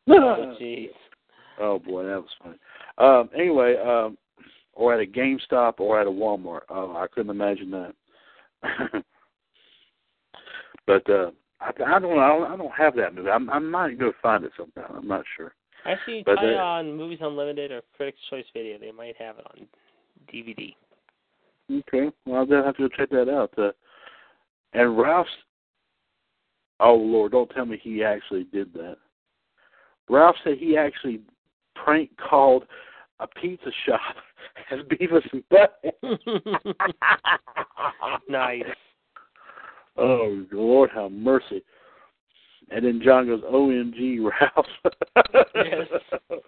[0.07, 0.89] Oh, jeez.
[1.59, 2.57] Oh boy, that was funny.
[2.97, 4.17] Um, anyway, um,
[4.73, 6.61] or at a GameStop or at a Walmart.
[6.69, 7.93] Oh, I couldn't imagine that.
[10.87, 11.31] but uh,
[11.61, 13.29] I, I don't, I don't, I don't have that movie.
[13.29, 14.93] I'm, I might go find it sometime.
[14.95, 15.53] I'm not sure.
[15.85, 18.77] Actually, But try they- on Movies Unlimited or Critics' Choice Video.
[18.77, 19.67] They might have it on
[20.31, 20.75] DVD.
[21.71, 23.51] Okay, well I'll have to check that out.
[23.57, 23.71] Uh,
[24.73, 25.29] and Ralph's.
[26.79, 28.97] Oh Lord, don't tell me he actually did that.
[30.09, 31.21] Ralph said he actually
[31.75, 32.65] prank called
[33.19, 34.15] a pizza shop
[34.71, 36.59] as Beavis and Butthead.
[38.29, 38.63] nice.
[39.97, 41.63] Oh Lord, have mercy.
[42.71, 44.65] And then John goes, "OMG, Ralph."
[45.55, 45.87] Yes.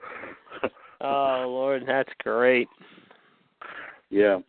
[1.00, 2.68] Oh Lord, that's great.
[4.10, 4.40] Yeah.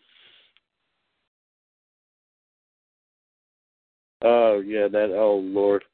[4.23, 5.11] Oh yeah, that.
[5.15, 5.85] Oh Lord.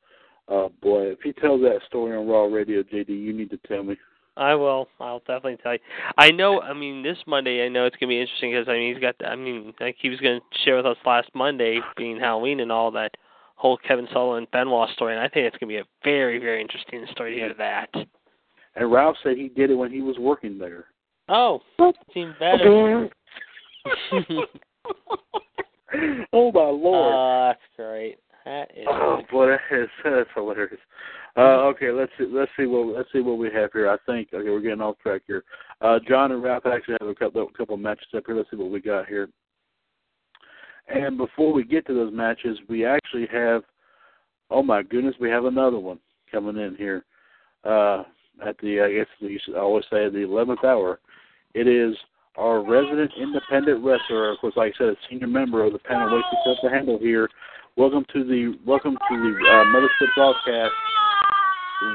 [0.48, 3.82] Oh boy, if he tells that story on Raw Radio, JD, you need to tell
[3.82, 3.96] me.
[4.36, 4.88] I will.
[5.00, 5.78] I'll definitely tell you.
[6.18, 6.60] I know.
[6.60, 9.16] I mean, this Monday, I know it's gonna be interesting because I mean, he's got.
[9.18, 12.70] The, I mean, like he was gonna share with us last Monday, being Halloween and
[12.70, 13.16] all that
[13.54, 17.04] whole Kevin Sullivan Benoit story, and I think it's gonna be a very, very interesting
[17.12, 17.88] story to hear that.
[18.76, 20.86] And Ralph said he did it when he was working there.
[21.28, 21.60] Oh,
[22.12, 23.08] seems better.
[26.32, 27.14] oh my lord!
[27.14, 28.18] Oh, that's great.
[28.44, 28.86] That is.
[28.88, 30.80] Oh boy, that is that's hilarious.
[31.36, 33.88] Uh, okay, let's see, let's see what let's see what we have here.
[33.88, 35.44] I think okay, we're getting off track here.
[35.80, 38.36] Uh, John and Ralph actually have a couple a couple matches up here.
[38.36, 39.28] Let's see what we got here.
[40.88, 43.62] And before we get to those matches, we actually have.
[44.50, 45.98] Oh my goodness, we have another one
[46.30, 47.04] coming in here.
[47.64, 48.04] Uh,
[48.44, 51.00] at the I guess you should always say the eleventh hour.
[51.54, 51.96] It is
[52.36, 56.10] our resident independent wrestler, of course, like I said, a senior member of the panel
[56.10, 57.28] Yourself to Handle here.
[57.76, 60.72] Welcome to the welcome to the uh, Mothership broadcast,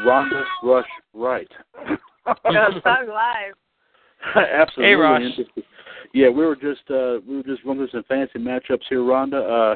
[0.05, 1.51] Rhonda Rush Wright.
[2.25, 3.55] Song live.
[4.35, 4.85] Absolutely.
[5.55, 5.63] Hey.
[6.13, 9.75] Yeah, we were just uh, we were just running through some fancy matchups here, Rhonda.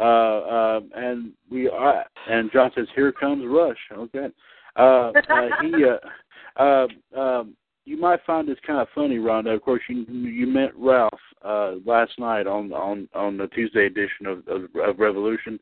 [0.00, 4.28] uh, uh, and we are, and John says, "Here comes Rush." Okay.
[4.76, 7.54] Uh, uh, he, uh, uh, um,
[7.84, 9.54] you might find this kind of funny, Rhonda.
[9.54, 11.10] Of course, you you met Ralph
[11.44, 15.60] uh, last night on on on the Tuesday edition of of, of Revolution.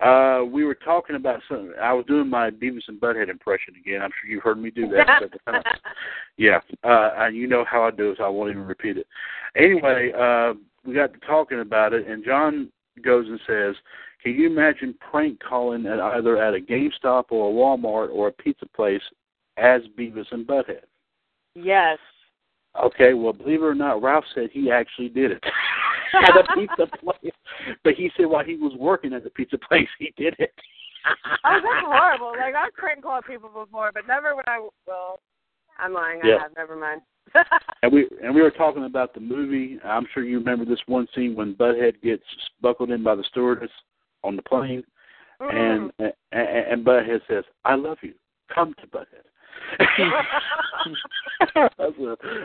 [0.00, 1.74] Uh, we were talking about some.
[1.80, 4.00] I was doing my Beavis and Butthead impression again.
[4.00, 5.22] I'm sure you heard me do that.
[6.38, 9.06] yeah, uh, and you know how I do it, so I won't even repeat it.
[9.56, 10.54] Anyway, uh,
[10.86, 12.70] we got to talking about it, and John
[13.04, 13.74] goes and says,
[14.22, 18.32] "Can you imagine prank calling at either at a GameStop or a Walmart or a
[18.32, 19.02] pizza place
[19.58, 20.84] as Beavis and Butthead?"
[21.54, 21.98] yes.
[22.80, 25.42] Okay, well, believe it or not, Ralph said he actually did it
[26.28, 27.32] at a pizza place.
[27.84, 30.52] But he said while he was working at the pizza place, he did it.
[31.46, 32.32] Oh, that's horrible.
[32.38, 34.68] Like I've prank called people before, but never when I.
[34.86, 35.18] Well,
[35.78, 36.20] I'm lying.
[36.22, 36.36] Yeah.
[36.36, 36.56] I have.
[36.56, 37.00] Never mind.
[37.82, 39.78] And we and we were talking about the movie.
[39.82, 42.22] I'm sure you remember this one scene when Butthead gets
[42.60, 43.70] buckled in by the stewardess
[44.22, 44.82] on the plane,
[45.40, 45.54] mm.
[45.54, 45.90] and
[46.32, 48.12] and, and Butthead says, "I love you.
[48.54, 49.29] Come to Butthead."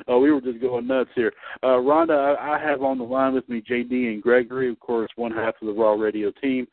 [0.08, 1.34] Oh, we were just going nuts here.
[1.64, 5.10] Uh, Rhonda, I, I have on the line with me JD and Gregory, of course,
[5.16, 6.68] one half of the Raw Radio team,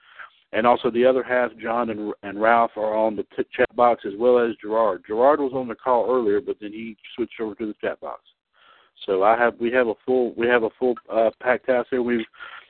[0.52, 4.04] and also the other half, John and, and Ralph, are on the t- chat box
[4.06, 5.02] as well as Gerard.
[5.06, 8.20] Gerard was on the call earlier, but then he switched over to the chat box.
[9.06, 12.02] So I have we have a full we have a full uh, packed house here.
[12.02, 12.24] We've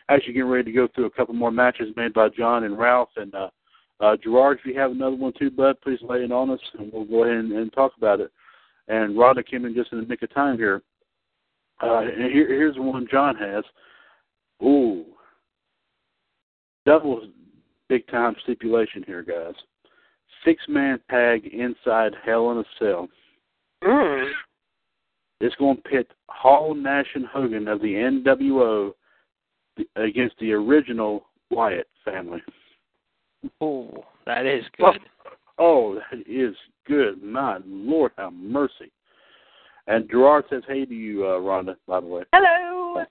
[0.09, 3.11] actually getting ready to go through a couple more matches made by John and Ralph
[3.17, 3.35] and.
[3.35, 3.51] uh
[4.03, 6.93] uh, Gerard, if you have another one too, bud, please lay it on us, and
[6.93, 8.33] we'll go ahead and, and talk about it.
[8.89, 10.83] And Rhonda came in just in the nick of time here.
[11.81, 13.65] Uh, and here, here's the one John has.
[14.63, 15.05] Ooh,
[16.85, 17.29] double
[17.89, 19.55] big time stipulation here, guys.
[20.45, 23.09] Six man tag inside Hell in a Cell.
[23.85, 24.31] Mm.
[25.41, 28.93] It's going to pit Hall, Nash, and Hogan of the NWO
[29.97, 32.41] against the original Wyatt family.
[33.63, 35.01] Ooh, that is good.
[35.59, 36.55] Oh, that is
[36.87, 37.23] good.
[37.23, 38.91] My Lord, have mercy.
[39.87, 42.23] And Gerard says hey to you, uh, Rhonda, by the way.
[42.33, 43.05] Hello.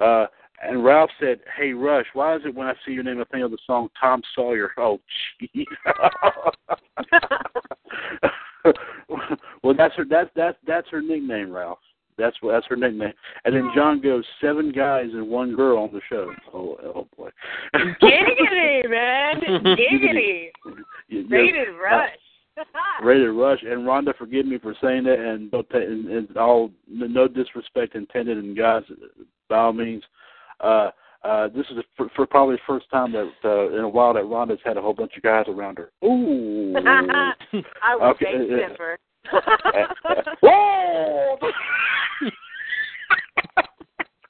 [0.00, 0.26] Uh,
[0.62, 3.44] and Ralph said, "Hey Rush, why is it when I see your name I think
[3.44, 5.00] of the song Tom Sawyer?" Oh,
[5.40, 5.66] gee.
[9.62, 10.04] well, that's her.
[10.08, 11.78] That's that's that's her nickname, Ralph.
[12.18, 13.12] That's what that's her nickname.
[13.44, 16.32] And then John goes seven guys and one girl on the show.
[16.52, 17.30] Oh, oh boy.
[17.74, 19.40] Giggity, man.
[19.76, 20.48] Giggity.
[21.08, 22.10] Yes, Rated uh, rush.
[23.02, 23.60] Rated Rush.
[23.62, 28.38] And Rhonda, forgive me for saying that, and and, and all no disrespect intended.
[28.38, 28.82] And guys,
[29.48, 30.02] by all means,
[30.60, 30.90] uh,
[31.24, 34.24] uh, this is for, for probably the first time that uh, in a while that
[34.24, 35.92] Rhonda's had a whole bunch of guys around her.
[36.04, 36.74] Ooh.
[36.76, 38.96] I will Okay, take uh,
[40.42, 41.38] Whoa!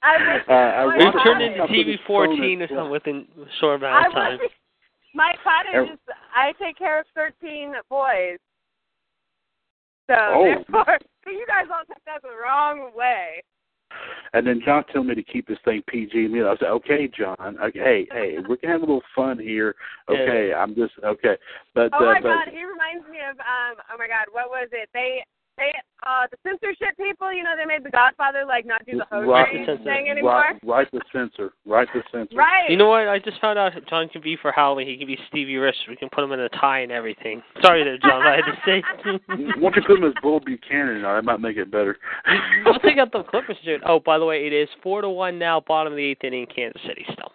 [0.04, 3.26] I wish Uh, I We've turned into up to the TV 14 or something within
[3.40, 4.38] a short amount of time.
[5.14, 6.00] my father Every- just
[6.34, 8.38] I take care of thirteen boys.
[10.10, 10.44] So Oh.
[10.44, 13.42] therefore you guys all took that the wrong way.
[14.32, 16.26] And then John told me to keep this thing PG.
[16.28, 17.36] Me, I was like, okay, John.
[17.62, 19.74] Okay, hey, hey, we're gonna have a little fun here.
[20.08, 21.36] Okay, I'm just okay.
[21.74, 24.48] But Oh uh, my but, god, he reminds me of um oh my god, what
[24.48, 24.88] was it?
[24.94, 25.22] They
[25.56, 25.72] they
[26.04, 29.28] uh the censorship people, you know, they made the Godfather like not do the host
[29.28, 29.66] Right.
[29.84, 30.32] thing anymore.
[30.32, 32.34] right, right the censor, right the censor.
[32.36, 32.70] Right.
[32.70, 33.08] You know what?
[33.08, 34.88] I just found out John can be for Halloween.
[34.88, 35.76] He can be Stevie Rich.
[35.88, 37.42] We can put him in a tie and everything.
[37.62, 38.22] Sorry there, John.
[38.22, 38.82] I had to say.
[39.60, 41.02] Why don't you put him as Bull Buchanan?
[41.02, 41.98] Now, that might make it better.
[42.64, 43.82] We'll take out the Clippers, dude.
[43.86, 46.46] Oh, by the way, it is four to one now, bottom of the eighth inning,
[46.54, 47.32] Kansas City still.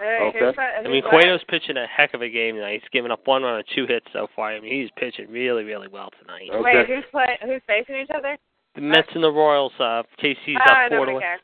[0.00, 0.38] Hey, Okay.
[0.38, 2.80] here's I mean, here's Cueto's pitching a heck of a game tonight.
[2.80, 4.50] He's given up one run and two hits so far.
[4.50, 6.48] I mean, he's pitching really, really well tonight.
[6.52, 6.60] Okay.
[6.62, 8.36] Wait, who's play who's facing each other?
[8.74, 9.72] The Mets and the Royals.
[9.78, 11.22] Uh, KC's uh, up four to nobody one.
[11.22, 11.40] cares.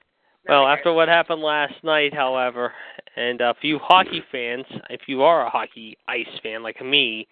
[0.48, 2.72] Well, Nobody after what happened last night, however,
[3.16, 7.26] and uh, for you hockey fans, if you are a hockey ice fan like me,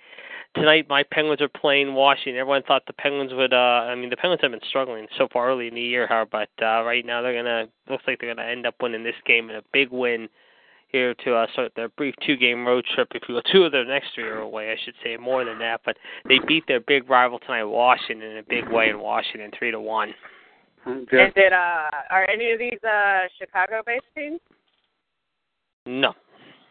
[0.56, 2.40] tonight my Penguins are playing Washington.
[2.40, 3.52] Everyone thought the Penguins would.
[3.52, 6.28] uh I mean, the Penguins have been struggling so far early in the year, however,
[6.32, 9.48] but uh, right now they're gonna looks like they're gonna end up winning this game
[9.48, 10.28] in a big win
[10.95, 13.09] here to uh, start their brief two-game road trip.
[13.16, 15.59] If you will, two of their next three are away, I should say, more than
[15.59, 15.81] that.
[15.85, 15.97] But
[16.29, 19.81] they beat their big rival tonight, Washington, in a big way in Washington, three to
[19.81, 20.15] one.
[20.87, 21.25] Okay.
[21.25, 24.39] Is it uh are any of these uh Chicago based teams?
[25.87, 26.12] No,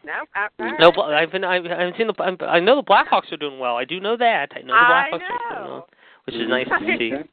[0.04, 0.12] No?
[0.34, 3.58] Uh, No, I've been I've, I've seen the I'm- I know the Blackhawks are doing
[3.58, 3.76] well.
[3.76, 4.52] I do know that.
[4.56, 5.88] I know the I Blackhawks are doing well,
[6.24, 7.12] which is nice to see.
[7.14, 7.28] Okay.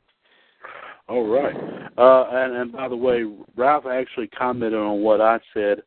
[1.07, 1.55] All right.
[1.97, 5.81] Uh, and, and by the way, Ralph actually commented on what I said,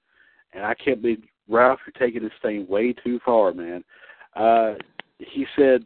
[0.54, 3.84] and I can't believe Ralph, you're taking this thing way too far, man.
[4.34, 4.74] Uh,
[5.18, 5.84] he said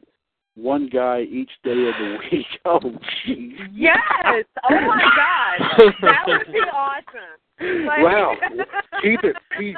[0.55, 2.47] one guy each day of the week.
[2.65, 2.78] Oh,
[3.27, 3.53] jeez.
[3.73, 4.45] Yes.
[4.69, 5.90] Oh my god.
[6.03, 7.86] That would be awesome.
[7.86, 8.35] Like- Wow.
[9.03, 9.77] Keep it peach.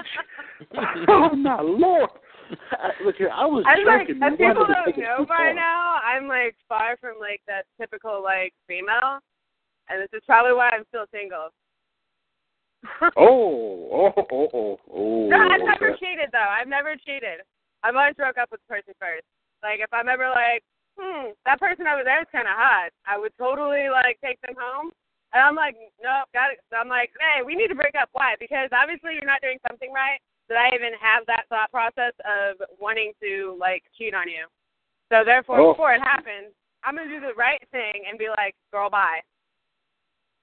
[1.09, 2.11] oh my lord.
[2.73, 4.21] I, look here, I was I'm like, joking.
[4.23, 8.53] if You people don't know by now, I'm like far from like that typical like
[8.67, 9.21] female,
[9.89, 11.49] and this is probably why I'm still single.
[13.17, 15.29] Oh, oh, oh, oh, oh.
[15.29, 16.01] no, I've never okay.
[16.01, 16.49] cheated though.
[16.49, 17.45] I've never cheated.
[17.83, 19.25] I've always broke up with the person first.
[19.63, 20.65] Like if I'm ever like,
[20.97, 24.57] hmm, that person over there is kind of hot, I would totally like take them
[24.57, 24.93] home.
[25.33, 26.59] And I'm like, nope, got it.
[26.71, 28.09] So I'm like, hey, we need to break up.
[28.13, 28.35] Why?
[28.41, 30.19] Because obviously you're not doing something right.
[30.49, 34.51] That I even have that thought process of wanting to like cheat on you.
[35.13, 35.73] So therefore, Oh.
[35.73, 36.51] before it happens,
[36.83, 39.21] I'm gonna do the right thing and be like, girl, bye.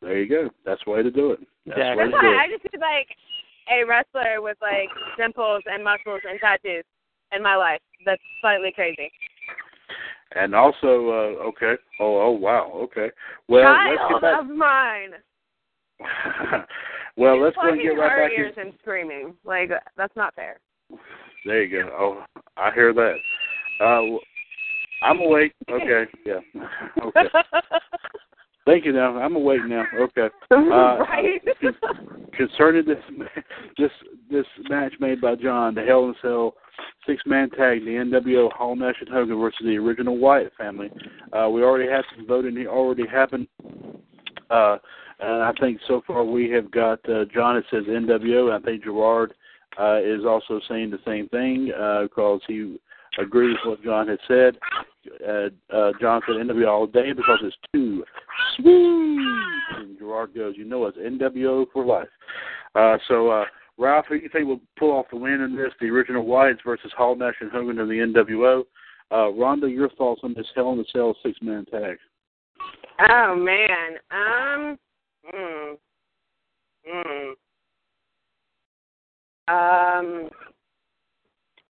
[0.02, 0.50] There you go.
[0.66, 1.40] That's the way to do it.
[1.66, 2.06] That's Exactly.
[2.06, 2.46] That's why.
[2.46, 3.10] I just need like
[3.70, 6.86] a wrestler with like dimples and muscles and tattoos
[7.36, 7.82] in my life.
[8.06, 9.12] That's slightly crazy.
[10.36, 11.74] And also, uh, okay.
[12.00, 12.72] Oh, oh, wow.
[12.76, 13.10] Okay.
[13.48, 14.42] Well, let's get back.
[14.42, 15.12] of mine.
[17.18, 19.34] well, She's let's go and get right back ears and screaming.
[19.46, 20.60] Like that's not fair.
[21.46, 21.90] There you go.
[21.98, 23.16] Oh, I hear that.
[23.82, 24.18] Uh,
[25.06, 25.54] I'm awake.
[25.70, 26.06] Okay.
[26.26, 26.40] Yeah.
[27.04, 27.22] Okay.
[28.68, 28.92] Thank you.
[28.92, 29.86] Now I'm awake now.
[30.00, 30.28] Okay.
[30.52, 31.42] Uh, right.
[32.38, 33.28] Concerning this
[33.78, 33.92] this
[34.30, 36.54] this match made by John, the Hell in a Cell
[37.08, 40.92] six man tag, the NWO Hall Nash and Hogan versus the original Wyatt family.
[41.34, 43.48] Uh, we already had some voting It already happened.
[44.50, 44.78] Uh,
[45.20, 47.58] and I think so far we have got uh, John.
[47.58, 48.54] It says NWO.
[48.54, 49.34] And I think Gerard
[49.80, 52.80] uh, is also saying the same thing uh, because he
[53.18, 54.58] agrees with what John had said.
[55.28, 58.04] Uh, uh, John said NWO all day because it's too
[58.56, 59.78] sweet.
[59.78, 62.10] And Gerard goes, you know, it's NWO for life.
[62.76, 63.46] Uh, so, uh,
[63.78, 65.72] Ralph, who do you think will pull off the win in this?
[65.80, 68.64] The original Wyatts versus Hall, Nash, and Hogan of the NWO.
[69.10, 71.98] Uh, Rhonda, your thoughts on this Hell in a Cell six man tag?
[73.10, 73.98] oh man.
[74.12, 74.78] Um.
[75.34, 75.76] Mm,
[76.94, 77.34] mm.
[79.48, 80.30] Um.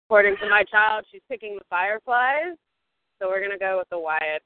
[0.07, 2.55] According to my child, she's picking the Fireflies,
[3.19, 4.41] so we're gonna go with the Wyatt.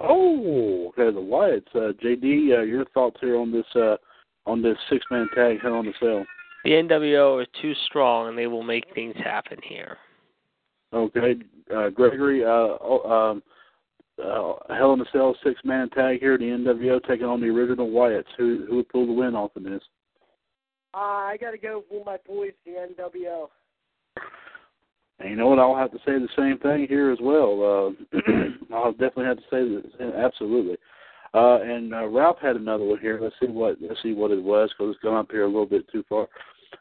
[0.00, 1.68] Oh, okay, the Wyatts.
[1.72, 3.96] Uh, JD, uh, your thoughts here on this uh,
[4.44, 6.26] on this six man tag here on the Cell?
[6.64, 9.96] The NWO is too strong, and they will make things happen here.
[10.92, 11.36] Okay,
[11.72, 12.48] uh, Gregory, uh,
[12.80, 13.42] oh, um,
[14.18, 17.88] uh, Hell in a Cell six man tag here, the NWO taking on the original
[17.88, 18.24] Wyatts.
[18.36, 19.82] Who who would pull the win off in this?
[20.94, 20.98] Uh,
[21.30, 23.46] I gotta go with my boys, the NWO.
[25.22, 25.60] And you know what?
[25.60, 27.94] I'll have to say the same thing here as well.
[28.12, 28.18] Uh,
[28.74, 30.76] I'll definitely have to say that absolutely.
[31.34, 33.18] Uh, and uh, Ralph had another one here.
[33.22, 35.66] Let's see what let's see what it was because it's gone up here a little
[35.66, 36.26] bit too far.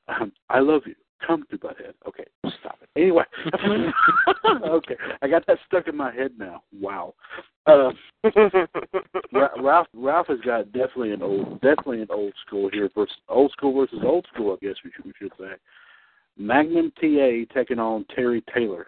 [0.08, 0.96] Um, I love you.
[1.26, 1.94] Come to Butthead.
[2.08, 2.26] Okay,
[2.60, 2.90] stop it.
[3.00, 3.24] Anyway,
[4.66, 6.64] okay, I got that stuck in my head now.
[6.74, 7.14] Wow.
[7.68, 7.92] Uh,
[9.62, 13.80] Ralph Ralph has got definitely an old definitely an old school here versus old school
[13.80, 14.58] versus old school.
[14.60, 15.54] I guess we should we should say.
[16.42, 18.88] Magnum TA taking on Terry Taylor.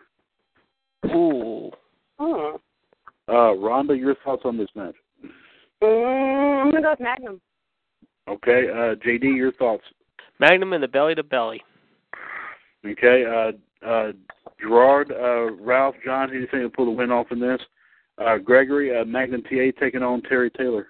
[1.06, 1.70] Ooh.
[2.20, 2.56] Hmm.
[3.28, 4.96] Uh, Rhonda, your thoughts on this match?
[5.82, 7.42] Mm, I'm gonna go with Magnum.
[8.28, 9.84] Okay, uh, JD, your thoughts?
[10.40, 11.62] Magnum in the belly to belly.
[12.86, 14.12] Okay, uh, uh,
[14.60, 17.62] Gerard, uh, Ralph, John, who do you think will pull the win off in this?
[18.18, 20.88] Uh, Gregory, uh, Magnum TA taking on Terry Taylor.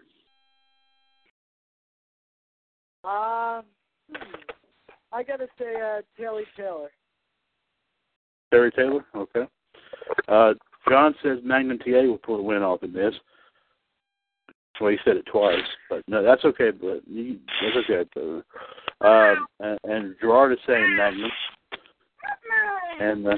[3.03, 3.82] Um, hmm.
[5.13, 6.89] I gotta say, uh, Telly Taylor.
[8.51, 9.47] Terry Taylor, okay.
[10.27, 10.53] Uh,
[10.89, 13.13] John says Magnum TA will pull the win off in this.
[14.81, 16.71] Well, he said it twice, but no, that's okay.
[16.71, 18.43] But you, that's okay.
[19.01, 21.31] Uh, um, and, and Gerard is saying Magnum,
[22.99, 23.35] and uh,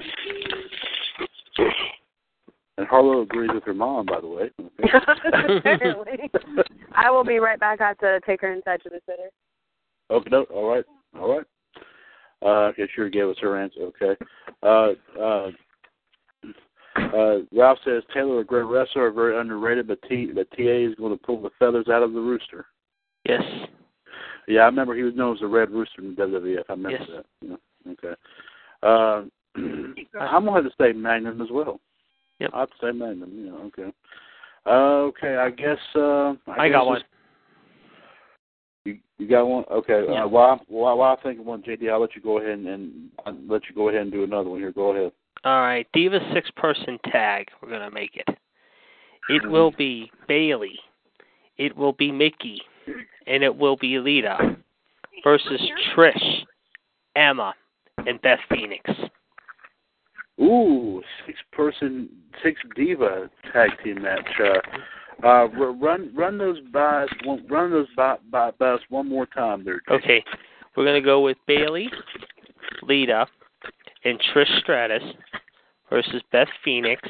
[2.77, 4.49] and Harlow agrees with her mom, by the way.
[5.59, 6.31] Apparently.
[6.95, 7.79] I will be right back.
[7.79, 9.29] I have to take her inside to the sitter.
[10.09, 10.85] Okay, no, all right,
[11.19, 11.45] all right.
[12.45, 13.79] Uh, okay, sure, gave us her answer.
[13.81, 14.15] Okay.
[14.61, 15.49] Uh, uh,
[16.95, 21.17] uh, Ralph says Taylor, a great wrestler, very underrated, but T, but TA is going
[21.17, 22.67] to pull the feathers out of the rooster.
[23.27, 23.41] Yes.
[24.47, 26.63] Yeah, I remember he was known as the Red Rooster in WWF.
[26.69, 27.09] I remember Yes.
[27.09, 27.25] that.
[27.41, 27.91] Yeah.
[27.93, 28.13] Okay.
[28.83, 29.23] Uh,
[30.19, 31.79] I'm going to say Magnum as well.
[32.39, 32.51] Yep.
[32.53, 33.31] I'd say Magnum.
[33.33, 33.51] Yeah.
[33.53, 33.91] Okay.
[34.67, 35.37] Uh, okay.
[35.37, 35.79] I guess.
[35.95, 37.01] Uh, I, I got one.
[39.17, 39.63] You got one?
[39.71, 40.03] Okay.
[40.09, 40.25] Yeah.
[40.25, 42.67] Uh, while while while I think of one, JD, I'll let you go ahead and,
[42.67, 44.71] and I'll let you go ahead and do another one here.
[44.71, 45.11] Go ahead.
[45.45, 47.47] All right, Diva six person tag.
[47.61, 48.27] We're gonna make it.
[49.29, 49.49] It Mhm.
[49.49, 50.79] will be Bayley.
[51.57, 52.61] It will be Mickie,
[53.27, 54.57] and it will be Lita
[55.23, 55.61] versus
[55.93, 56.45] Trish,
[57.15, 57.53] Emma,
[58.05, 58.89] and Beth Phoenix.
[60.41, 62.09] Ooh, six person,
[62.43, 64.27] six diva tag team match.
[64.39, 64.59] Uh,
[65.23, 66.59] uh, run run those
[67.23, 68.51] one- run those by
[68.89, 69.81] one more time there.
[69.89, 69.95] JD.
[70.03, 70.23] Okay,
[70.75, 71.89] we're gonna go with Bayley,
[72.83, 73.25] Lita,
[74.03, 75.03] and Trish Stratus
[75.89, 77.01] versus Beth Phoenix.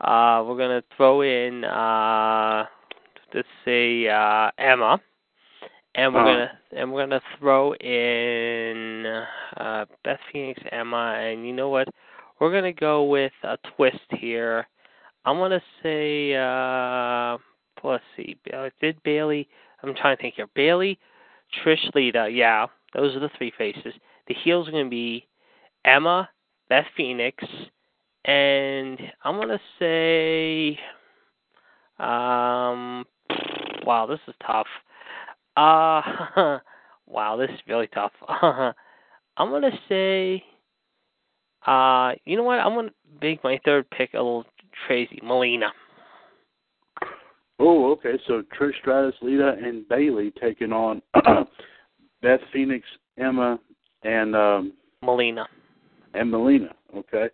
[0.00, 2.64] Uh, we're gonna throw in uh,
[3.34, 4.98] let's say uh, Emma,
[5.94, 6.30] and we're Uh-huh.
[6.32, 9.06] gonna and we're gonna throw in
[9.56, 11.88] uh, Beth Phoenix, Emma, and you know what?
[12.38, 14.66] We're gonna go with a twist here.
[15.24, 17.38] I'm gonna say uh,
[17.82, 19.48] let's see, Bayley- did Bayley?
[19.82, 20.48] I'm trying to think here.
[20.54, 20.98] Bayley,
[21.64, 23.94] Trish, Lita, yeah, those are the three faces.
[24.28, 25.26] The heels are going to be
[25.84, 26.28] Emma,
[26.68, 27.42] Beth Phoenix,
[28.24, 30.78] and I'm going to say,
[31.98, 33.04] um,
[33.84, 34.66] wow, this is tough.
[35.56, 36.58] Uh,
[37.06, 38.12] wow, this is really tough.
[38.28, 40.44] I'm going to say,
[41.66, 42.58] uh, you know what?
[42.60, 44.44] I'm going to make my third pick a little
[44.86, 45.18] crazy.
[45.22, 45.72] Melina.
[47.58, 48.14] Oh, okay.
[48.26, 51.02] So Trish Stratus, Lita, and Bayley taking on
[52.22, 52.86] Beth Phoenix,
[53.18, 53.58] Emma,
[54.02, 55.46] and um, Melina.
[56.14, 56.74] and Melina.
[56.96, 57.28] Okay.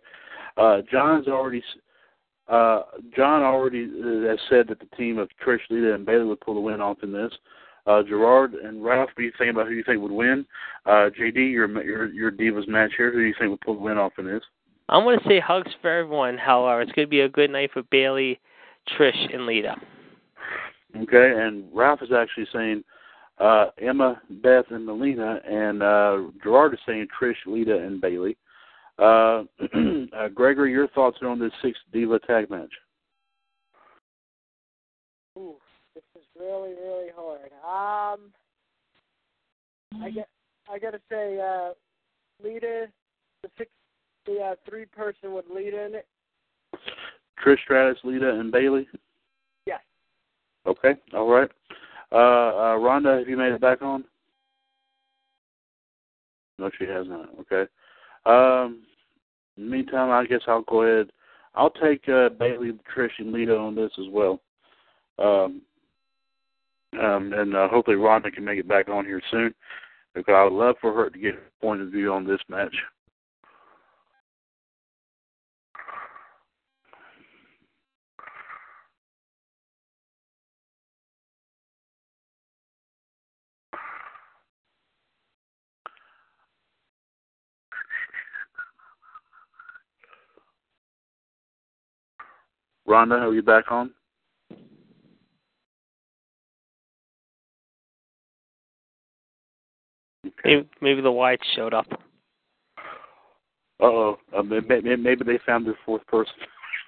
[0.57, 1.81] Uh, John's already s-
[2.49, 2.81] uh,
[3.15, 6.55] John already uh, has said that the team of Trish, Lita, and Bayley would pull
[6.55, 7.31] the win off in this.
[7.85, 10.45] Uh, Gerard and Ralph, what do you think about who you think would win?
[10.85, 13.11] Uh, JD, your your your Divas match here.
[13.13, 14.43] Who do you think would pull the win off in this?
[14.89, 16.37] I'm going to say hugs for everyone.
[16.37, 18.39] However, it's going to be a good night for Bayley,
[18.97, 19.75] Trish, and Lita.
[20.95, 22.83] Okay, and Ralph is actually saying
[23.39, 28.37] uh, Emma, Beth, and Melina, and uh, Gerard is saying Trish, Lita, and Bayley.
[28.97, 29.43] Uh,
[30.17, 32.71] uh, Gregory, your thoughts are on this six diva tag match?
[35.37, 35.55] Ooh,
[35.93, 37.51] this is really, really hard.
[37.63, 38.31] Um,
[40.01, 40.29] I get,
[40.71, 41.73] I gotta say, uh,
[42.43, 42.87] Lita,
[43.43, 43.69] the six,
[44.27, 46.07] the uh, three person with Lita in it.
[47.43, 48.87] Trish Stratus, Lita, and Bayley.
[49.65, 49.79] Yes.
[50.65, 51.49] Okay, all right.
[52.11, 54.03] Uh, uh, Rhonda, have you made it back on?
[56.59, 57.29] No, she has not.
[57.41, 57.69] Okay.
[58.25, 58.83] Um,
[59.57, 61.11] meantime, I guess I'll go ahead.
[61.55, 64.39] I'll take uh, Bayley, Trish, and Lita on this as well.
[65.19, 65.61] Um,
[67.01, 69.53] um, and uh, hopefully Rhonda can make it back on here soon
[70.13, 72.75] because I would love for her to get a point of view on this match.
[92.87, 93.91] Rhonda, are you back on?
[100.25, 100.33] Okay.
[100.45, 101.87] Maybe, maybe the Whites showed up.
[103.79, 104.17] Uh-oh.
[104.35, 106.33] Uh, maybe, maybe they found their fourth person.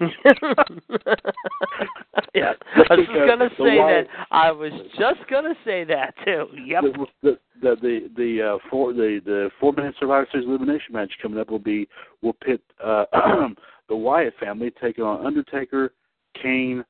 [2.34, 4.26] yeah, I was just gonna say White- that.
[4.30, 6.46] I was just gonna say that too.
[6.64, 6.82] Yep.
[6.82, 11.12] The the the the, the uh, four the the four minute Survivor Series elimination match
[11.20, 11.86] coming up will be
[12.22, 13.04] will pit uh,
[13.90, 15.92] the Wyatt family taking on Undertaker,
[16.40, 16.82] Kane,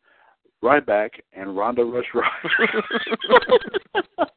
[0.62, 2.28] Ryback and Ronda Rush Rush.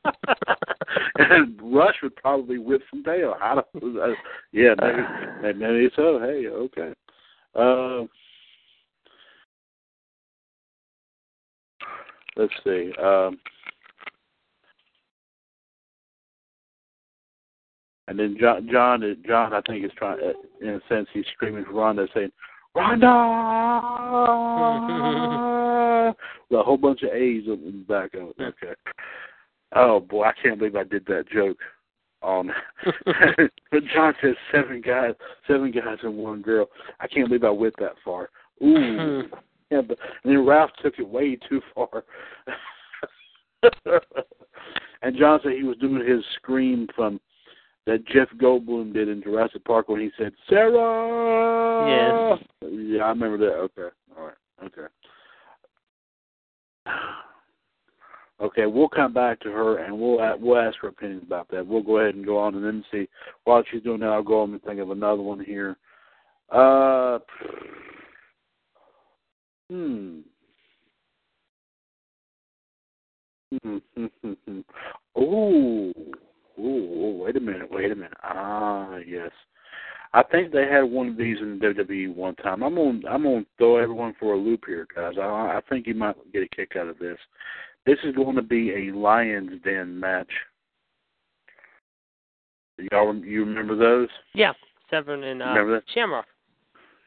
[1.18, 3.36] and Rush would probably whip some tail.
[3.42, 3.98] I don't.
[4.00, 4.14] Uh,
[4.54, 6.20] yeah, maybe, maybe so.
[6.20, 6.94] Hey, okay.
[7.54, 8.04] Uh,
[12.38, 12.94] let's see.
[13.04, 13.38] Um,
[18.08, 20.20] and then John, John, John, I think is trying.
[20.62, 22.32] In a sense, he's screaming for Ronda, saying,
[22.76, 23.06] "Ronda!"
[26.50, 28.36] With a whole bunch of A's in the back of it.
[28.40, 28.74] Okay.
[29.76, 31.58] Oh boy, I can't believe I did that joke.
[32.22, 32.50] On
[33.72, 35.14] but John says seven guys,
[35.46, 36.70] seven guys and one girl.
[37.02, 38.30] I can't believe I went that far.
[38.64, 39.24] Ooh,
[39.72, 42.06] yeah, but and then Ralph took it way too far.
[45.02, 47.20] and John said he was doing his scream from
[47.86, 51.86] that Jeff Goldblum did in Jurassic Park when he said Sarah.
[51.88, 52.48] Yes.
[52.62, 53.54] Yeah, I remember that.
[53.54, 53.96] Okay.
[54.18, 54.36] All right.
[54.66, 54.88] Okay.
[58.42, 61.66] Okay, we'll come back to her and we'll we'll ask her opinion about that.
[61.66, 63.08] We'll go ahead and go on and then see.
[63.46, 65.78] While she's doing that, I'll go on and think of another one here.
[66.52, 67.20] Uh,
[69.70, 70.20] hmm.
[73.64, 73.78] Hmm.
[75.18, 75.94] Ooh.
[76.60, 78.14] Ooh, wait a minute, wait a minute.
[78.24, 79.32] Ah, yes.
[80.14, 82.62] I think they had one of these in the WWE one time.
[82.62, 85.16] I'm gonna I'm gonna throw everyone for a loop here, guys.
[85.20, 87.18] I I think you might get a kick out of this.
[87.86, 90.30] This is going to be a Lions Den match.
[92.92, 94.10] Y'all, you remember those?
[94.34, 94.54] Yeah,
[94.90, 95.84] Severn and uh, Remember that?
[95.94, 96.26] Shamrock.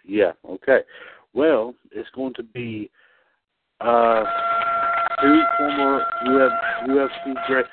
[0.04, 0.32] Yeah.
[0.48, 0.80] Okay.
[1.32, 2.90] Well, it's going to be
[3.80, 4.24] uh
[5.20, 7.66] two former Uf, UFC great.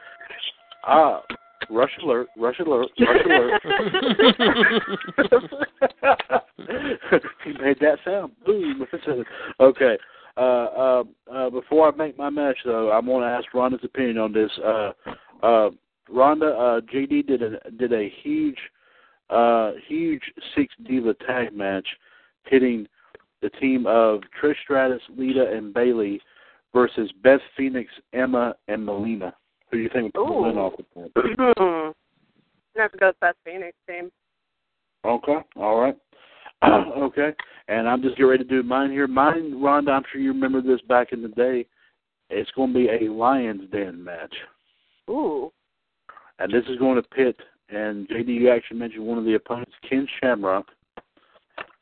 [0.86, 1.22] Ah,
[1.70, 2.28] rush alert!
[2.38, 2.90] Rush alert!
[3.00, 3.62] Rush alert!
[7.44, 8.34] he made that sound.
[8.46, 8.86] Boom!
[9.60, 9.98] okay.
[10.36, 14.18] Uh, uh, uh, before I make my match, though, I want to ask Ronda's opinion
[14.18, 14.52] on this.
[14.64, 14.92] Uh,
[15.44, 15.70] uh,
[16.10, 18.58] Ronda, uh, JD did a did a huge,
[19.30, 20.24] uh, huge
[20.56, 21.88] six diva tag match,
[22.46, 22.88] hitting
[23.42, 26.20] the team of Trish Stratus, Lita, and Bayley
[26.74, 29.36] versus Beth Phoenix, Emma, and Melina.
[29.74, 30.44] Who do you think Ooh.
[30.44, 31.94] win off of that?
[32.78, 34.12] Have to go with Beth Phoenix team.
[35.04, 35.98] Okay, all right.
[36.64, 37.32] okay,
[37.70, 39.08] and I'm just getting ready to do mine here.
[39.08, 41.66] Mine, Rhonda, I'm sure you remember this back in the day.
[42.30, 44.34] It's going to be a Lions Den match,
[45.10, 45.52] Ooh.
[46.38, 47.36] and this is going to pit.
[47.70, 50.68] And JD, you actually mentioned one of the opponents, Ken Shamrock,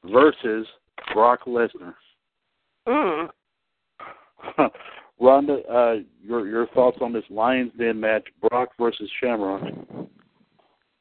[0.05, 0.65] versus
[1.13, 1.93] Brock Lesnar.
[2.87, 3.29] Mm.
[5.21, 9.61] Rhonda, uh, your your thoughts on this Lions Den match, Brock versus Shamrock?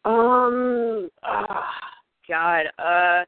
[0.04, 1.08] Um.
[1.22, 1.70] ah,
[2.28, 2.66] God.
[2.78, 3.24] Uh.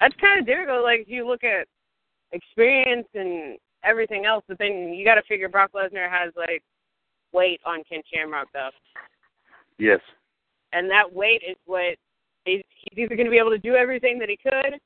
[0.00, 0.82] That's kind of difficult.
[0.82, 1.66] Like if you look at
[2.32, 6.62] experience and everything else, but then you got to figure Brock Lesnar has like
[7.32, 8.70] weight on Ken Shamrock though,
[9.78, 10.00] Yes.
[10.72, 11.96] and that weight is what
[12.44, 14.78] he's, he's either going to be able to do everything that he could,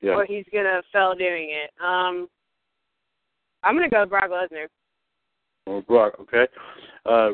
[0.00, 0.12] Yeah.
[0.12, 1.70] or he's going to fail doing it.
[1.82, 2.28] Um.
[3.62, 4.66] I'm going to go with Brock Lesnar.
[5.66, 6.46] Or Brock, okay.
[7.04, 7.30] Uh,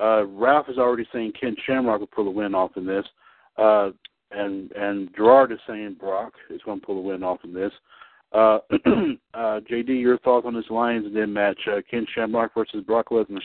[0.00, 3.04] uh, Ralph is already saying Ken Shamrock will pull the win off in this.
[3.56, 3.90] Uh,
[4.30, 7.72] and and Gerard is saying Brock is going to pull the win off in this.
[8.32, 8.58] Uh,
[9.34, 11.58] uh, JD, your thoughts on this Lions Den match?
[11.66, 13.40] Uh, Ken Shamrock versus Brock Lesnar.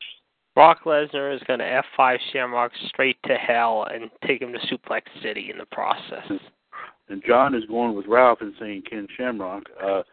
[0.56, 5.02] Brock Lesnar is going to F5 Shamrock straight to hell and take him to Suplex
[5.24, 6.30] City in the process.
[7.10, 9.64] And John is going with Ralph and saying Ken Shamrock.
[9.84, 10.04] Uh,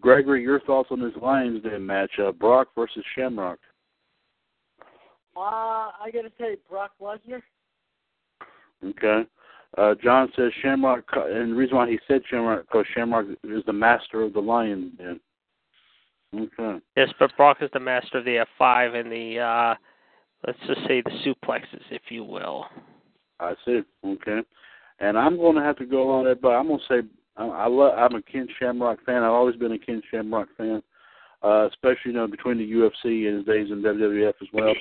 [0.00, 2.10] Gregory, your thoughts on this Lions Den match?
[2.18, 3.58] Uh, Brock versus Shamrock.
[5.36, 7.42] Uh, I gotta say Brock Lesnar.
[8.84, 9.28] Okay.
[9.78, 13.72] Uh, John says Shamrock, and the reason why he said Shamrock because Shamrock is the
[13.72, 15.20] master of the Lions Den.
[16.34, 16.78] Okay.
[16.96, 19.74] Yes, but Brock is the master of the F5 and the, uh,
[20.46, 22.66] let's just say the suplexes, if you will.
[23.40, 23.80] I see.
[24.04, 24.40] Okay.
[25.00, 27.08] And I'm going to have to go on that, but I'm going to say
[27.40, 27.94] I, I love.
[27.96, 29.22] I'm a Ken Shamrock fan.
[29.22, 30.82] I've always been a Ken Shamrock fan,
[31.42, 34.74] uh, especially you know between the UFC and his days in WWF as well.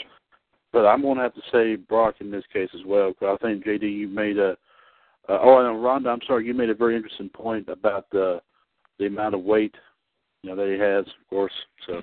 [0.72, 3.46] But I'm going to have to say Brock in this case as well because I
[3.46, 4.52] think JD you made a.
[5.28, 8.42] Uh, oh, and Rhonda, I'm sorry, you made a very interesting point about the
[9.00, 9.74] the amount of weight
[10.44, 11.54] you know that he has, of course.
[11.86, 12.02] So,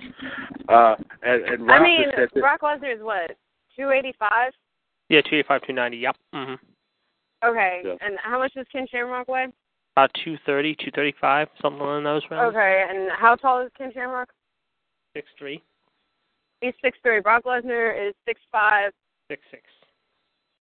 [0.69, 3.31] uh, and, and Ralph I mean, said that- Brock Lesnar is what
[3.75, 4.53] 285.
[5.09, 6.15] Yeah, 285, 290, yep.
[6.33, 6.53] hmm
[7.45, 7.93] Okay, Yeah.
[8.01, 9.47] and how much does Ken Shamrock weigh?
[9.97, 12.53] About 230, 235, something in those rounds.
[12.55, 14.29] Okay, and how tall is Ken Shamrock?
[15.15, 15.63] Six three,
[16.61, 17.19] He's six three.
[17.19, 18.91] Brock Lesnar is six five.
[19.27, 19.63] six six.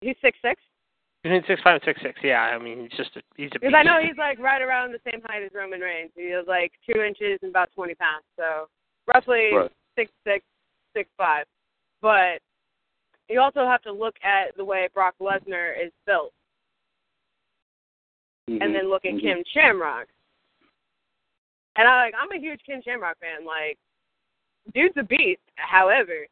[0.01, 0.61] He's six six.
[1.23, 2.19] Between six five and six six.
[2.23, 3.59] Yeah, I mean he's just a, he's a.
[3.59, 6.11] Because I know he's like right around the same height as Roman Reigns.
[6.15, 8.67] He is like two inches and about twenty pounds, so
[9.11, 9.71] roughly Right.
[9.97, 10.45] six six,
[10.95, 11.45] six five.
[12.03, 12.37] But
[13.29, 16.33] you also have to look at the way Brock Lesnar is built,
[18.49, 18.63] Mhm.
[18.63, 19.21] and then look at Mhm.
[19.21, 20.07] Ken Shamrock.
[21.75, 23.45] And I like I'm a huge Ken Shamrock fan.
[23.45, 23.77] Like,
[24.73, 25.41] dude's a beast.
[25.55, 26.25] However,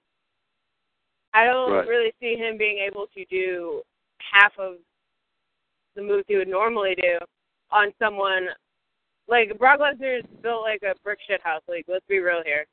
[1.33, 1.87] I don't Right.
[1.87, 3.83] really see him being able to do
[4.19, 4.79] half of
[5.95, 7.19] the moves he would normally do
[7.71, 8.53] on someone
[9.27, 11.63] like Brock Lesnar is built like a brick shit house.
[11.67, 12.65] Like, let's be real here.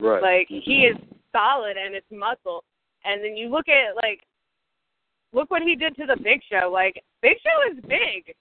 [0.00, 0.22] Right.
[0.22, 0.96] Like he is
[1.32, 2.64] solid and it's muscle.
[3.04, 4.26] And then you look at like
[5.32, 6.70] look what he did to the Big Show.
[6.72, 8.34] Like Big Show is big.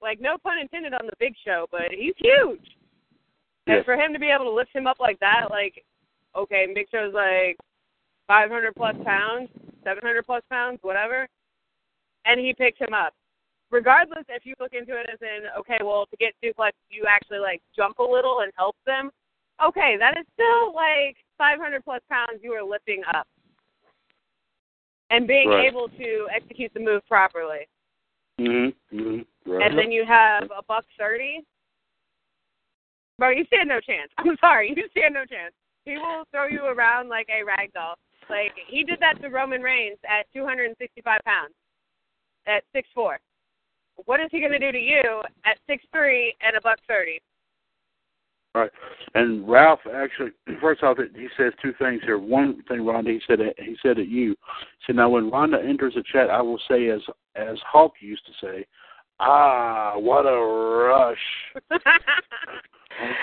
[0.00, 2.76] Like no pun intended on the Big Show, but he's huge.
[3.66, 5.84] And for him to be able to lift him up like that, like
[6.36, 7.56] okay, Big Show's like
[8.26, 9.48] five hundred plus pounds,
[9.84, 11.28] seven hundred plus pounds, whatever.
[12.24, 13.14] And he picked him up.
[13.70, 17.38] Regardless if you look into it as in, okay, well to get suplex you actually
[17.38, 19.10] like jump a little and help them
[19.64, 23.26] okay, that is still like 500 plus pounds you are lifting up.
[25.12, 25.66] And being Right.
[25.66, 27.68] able to execute the move properly.
[28.38, 28.74] Mhm.
[28.90, 29.26] Mhm.
[29.44, 29.66] Right.
[29.66, 31.44] And then you have a buck 30.
[33.18, 34.10] Bro, you stand no chance.
[34.18, 35.54] I'm sorry, you stand no chance.
[35.84, 37.96] He will throw you around like a rag doll.
[38.30, 41.54] Like, he did that to Roman Reigns at 265 pounds,
[42.46, 43.20] at six four.
[44.06, 46.78] What is he going to do to you at 6'3 and a buck
[48.54, 48.58] 30?
[48.60, 48.70] Right.
[49.14, 50.30] And Ralph actually,
[50.60, 52.18] first off, he says two things here.
[52.18, 54.30] One thing, Rhonda, he said he said at you.
[54.30, 54.36] He
[54.86, 57.00] said, now when Rhonda enters the chat, I will say as
[57.34, 58.66] as Hulk used to say,
[59.20, 61.80] ah, what a rush.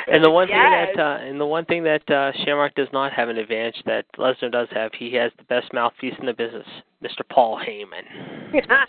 [0.08, 0.58] And the one Yes.
[0.58, 3.82] thing that uh, and the one thing that uh, Shamrock does not have an advantage
[3.86, 6.66] that Lesnar does have, he has the best mouthpiece in the business,
[7.04, 7.22] Mr.
[7.32, 8.04] Paul Heyman.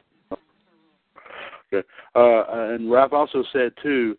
[1.72, 1.86] Okay.
[2.16, 4.18] Uh, and Ralph also said too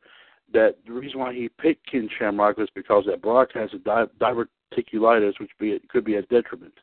[0.54, 4.06] that the reason why he picked Ken Shamrock was because that Brock has a di-
[4.20, 6.74] diverticulitis, which be could be a detriment.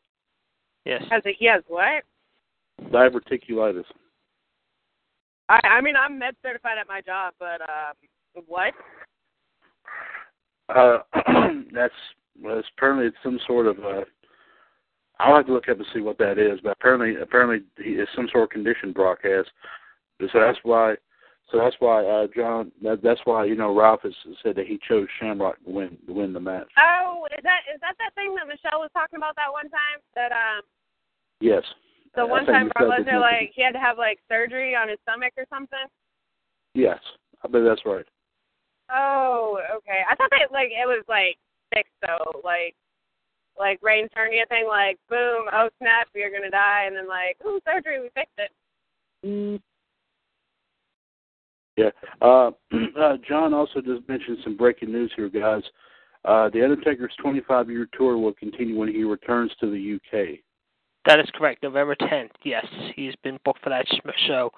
[0.85, 1.03] Yes.
[1.11, 2.05] Has it, he has what?
[2.91, 3.85] Diverticulitis.
[5.49, 8.73] I I mean I'm med certified at my job, but um what?
[10.69, 10.99] Uh,
[11.73, 11.95] that's
[12.41, 14.05] well, it's apparently it's some sort of uh
[15.21, 18.09] I'll have to look up and see what that is, but apparently apparently he is
[18.15, 19.47] some sort of condition Brock has.
[20.21, 20.95] So that's why
[21.51, 24.13] so that's why uh John that, that's why, you know, Ralph has
[24.43, 26.69] said that he chose Shamrock to win to win the match.
[26.77, 30.01] Oh, is that is that that thing that Michelle was talking about that one time?
[30.15, 30.63] That um
[31.41, 31.63] Yes.
[32.15, 35.33] the one time Brock Lesnar like he had to have like surgery on his stomach
[35.37, 35.87] or something?
[36.75, 36.99] Yes.
[37.45, 38.07] I bet that's right.
[38.91, 40.01] Oh, okay.
[40.11, 41.39] I thought that like it was like
[41.75, 42.75] fixed though, like
[43.59, 47.61] like Reigns hernia thing, like boom, oh snap, you're gonna die, and then like ooh
[47.65, 48.51] surgery, we fixed it.
[51.79, 51.91] Yeah.
[52.21, 52.51] Uh,
[53.01, 55.63] uh, John also just mentioned some breaking news here, guys.
[56.25, 60.41] Uh, the Undertaker's 25 year tour will continue when he returns to the UK.
[61.07, 61.63] That is correct.
[61.63, 62.31] November 10th.
[62.43, 63.87] Yes, he's been booked for that
[64.27, 64.51] show.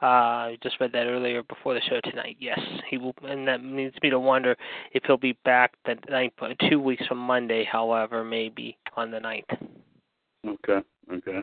[0.00, 2.36] Uh, I just read that earlier before the show tonight.
[2.38, 4.54] Yes, he will, and that leads me to wonder
[4.92, 6.34] if he'll be back the night,
[6.70, 7.64] two weeks from Monday.
[7.64, 9.50] However, maybe on the ninth.
[10.46, 10.86] Okay.
[11.12, 11.40] Okay.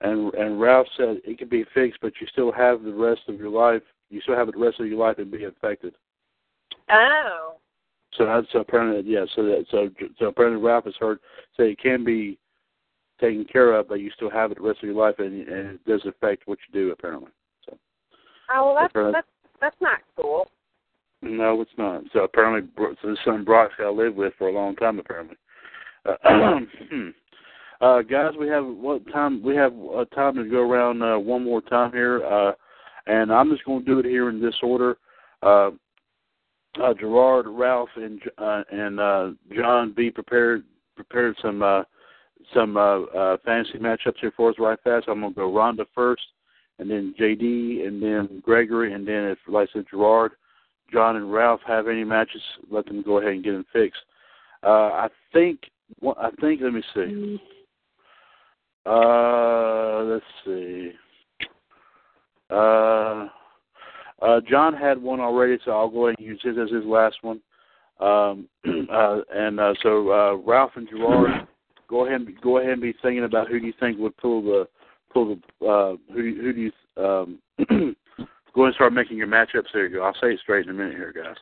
[0.00, 3.38] And and Ralph said it can be fixed, but you still have the rest of
[3.38, 3.82] your life.
[4.08, 5.94] You still have the rest of your life and be affected.
[6.90, 7.54] Oh.
[8.16, 9.24] So that's so apparently yeah.
[9.36, 11.18] So that so so apparently Ralph has heard
[11.56, 12.38] say it can be
[13.20, 15.70] taken care of, but you still have it the rest of your life, and, and
[15.72, 17.30] it does affect what you do apparently.
[17.66, 17.76] So
[18.52, 19.28] Oh well that's that's
[19.60, 20.48] that's not cool.
[21.22, 22.04] no, it's not.
[22.12, 22.70] So apparently,
[23.02, 25.36] so his son Brock's got to live with for a long time apparently.
[26.06, 26.14] Uh,
[27.80, 29.42] uh, guys, we have what time?
[29.42, 32.52] We have uh, time to go around uh, one more time here, uh,
[33.06, 34.98] and I'm just going to do it here in this order.
[35.42, 35.70] Uh,
[36.80, 40.64] uh, Gerard, Ralph, and uh, and uh, John, be prepared.
[40.94, 41.82] Prepared some uh,
[42.52, 45.06] some uh, uh, fantasy matchups here for us right fast.
[45.08, 46.22] I'm going to go Rhonda first,
[46.78, 50.32] and then JD, and then Gregory, and then if like I said Gerard,
[50.92, 54.02] John, and Ralph have any matches, let them go ahead and get them fixed.
[54.62, 55.60] Uh, I think.
[56.18, 56.60] I think.
[56.62, 57.40] Let me see.
[58.86, 60.92] Uh, let's see.
[62.50, 63.28] Uh,
[64.22, 67.16] uh, John had one already, so I'll go ahead and use his as his last
[67.22, 67.40] one.
[68.00, 68.48] Um,
[68.92, 71.46] uh, and uh, so uh, Ralph and Gerard,
[71.88, 74.42] go ahead and go ahead and be thinking about who do you think would pull
[74.42, 74.68] the
[75.12, 77.38] pull the uh, who who do you um,
[77.68, 77.94] go ahead
[78.56, 79.72] and start making your matchups.
[79.72, 80.02] There you go.
[80.02, 81.36] I'll say it straight in a minute here, guys,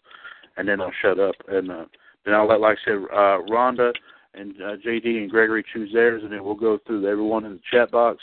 [0.56, 1.84] and then I'll shut up and uh,
[2.28, 3.92] then I'll let, like I said, uh, Rhonda
[4.38, 7.60] and uh, JD and Gregory choose theirs, and then we'll go through everyone in the
[7.70, 8.18] chat box,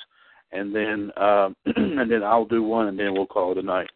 [0.52, 3.90] and then uh, and then I'll do one, and then we'll call it a night.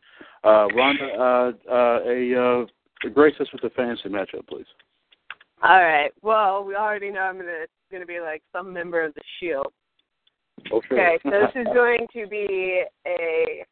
[0.44, 4.66] Uh, Rhonda, uh, uh, a uh, grace us with a fantasy matchup, please.
[5.62, 6.12] All right.
[6.22, 9.68] Well, we already know I'm gonna gonna be like some member of the Shield.
[10.72, 11.00] Oh, sure.
[11.00, 13.66] Okay, so this is going to be a.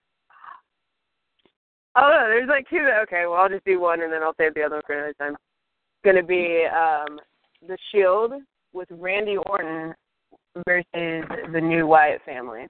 [1.96, 2.88] Oh no, there's like two.
[3.04, 5.14] Okay, well I'll just do one and then I'll save the other one for another
[5.14, 5.34] time.
[5.34, 7.20] It's gonna be um
[7.66, 8.34] the Shield
[8.74, 9.94] with Randy Orton
[10.66, 10.86] versus
[11.54, 12.68] the new Wyatt family.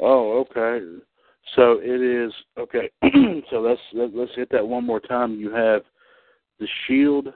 [0.00, 0.84] Oh, okay.
[1.56, 2.90] So it is okay.
[3.50, 5.34] so let's let, let's hit that one more time.
[5.34, 5.82] You have
[6.60, 7.28] the Shield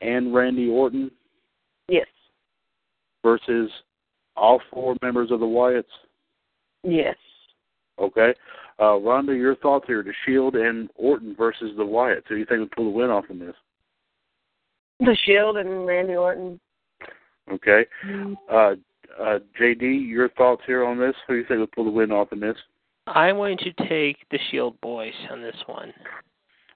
[0.00, 1.10] and Randy Orton
[1.88, 2.06] Yes.
[3.22, 3.70] versus
[4.36, 5.84] all four members of the Wyatts.
[6.82, 7.16] Yes.
[7.98, 8.34] Okay.
[8.78, 12.24] Uh, Rhonda, your thoughts here: the Shield and Orton versus the Wyatts.
[12.28, 13.54] Who do you think will pull the win off in this?
[15.00, 16.60] The Shield and Randy Orton.
[17.50, 17.84] Okay.
[18.50, 18.74] Uh,
[19.20, 21.14] uh, JD, your thoughts here on this?
[21.26, 22.56] Who do you think will pull the win off in this?
[23.06, 25.92] I'm going to take the Shield boys on this one.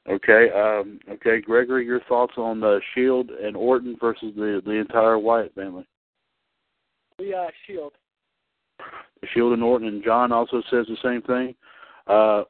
[0.09, 0.49] Okay.
[0.55, 5.55] Um, okay, Gregory, your thoughts on the Shield and Orton versus the the entire Wyatt
[5.55, 5.87] family?
[7.19, 7.93] The uh, Shield.
[9.21, 11.55] The Shield and Orton, and John also says the same thing.
[12.07, 12.45] Uh,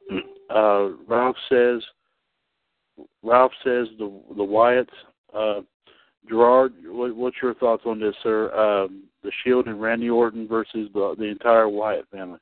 [0.53, 1.81] uh, Ralph says
[3.23, 4.87] Ralph says the the Wyatts.
[5.33, 5.61] Uh,
[6.27, 8.53] Gerard, what, what's your thoughts on this, sir?
[8.53, 12.39] Um, the Shield and Randy Orton versus the the entire Wyatt family.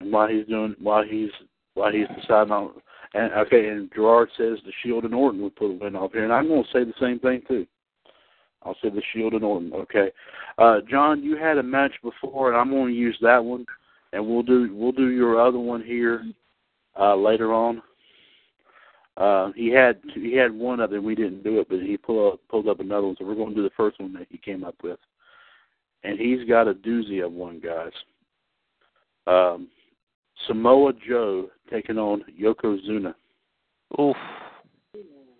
[0.00, 1.30] And why he's doing why he's
[1.74, 2.72] why he's deciding on
[3.14, 6.24] and okay and Gerard says the Shield and Orton would put a win off here
[6.24, 7.66] and I'm gonna say the same thing too.
[8.64, 9.72] I'll say the Shield and Orton.
[9.72, 10.10] Okay.
[10.58, 13.66] Uh John, you had a match before and I'm gonna use that one
[14.12, 16.24] and we'll do we'll do your other one here
[16.98, 17.82] uh later on.
[19.16, 22.40] Uh he had he had one other we didn't do it but he pulled up
[22.48, 24.76] pulled up another one so we're gonna do the first one that he came up
[24.82, 24.98] with.
[26.04, 27.92] And he's got a doozy of one guys.
[29.26, 29.68] Um
[30.46, 33.14] Samoa Joe taking on Yokozuna.
[34.00, 34.16] Oof.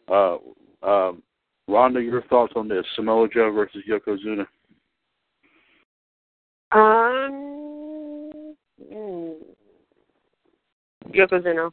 [0.09, 0.37] Uh,
[0.83, 1.23] um,
[1.69, 2.85] Rhonda, your thoughts on this?
[2.97, 4.47] Samoa Joe versus Yokozuna.
[6.73, 8.55] Um.
[8.93, 9.35] mm,
[11.11, 11.71] Yokozuna.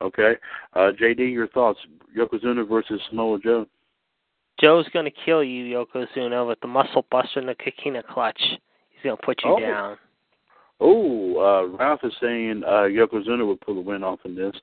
[0.00, 0.34] Okay.
[0.74, 1.78] Uh, JD, your thoughts?
[2.16, 3.66] Yokozuna versus Samoa Joe.
[4.60, 8.40] Joe's going to kill you, Yokozuna, with the muscle buster and the Coquina clutch.
[8.40, 9.60] He's going to put you Oh.
[9.60, 9.98] down.
[10.82, 14.54] Oh, uh, Ralph is saying uh, Yokozuna would pull the win off in this.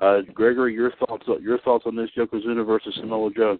[0.00, 1.26] Uh, Gregory, your thoughts?
[1.40, 2.08] Your thoughts on this?
[2.16, 3.58] Yokozuna versus Samoa Joe.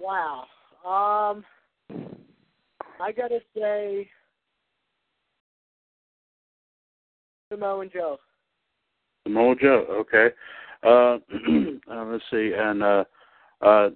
[0.00, 0.44] Wow.
[0.84, 1.44] Um,
[3.00, 4.08] I gotta say,
[7.50, 8.18] Samoa and Joe.
[9.28, 9.84] Samoa Joe.
[9.90, 10.28] Okay.
[10.82, 11.18] Uh,
[11.92, 13.04] uh, let's see, and uh,
[13.60, 13.90] uh,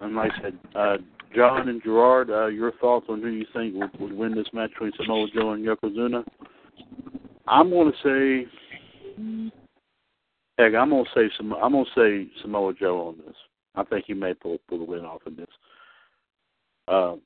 [0.00, 0.96] and like I said, uh,
[1.34, 4.70] John and Gerard, uh, your thoughts on who you think would, would win this match
[4.70, 6.24] between Samoa Joe and Yokozuna?
[7.48, 8.46] I'm going to say,
[10.58, 11.52] heck, I'm going to say some.
[11.54, 11.90] I'm going to
[12.26, 13.36] say Samoa Joe on this.
[13.74, 15.48] I think he may pull pull the win off of this.
[16.86, 17.22] Um,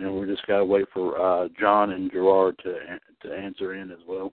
[0.00, 2.74] and we just got to wait for uh, John and Gerard to
[3.22, 4.32] to answer in as well.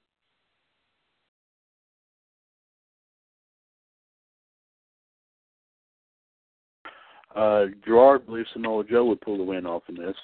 [7.36, 10.16] Uh, Gerard believes Samoa Joe would pull the win off in this.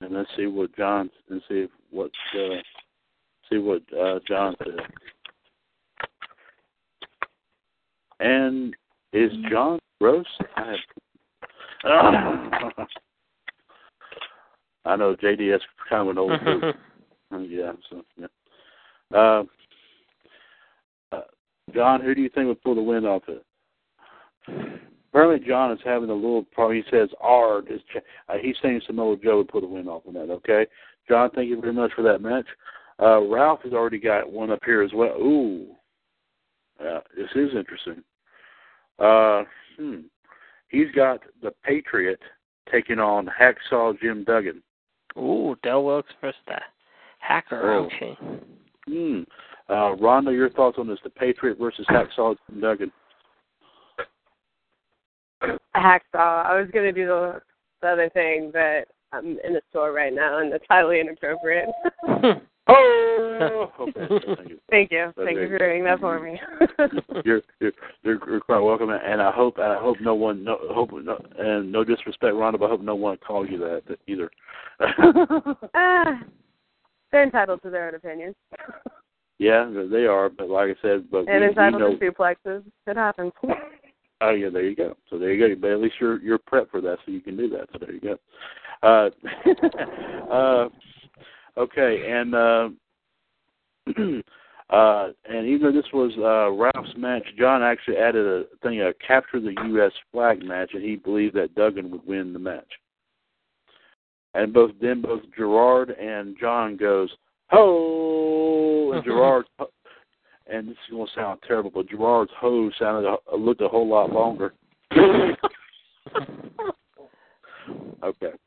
[0.00, 2.56] And let's see what John and see what uh,
[3.50, 4.80] see what uh, John said.
[8.20, 8.74] And
[9.12, 10.26] is John gross?
[10.56, 10.76] I have.
[14.84, 16.64] I know JDS kind of an old dude.
[16.64, 16.72] Uh,
[17.48, 18.26] Yeah, so yeah.
[19.12, 19.42] Uh,
[21.10, 21.22] uh,
[21.74, 23.44] John, who do you think would pull the win off it?
[25.10, 26.76] Apparently, John is having a little problem.
[26.76, 27.60] He says R.
[27.68, 30.30] Is ch- uh, he's saying Samoa Joe would pull the win off on that.
[30.30, 30.66] Okay,
[31.08, 32.46] John, thank you very much for that match.
[33.02, 35.16] Uh, Ralph has already got one up here as well.
[35.16, 35.66] Ooh,
[36.82, 38.02] yeah, this is interesting.
[38.98, 39.44] Uh,
[39.76, 40.00] hmm.
[40.68, 42.20] He's got the Patriot
[42.70, 44.62] taking on Hacksaw Jim Duggan.
[45.16, 46.60] Ooh, Del Wilkes versus the
[47.20, 47.72] hacker.
[47.72, 47.84] Oh.
[47.86, 48.16] Okay.
[48.86, 49.22] Hmm.
[49.68, 50.98] Uh, Rhonda, your thoughts on this?
[51.02, 52.92] The Patriot versus Hacksaw Jim Duggan.
[55.76, 56.00] Hacksaw.
[56.46, 57.40] I was gonna do the,
[57.82, 61.68] the other thing, but I'm in the store right now, and it's highly inappropriate.
[62.68, 62.95] Oh,
[63.40, 64.06] Oh, okay.
[64.36, 64.58] Thank you.
[64.70, 65.00] Thank you.
[65.18, 65.24] Okay.
[65.24, 66.40] Thank you for doing that for me.
[67.24, 67.72] You're, you're
[68.02, 71.18] you're you're quite welcome, and I hope and I hope no one no hope no,
[71.38, 74.30] and no disrespect, Rhonda, but I hope no one calls you that either.
[75.74, 76.20] Ah,
[77.12, 78.34] they're entitled to their own opinions.
[79.38, 81.96] yeah, they are, but like I said, but and we, we entitled know.
[81.96, 82.64] to suplexes.
[82.86, 83.32] It happens.
[84.22, 84.96] Oh yeah, there you go.
[85.10, 85.60] So there you go.
[85.60, 87.68] But at least you're you're prepped for that, so you can do that.
[87.72, 88.16] So there you go.
[88.82, 89.10] Uh,
[90.32, 90.68] uh,
[91.58, 92.68] okay, and uh,
[94.70, 98.92] uh, and even though this was uh, Ralph's match, John actually added a thing, a
[99.06, 99.92] capture the U.S.
[100.12, 102.70] flag match, and he believed that Duggan would win the match.
[104.34, 107.10] And both then both Gerard and John goes
[107.48, 109.46] ho, and Gerard
[110.48, 113.88] and this is going to sound terrible, but Gerard's ho sounded a, looked a whole
[113.88, 114.52] lot longer.
[114.92, 115.36] okay,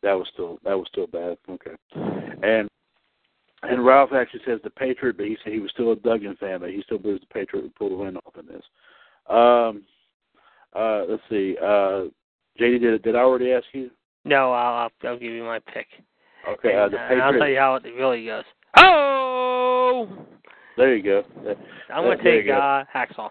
[0.01, 1.37] that was still that was still bad.
[1.49, 1.71] Okay,
[2.43, 2.69] and
[3.63, 6.59] and Ralph actually says the Patriot, but he said he was still a Duggan fan,
[6.59, 8.63] but he still believes the Patriot would pull the win off in this.
[9.29, 9.83] Um,
[10.73, 11.55] uh, let's see.
[11.61, 12.05] Uh,
[12.59, 13.89] JD, did did I already ask you?
[14.25, 14.73] No, I'll
[15.03, 15.87] I'll, I'll give you my pick.
[16.47, 18.43] Okay, uh, the and I'll tell you how it really goes.
[18.77, 20.07] Oh,
[20.77, 21.23] There you go.
[21.93, 22.53] I'm going to take go.
[22.53, 23.29] uh, Hacksaw.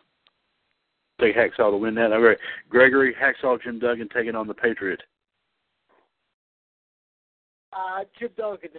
[1.21, 2.13] Take Hacksaw to win that.
[2.13, 2.37] All right,
[2.69, 5.01] Gregory Hacksaw, Jim Duggan taking on the Patriot.
[7.73, 8.71] Uh, Jim Duggan.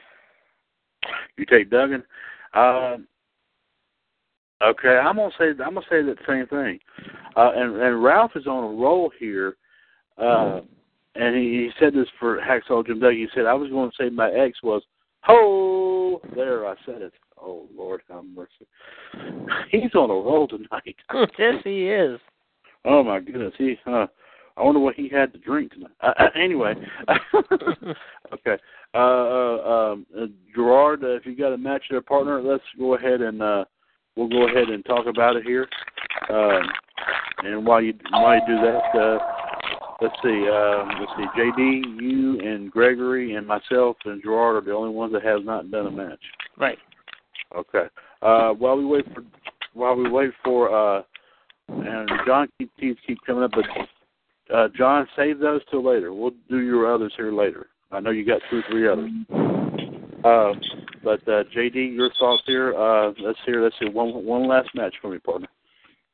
[1.39, 2.03] You take Duggan.
[2.53, 3.07] Um,
[4.61, 6.79] okay, I'm gonna say I'm gonna say that same thing.
[7.35, 9.55] Uh, and and Ralph is on a roll here.
[10.17, 10.59] Uh,
[11.15, 13.17] and he, he said this for Hacksaw Jim Duggan.
[13.17, 14.83] He said I was going to say my ex was
[15.21, 16.21] ho.
[16.35, 17.13] There, I said it.
[17.41, 18.67] Oh Lord, have mercy.
[19.71, 20.95] He's on a roll tonight.
[21.39, 22.19] yes, he is.
[22.83, 23.77] Oh my goodness, he.
[23.85, 24.07] Uh,
[24.59, 25.91] I wonder what he had to drink tonight.
[26.01, 26.73] Uh, uh, anyway,
[28.33, 28.57] okay.
[28.93, 32.95] Uh, uh, um, uh, Gerard, uh, if you got a match there, partner, let's go
[32.95, 33.63] ahead and uh,
[34.15, 35.67] we'll go ahead and talk about it here.
[36.29, 36.63] Um,
[37.43, 39.17] and while you while you do that, uh,
[40.01, 40.49] let's see.
[40.49, 41.39] Um, let's see.
[41.39, 45.71] JD, you and Gregory and myself and Gerard are the only ones that have not
[45.71, 46.19] done a match.
[46.57, 46.77] Right.
[47.55, 47.85] Okay.
[48.21, 49.23] Uh, while we wait for
[49.73, 51.03] while we wait for uh,
[51.69, 53.63] and John keep keep, keep coming up, but
[54.53, 56.13] uh, John, save those till later.
[56.13, 57.67] We'll do your others here later.
[57.91, 59.09] I know you got two or three others.
[60.23, 60.53] Uh,
[61.03, 62.75] but uh, JD, your thoughts here?
[62.75, 63.63] Uh, let's hear.
[63.63, 65.47] Let's see one one last match for me, partner.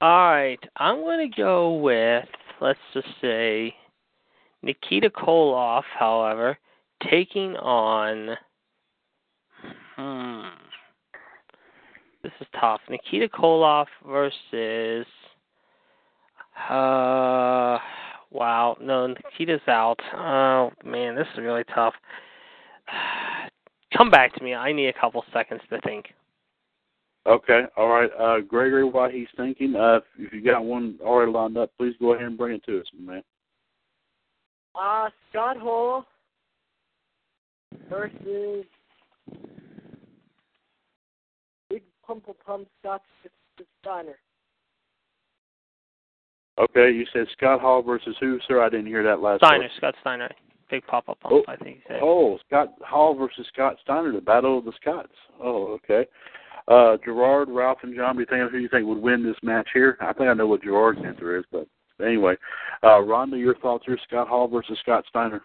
[0.01, 2.25] All right, I'm going to go with
[2.61, 3.73] let's just say
[4.61, 5.83] Nikita Koloff.
[5.97, 6.57] However,
[7.09, 8.37] taking on
[9.95, 10.41] hmm,
[12.23, 12.81] this is tough.
[12.89, 15.07] Nikita Koloff versus
[16.69, 17.79] uh
[18.35, 19.99] wow no Nikita's out.
[20.13, 21.93] Oh man, this is really tough.
[23.97, 24.53] Come back to me.
[24.53, 26.07] I need a couple seconds to think.
[27.27, 28.09] Okay, all right.
[28.19, 32.13] Uh, Gregory, while he's thinking, uh, if you got one already lined up, please go
[32.13, 33.23] ahead and bring it to us, man.
[34.79, 36.05] Uh, Scott Hall
[37.89, 38.65] versus
[41.69, 43.01] Big Poppa Pump Scott
[43.81, 44.17] Steiner.
[46.57, 48.63] Okay, you said Scott Hall versus who, sir?
[48.63, 49.49] I didn't hear that last time.
[49.49, 49.71] Steiner, part.
[49.77, 50.29] Scott Steiner,
[50.69, 51.43] big pop up Oh.
[51.47, 51.99] I think he said.
[52.01, 55.11] Oh, Scott Hall versus Scott Steiner, the Battle of the Scots.
[55.41, 56.05] Oh, okay.
[56.67, 59.67] Uh, Gerard, Ralph, and John, do you think who you think would win this match
[59.73, 59.97] here?
[59.99, 61.67] I think I know what Gerard's answer is, but
[62.03, 62.35] anyway,
[62.83, 65.43] uh, Rhonda, your thoughts here: Scott Hall versus Scott Steiner.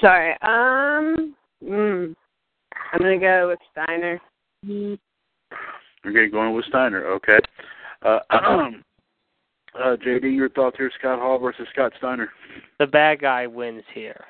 [0.00, 0.32] Sorry.
[0.42, 1.34] Um.
[1.64, 2.14] Mm,
[2.92, 4.20] I'm gonna go with Steiner.
[4.66, 7.06] Okay, going with Steiner.
[7.06, 7.38] Okay.
[8.02, 8.70] Uh, uh,
[9.74, 12.30] JD, your thoughts here: Scott Hall versus Scott Steiner.
[12.78, 14.24] The bad guy wins here.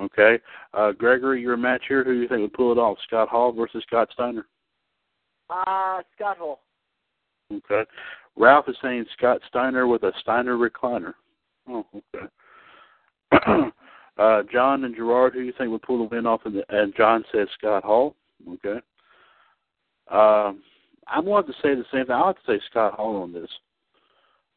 [0.00, 0.38] Okay.
[0.72, 2.04] Uh, Gregory, your match here.
[2.04, 2.98] Who do you think would pull it off?
[3.06, 4.46] Scott Hall versus Scott Steiner.
[5.48, 6.60] Uh, Scott Hall.
[7.52, 7.88] Okay.
[8.36, 11.14] Ralph is saying Scott Steiner with a Steiner recliner.
[11.68, 12.26] Oh, okay.
[14.18, 16.40] uh, John and Gerard, who do you think would pull the win off?
[16.46, 18.16] In the, and John says Scott Hall.
[18.54, 18.80] Okay.
[20.10, 20.62] Um,
[21.06, 22.14] I wanted to say the same thing.
[22.14, 23.50] I have to say Scott Hall on this.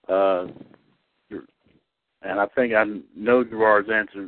[0.08, 0.48] Uh,
[2.22, 2.84] and I think I
[3.16, 4.28] know Gerard's answer.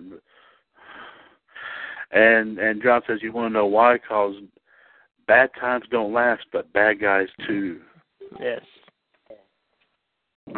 [2.12, 3.96] And and John says you want to know why?
[3.96, 4.36] Because
[5.28, 7.82] bad times don't last, but bad guys too.
[8.40, 8.62] Yes.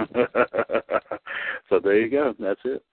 [1.69, 2.33] so there you go.
[2.39, 2.83] That's it.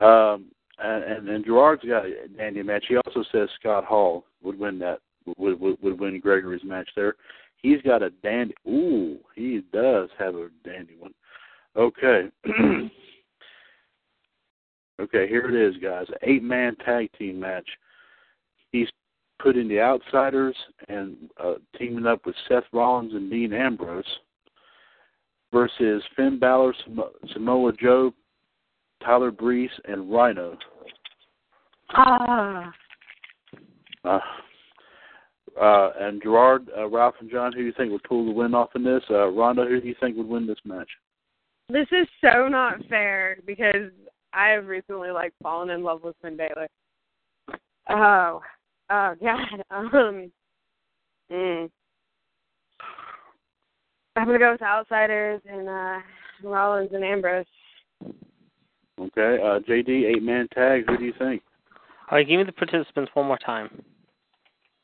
[0.00, 0.46] Um,
[0.78, 2.84] and, and and Gerard's got a dandy match.
[2.88, 5.00] He also says Scott Hall would win that
[5.38, 7.16] would would, would win Gregory's match there.
[7.56, 8.54] He's got a dandy.
[8.68, 11.14] Ooh, he does have a dandy one.
[11.76, 12.28] Okay.
[15.00, 16.06] Okay, here it is, guys.
[16.22, 17.68] Eight man tag team match.
[18.70, 18.88] He's
[19.40, 20.54] putting the outsiders
[20.88, 24.04] and uh, teaming up with Seth Rollins and Dean Ambrose
[25.52, 28.14] versus Finn Balor, Samo- Samoa Joe,
[29.04, 30.56] Tyler Breeze, and Rhino.
[31.90, 32.72] Ah.
[34.04, 34.20] Uh, uh,
[35.60, 38.70] and Gerard, uh, Ralph, and John, who do you think would pull the win off
[38.74, 39.02] in this?
[39.10, 40.88] Uh, Ronda, who do you think would win this match?
[41.68, 43.90] This is so not fair because
[44.32, 46.68] I have recently like fallen in love with Finn Balor.
[47.88, 48.42] Oh,
[48.90, 49.62] oh God.
[49.70, 50.30] Um,
[51.32, 51.70] mm.
[54.16, 55.98] I'm gonna go with Outsiders and uh
[56.42, 57.46] Rollins and Ambrose.
[59.00, 60.84] Okay, uh, JD, eight man tag.
[60.86, 61.42] Who do you think?
[62.10, 63.82] All right, give me the participants one more time.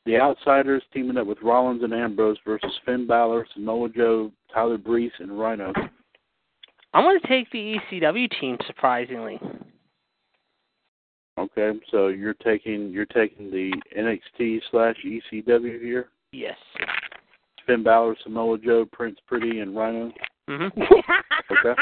[0.05, 5.11] The Outsiders teaming up with Rollins and Ambrose versus Finn Balor, Samoa Joe, Tyler Breeze,
[5.19, 5.71] and Rhino.
[6.93, 8.57] I'm going to take the ECW team.
[8.67, 9.39] Surprisingly,
[11.39, 16.09] Okay, so you're taking you're taking the NXT slash ECW here.
[16.31, 16.57] yes.
[17.65, 20.11] Finn Balor, Samoa Joe, Prince Pretty, and Rhino.
[20.49, 21.81] hmm Okay.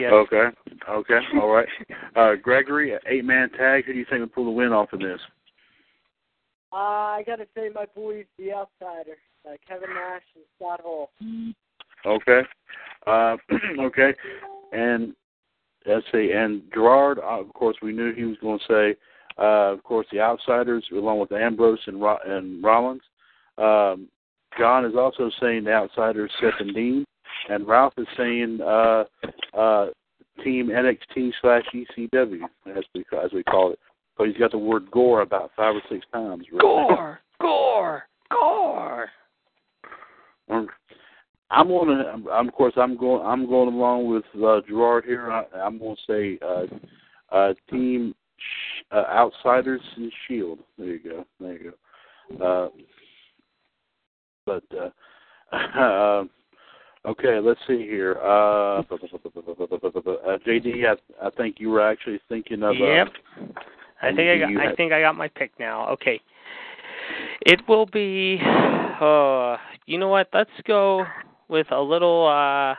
[0.00, 0.12] Yes.
[0.12, 0.48] Okay.
[0.90, 1.18] Okay.
[1.40, 1.68] All right.
[2.16, 3.84] Uh, Gregory, eight man tag.
[3.84, 5.20] Who do you think would pull the win off in this?
[6.76, 9.16] Uh, I gotta say my boys, the outsider,
[9.48, 11.08] uh, Kevin Nash and Scott Hall.
[12.04, 12.42] Okay.
[13.06, 13.36] Uh,
[13.80, 14.14] okay.
[14.72, 15.14] And
[15.86, 16.32] let's see.
[16.32, 18.98] And Gerard, uh, of course, we knew he was going to say,
[19.38, 23.00] uh, of course, the outsiders along with Ambrose and Ro- and Rollins.
[23.56, 24.08] Um,
[24.58, 27.06] John is also saying the outsiders, Seth and Dean,
[27.48, 29.04] and Ralph is saying uh,
[29.56, 29.86] uh,
[30.44, 32.42] Team NXT slash ECW,
[32.76, 33.78] as we as we call it.
[34.16, 36.46] So he's got the word gore about five or six times.
[36.50, 36.60] Really.
[36.60, 39.08] Gore, gore, gore.
[40.48, 40.68] Um,
[41.50, 45.04] I'm going to, I'm, I'm- of course, I'm going, I'm going along with uh, Gerard
[45.04, 45.30] here.
[45.30, 50.58] I, I'm going to say uh, uh, Team Sh- uh, Outsiders and Shield.
[50.78, 51.24] There you go.
[51.40, 51.72] There you
[52.38, 52.44] go.
[52.44, 52.68] Uh,
[54.44, 56.24] but uh, uh,
[57.06, 58.18] okay, let's see here.
[58.22, 58.84] Uh, uh,
[60.46, 62.76] JD, I, I think you were actually thinking of.
[62.76, 63.08] Yep.
[64.02, 64.50] I think I got.
[64.50, 65.88] you I think I got my pick now.
[65.88, 66.20] Okay.
[67.40, 68.38] It will be.
[69.00, 69.56] Uh,
[69.86, 70.28] you know what?
[70.32, 71.04] Let's go
[71.48, 72.26] with a little.
[72.26, 72.74] uh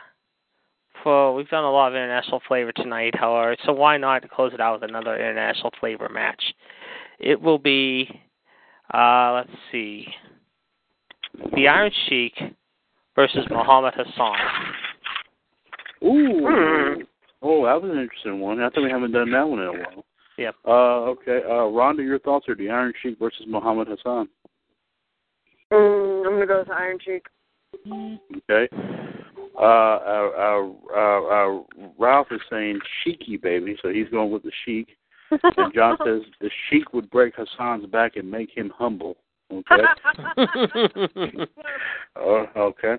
[1.02, 4.60] For we've done a lot of international flavor tonight, however, so why not close it
[4.60, 6.42] out with another international flavor match?
[7.18, 8.20] It will be.
[8.92, 10.06] Uh, let's see.
[11.54, 12.34] The Iron Sheik
[13.14, 14.38] versus Muhammad Hassan.
[16.04, 17.04] Ooh.
[17.42, 18.60] Oh, that was an interesting one.
[18.60, 20.04] I think we haven't done that one in a while.
[20.38, 20.54] Yep.
[20.66, 21.40] Uh, okay.
[21.44, 24.28] Uh, Rhonda, your thoughts are the Iron Sheik versus Muhammad Hassan.
[25.72, 27.26] Mm, I'm gonna go with Iron Sheik.
[27.86, 28.68] Okay.
[29.58, 31.62] Uh, uh, uh, uh, uh,
[31.98, 34.96] Ralph is saying Sheiky, baby, so he's going with the Sheik.
[35.30, 39.16] And John says the Sheik would break Hassan's back and make him humble.
[39.52, 39.82] Okay.
[42.16, 42.94] uh, okay.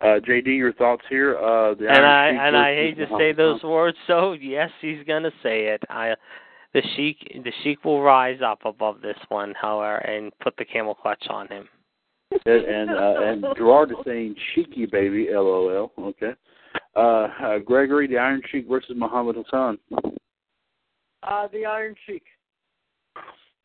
[0.00, 1.36] Uh, JD, your thoughts here?
[1.36, 3.70] Uh, the and Iron I Sheik and I hate to say those Hassan.
[3.70, 5.82] words, so yes, he's gonna say it.
[5.90, 6.14] I,
[6.74, 10.94] the sheik, the sheik will rise up above this one, however, and put the camel
[10.94, 11.68] clutch on him.
[12.44, 15.92] and and, uh, and Gerard is saying Sheiky, baby, LOL.
[15.98, 16.32] Okay.
[16.96, 19.78] Uh, uh, Gregory, the Iron Sheik versus Muhammad Hassan.
[21.22, 22.24] Uh, the Iron Sheik.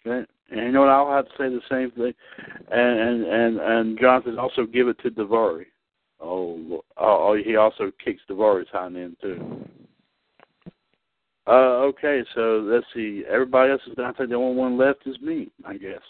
[0.06, 0.26] Okay.
[0.52, 0.90] And you know what?
[0.90, 2.14] I'll have to say the same thing.
[2.72, 5.66] And and and, and Jonathan also give it to Daivari.
[6.22, 9.68] Oh, oh, he also kicks Daivari's hind end too.
[11.50, 13.24] Uh, okay, so let's see.
[13.28, 14.14] Everybody else is down.
[14.14, 16.02] Think the only one left is me, I guess.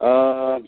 [0.00, 0.60] Uh,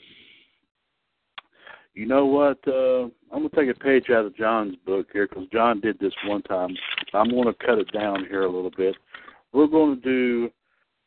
[1.94, 2.58] you know what?
[2.68, 3.04] Uh,
[3.34, 6.42] I'm gonna take a page out of John's book here because John did this one
[6.42, 6.76] time.
[7.14, 8.94] I'm gonna cut it down here a little bit.
[9.52, 10.50] We're going to do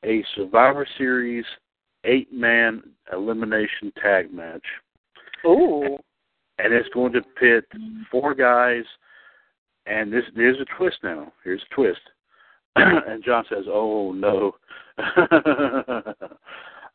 [0.04, 1.46] a Survivor Series
[2.06, 2.82] eight man
[3.14, 4.66] elimination tag match.
[5.46, 5.98] Ooh.
[6.58, 7.66] And it's going to pit
[8.12, 8.84] four guys
[9.86, 11.32] and this there's a twist now.
[11.44, 12.02] Here's a twist.
[13.08, 14.56] and John says, Oh no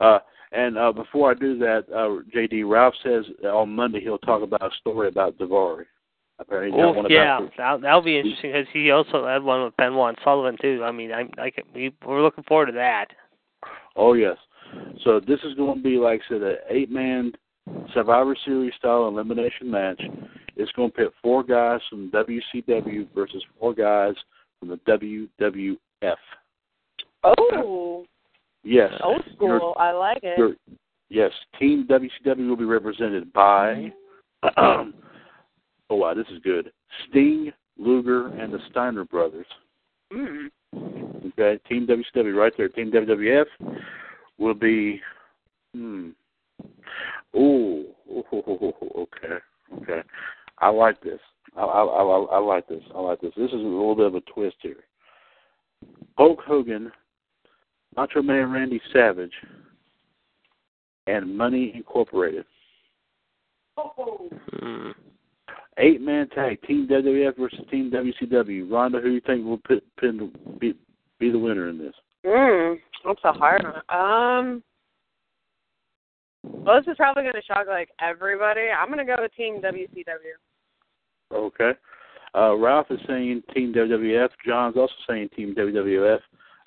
[0.00, 0.18] Uh
[0.52, 4.62] and uh before I do that, uh JD Ralph says on Monday he'll talk about
[4.62, 5.84] a story about Daivari.
[6.38, 9.76] Apparently Oh one yeah, about that that'll be interesting because he also had one with
[9.76, 10.82] Ben Benoit Sullivan too.
[10.84, 13.06] I mean, I I can, we we're looking forward to that.
[13.96, 14.36] Oh yes.
[15.04, 17.32] So this is going to be like I said, an eight man
[17.92, 20.00] Survivor Series style elimination match.
[20.56, 24.14] It's going to pit four guys from WCW versus four guys
[24.64, 26.16] from the WWF.
[27.22, 28.04] Oh.
[28.62, 28.92] Yes.
[29.02, 29.74] Old Your- school.
[29.78, 30.38] I like it.
[30.38, 30.56] your-
[31.08, 31.32] yes.
[31.58, 33.92] Team WCW will be represented by.
[34.56, 34.92] oh
[35.90, 36.72] wow, this is good.
[37.08, 39.46] Sting, Luger, and the Steiner brothers.
[40.12, 40.48] Mm.
[41.28, 42.68] Okay, Team WCW right there.
[42.68, 43.46] Team WWF
[44.38, 45.00] will be.
[45.74, 46.10] Hmm.
[47.36, 47.86] Ooh.
[48.06, 49.38] Okay.
[49.82, 50.02] Okay.
[50.58, 51.20] I like this.
[51.56, 52.82] I, I, I, I like this.
[52.94, 53.32] I like this.
[53.36, 54.84] This is a little bit of a twist here.
[56.16, 56.90] Hulk Hogan,
[57.96, 59.32] Macho Man Randy Savage,
[61.06, 62.44] and Money Incorporated.
[63.76, 64.90] Hmm.
[65.78, 68.68] Eight man tag, Team WWF versus Team WCW.
[68.68, 70.74] Rhonda, who do you think will pin, pin, be,
[71.18, 71.94] be the winner in this?
[72.24, 73.82] Mm, that's a hard one.
[73.88, 74.62] Um,
[76.44, 78.68] well, this is probably going to shock like everybody.
[78.70, 80.36] I'm going to go with Team WCW.
[81.32, 81.72] Okay.
[82.34, 84.28] Uh, Ralph is saying Team WWF.
[84.46, 86.20] John's also saying Team WWF.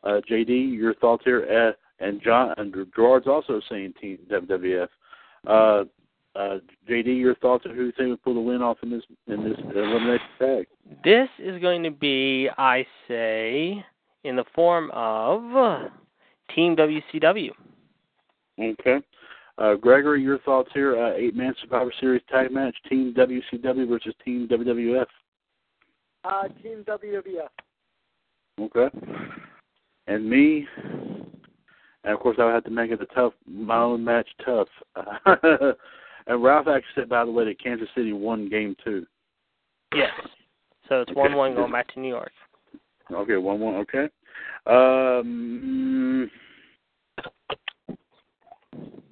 [0.04, 1.46] Uh, JD, your thoughts here?
[1.70, 4.88] Uh, and John and Gerard's also saying Team WWF.
[5.46, 5.84] Uh,
[6.38, 9.02] uh, JD, your thoughts on who you think will pull the win off in this
[9.28, 10.68] in this elimination tag?
[11.04, 13.84] This is going to be, I say,
[14.24, 15.42] in the form of
[16.56, 17.50] Team WCW.
[18.60, 18.98] Okay.
[19.58, 21.02] Uh, Gregory, your thoughts here?
[21.02, 25.06] Uh, eight man Survivor Series tag match, Team WCW versus Team WWF.
[26.24, 27.48] Uh, Team WWF.
[28.60, 28.98] Okay.
[30.08, 30.66] And me,
[32.04, 34.68] and of course I would have to make it a tough, my own match tough.
[36.28, 39.06] and Ralph actually said, by the way, that Kansas City won game two.
[39.94, 40.12] Yes.
[40.88, 41.20] So it's Okay.
[41.20, 42.32] one one going back to New York.
[43.12, 43.76] Okay, one one.
[43.76, 44.10] Okay.
[44.66, 46.30] Um,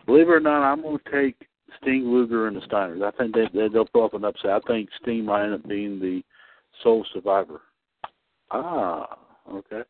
[0.05, 1.47] believe it or not, I'm going to take
[1.81, 3.03] Sting, Luger, and the Steiners.
[3.03, 4.51] I think they, they they'll pull up an upset.
[4.51, 6.21] I think Sting might end up being the
[6.83, 7.61] sole survivor.
[8.51, 9.17] Ah,
[9.51, 9.81] okay.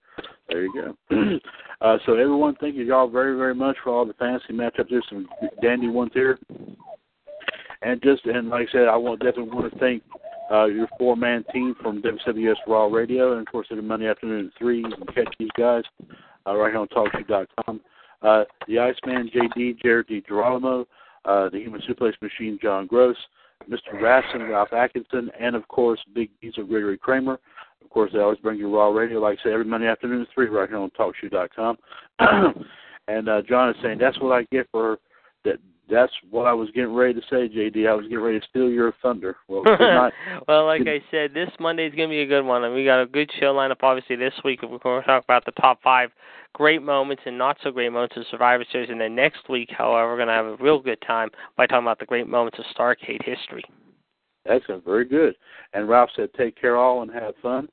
[0.50, 1.16] There you go.
[1.82, 4.90] uh, so everyone, thank you y'all very very much for all the fantasy matchups.
[4.90, 5.28] There's some
[5.62, 6.40] dandy ones here.
[7.82, 10.04] And just and like I said, I want definitely want to thank
[10.52, 14.52] uh, your four man team from WWS Raw Radio, and of course every Monday afternoon
[14.54, 15.84] at three you can catch these guys
[16.48, 17.82] uh, right here on TalkShoe.com.
[18.22, 20.24] Uh, the Iceman JD, Jared D.
[20.28, 20.88] Girolamo,
[21.26, 23.18] uh, the Human Suplex Machine John Gross,
[23.70, 23.96] Mr.
[23.96, 27.40] Rasson, Ralph Atkinson, and of course Big Diesel Gregory Kramer.
[27.84, 30.28] Of course, they always bring you Raw Radio, like I say, every Monday afternoon at
[30.34, 31.78] three right here on TalkShoe.com.
[33.08, 34.98] and uh, John is saying that's what I get for
[35.46, 35.58] that.
[35.90, 37.88] That's what I was getting ready to say, JD.
[37.88, 39.38] I was getting ready to steal your thunder.
[39.48, 39.64] Well,
[40.48, 42.86] well, like I said, this Monday is going to be a good one, and we
[42.86, 43.84] got a good show lineup.
[43.84, 46.10] Obviously, this week we're going to talk about the top five
[46.54, 50.12] great moments and not so great moments of Survivor Series, and then next week, however,
[50.12, 52.66] we're going to have a real good time by talking about the great moments of
[52.76, 53.64] Starcade history.
[54.48, 55.36] Excellent, very good.
[55.74, 57.70] And Ralph said, "Take care all and have fun."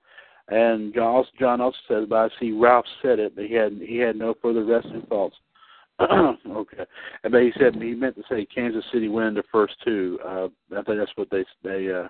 [0.48, 3.72] And John also, John also said, "But I see Ralph said it, but he had
[3.74, 5.36] he had no further resting thoughts."
[6.48, 6.84] okay,
[7.24, 10.18] and but he said he meant to say Kansas City win the first two.
[10.24, 11.92] Uh, I think that's what they they.
[11.92, 12.08] Uh,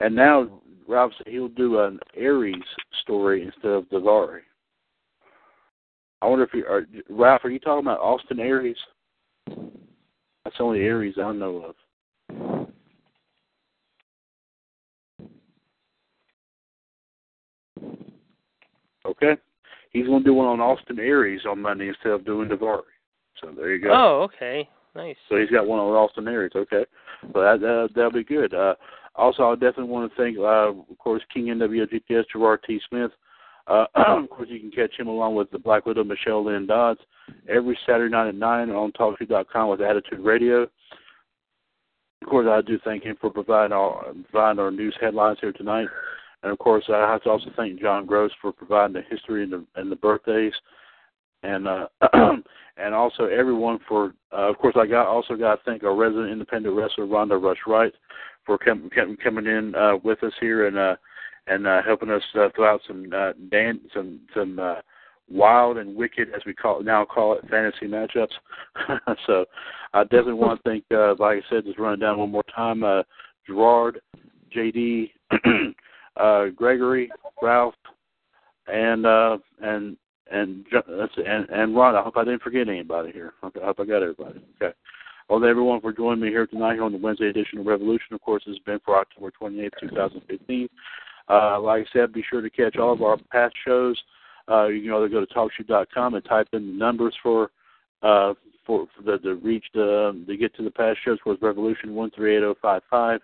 [0.00, 2.54] and now Ralph said he'll do an Aries
[3.02, 4.40] story instead of Daivari.
[6.22, 7.44] I wonder if you are Ralph.
[7.44, 8.76] Are you talking about Austin Aries?
[9.46, 11.74] That's the only Aries I know of.
[19.06, 19.36] Okay?
[19.94, 22.82] He's going to do one on Austin Aries on Monday instead of doing Daivari.
[23.40, 23.90] So there you go.
[23.92, 24.68] Oh, okay.
[24.94, 25.16] Nice.
[25.28, 26.52] So he's got one on Austin Aries.
[26.54, 26.84] Okay.
[27.32, 28.52] So that, that, that'll be good.
[28.52, 28.74] Uh,
[29.14, 32.80] also, I definitely want to thank, uh, of course, King NWO Gerard T.
[32.88, 33.12] Smith.
[33.68, 37.00] Uh, of course, you can catch him along with the Black Widow, Michelle Lynn Dodds,
[37.48, 40.62] every Saturday night at 9 on TalkShoe.com with Attitude Radio.
[42.22, 45.88] Of course, I do thank him for providing our, providing our news headlines here tonight.
[46.44, 49.52] And of course, I have to also thank John Gross for providing the history and
[49.52, 50.52] the, and the birthdays,
[51.42, 51.86] and uh,
[52.76, 54.12] and also everyone for.
[54.30, 57.60] Uh, of course, I got also got to thank our resident independent wrestler Rhonda Rush
[57.66, 57.94] Wright
[58.44, 60.96] for com- com- coming in uh, with us here and uh,
[61.46, 64.82] and uh, helping us uh, throw out some uh, dan- some some uh,
[65.30, 68.34] wild and wicked, as we call now call it, fantasy matchups.
[69.26, 69.46] so
[69.94, 72.84] I definitely want to thank, uh, like I said, just running down one more time.
[72.84, 73.02] Uh,
[73.46, 74.02] Gerard,
[74.54, 75.10] JD.
[76.16, 77.10] uh, Gregory,
[77.42, 77.74] Ralph,
[78.66, 79.96] and uh, and
[80.30, 80.64] and
[81.16, 81.96] and and Ron.
[81.96, 83.34] I hope I didn't forget anybody here.
[83.42, 84.40] I hope I got everybody.
[84.62, 84.74] Okay.
[85.28, 88.12] Well, everyone for joining me here tonight here on the Wednesday edition of Revolution.
[88.12, 90.68] Of course, it's been for October 28th, 2015.
[91.30, 93.98] Uh, like I said, be sure to catch all of our past shows.
[94.50, 97.50] Uh, you can either go to TalkShoe.com and type in the numbers for
[98.02, 98.34] uh,
[98.66, 101.18] for, for the, reach the um, to get to the past shows.
[101.24, 103.20] Was Revolution one three eight zero five five,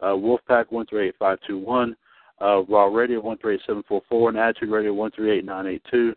[0.00, 1.96] uh, Wolfpack one three eight five two one
[2.40, 6.14] uh, Raw Radio 138744 and Attitude Radio 138982.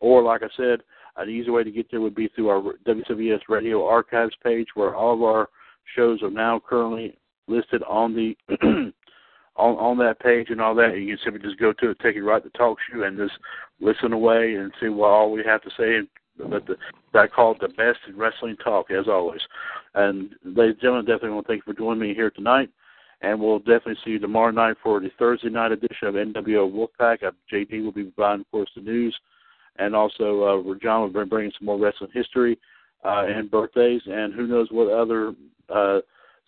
[0.00, 0.80] Or, like I said,
[1.16, 4.94] an easy way to get there would be through our WWS Radio Archives page, where
[4.94, 5.48] all of our
[5.94, 7.16] shows are now currently
[7.46, 8.36] listed on the
[9.56, 10.98] on on that page and all that.
[10.98, 13.38] You can simply just go to it, take it right to talk show, and just
[13.80, 15.96] listen away and see what all we have to say.
[15.96, 16.08] And
[16.38, 16.76] but the,
[17.18, 19.40] I call it the best in wrestling talk, as always.
[19.94, 22.68] And ladies and gentlemen, definitely want to thank you for joining me here tonight.
[23.22, 27.22] And we'll definitely see you tomorrow night for the Thursday night edition of NWO Wolfpack.
[27.22, 29.16] Uh, JD will be providing, of course, the news.
[29.78, 32.58] And also, uh, John will be bringing some more wrestling history
[33.04, 34.02] uh, and birthdays.
[34.06, 35.34] And who knows what other
[35.68, 36.00] uh,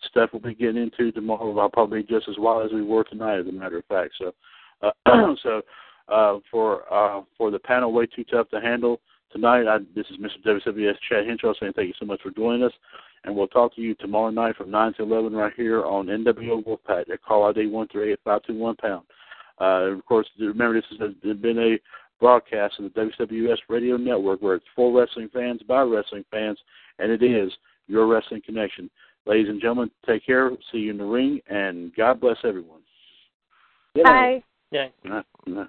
[0.09, 1.57] stuff we'll be getting into tomorrow.
[1.57, 4.13] I'll probably be just as wild as we were tonight, as a matter of fact.
[4.17, 4.33] So,
[4.81, 5.61] uh, so
[6.07, 8.99] uh, for uh, for the panel, way too tough to handle
[9.31, 9.67] tonight.
[9.67, 10.59] I, this is Mr.
[10.65, 12.73] WWS Chad Henshaw saying thank you so much for joining us.
[13.23, 16.63] And we'll talk to you tomorrow night from 9 to 11 right here on NWO
[16.63, 18.23] Wolfpack at call ID 138
[18.77, 19.03] pound.
[19.59, 21.77] Uh, of course, remember this has been a
[22.19, 26.57] broadcast of the WWS Radio Network where it's for wrestling fans by wrestling fans,
[26.99, 27.51] and it is
[27.87, 28.89] your wrestling connection.
[29.25, 30.51] Ladies and gentlemen, take care.
[30.71, 32.81] See you in the ring, and God bless everyone.
[34.03, 34.43] Bye.
[34.71, 34.87] Yeah.
[35.03, 35.65] Nah, nah.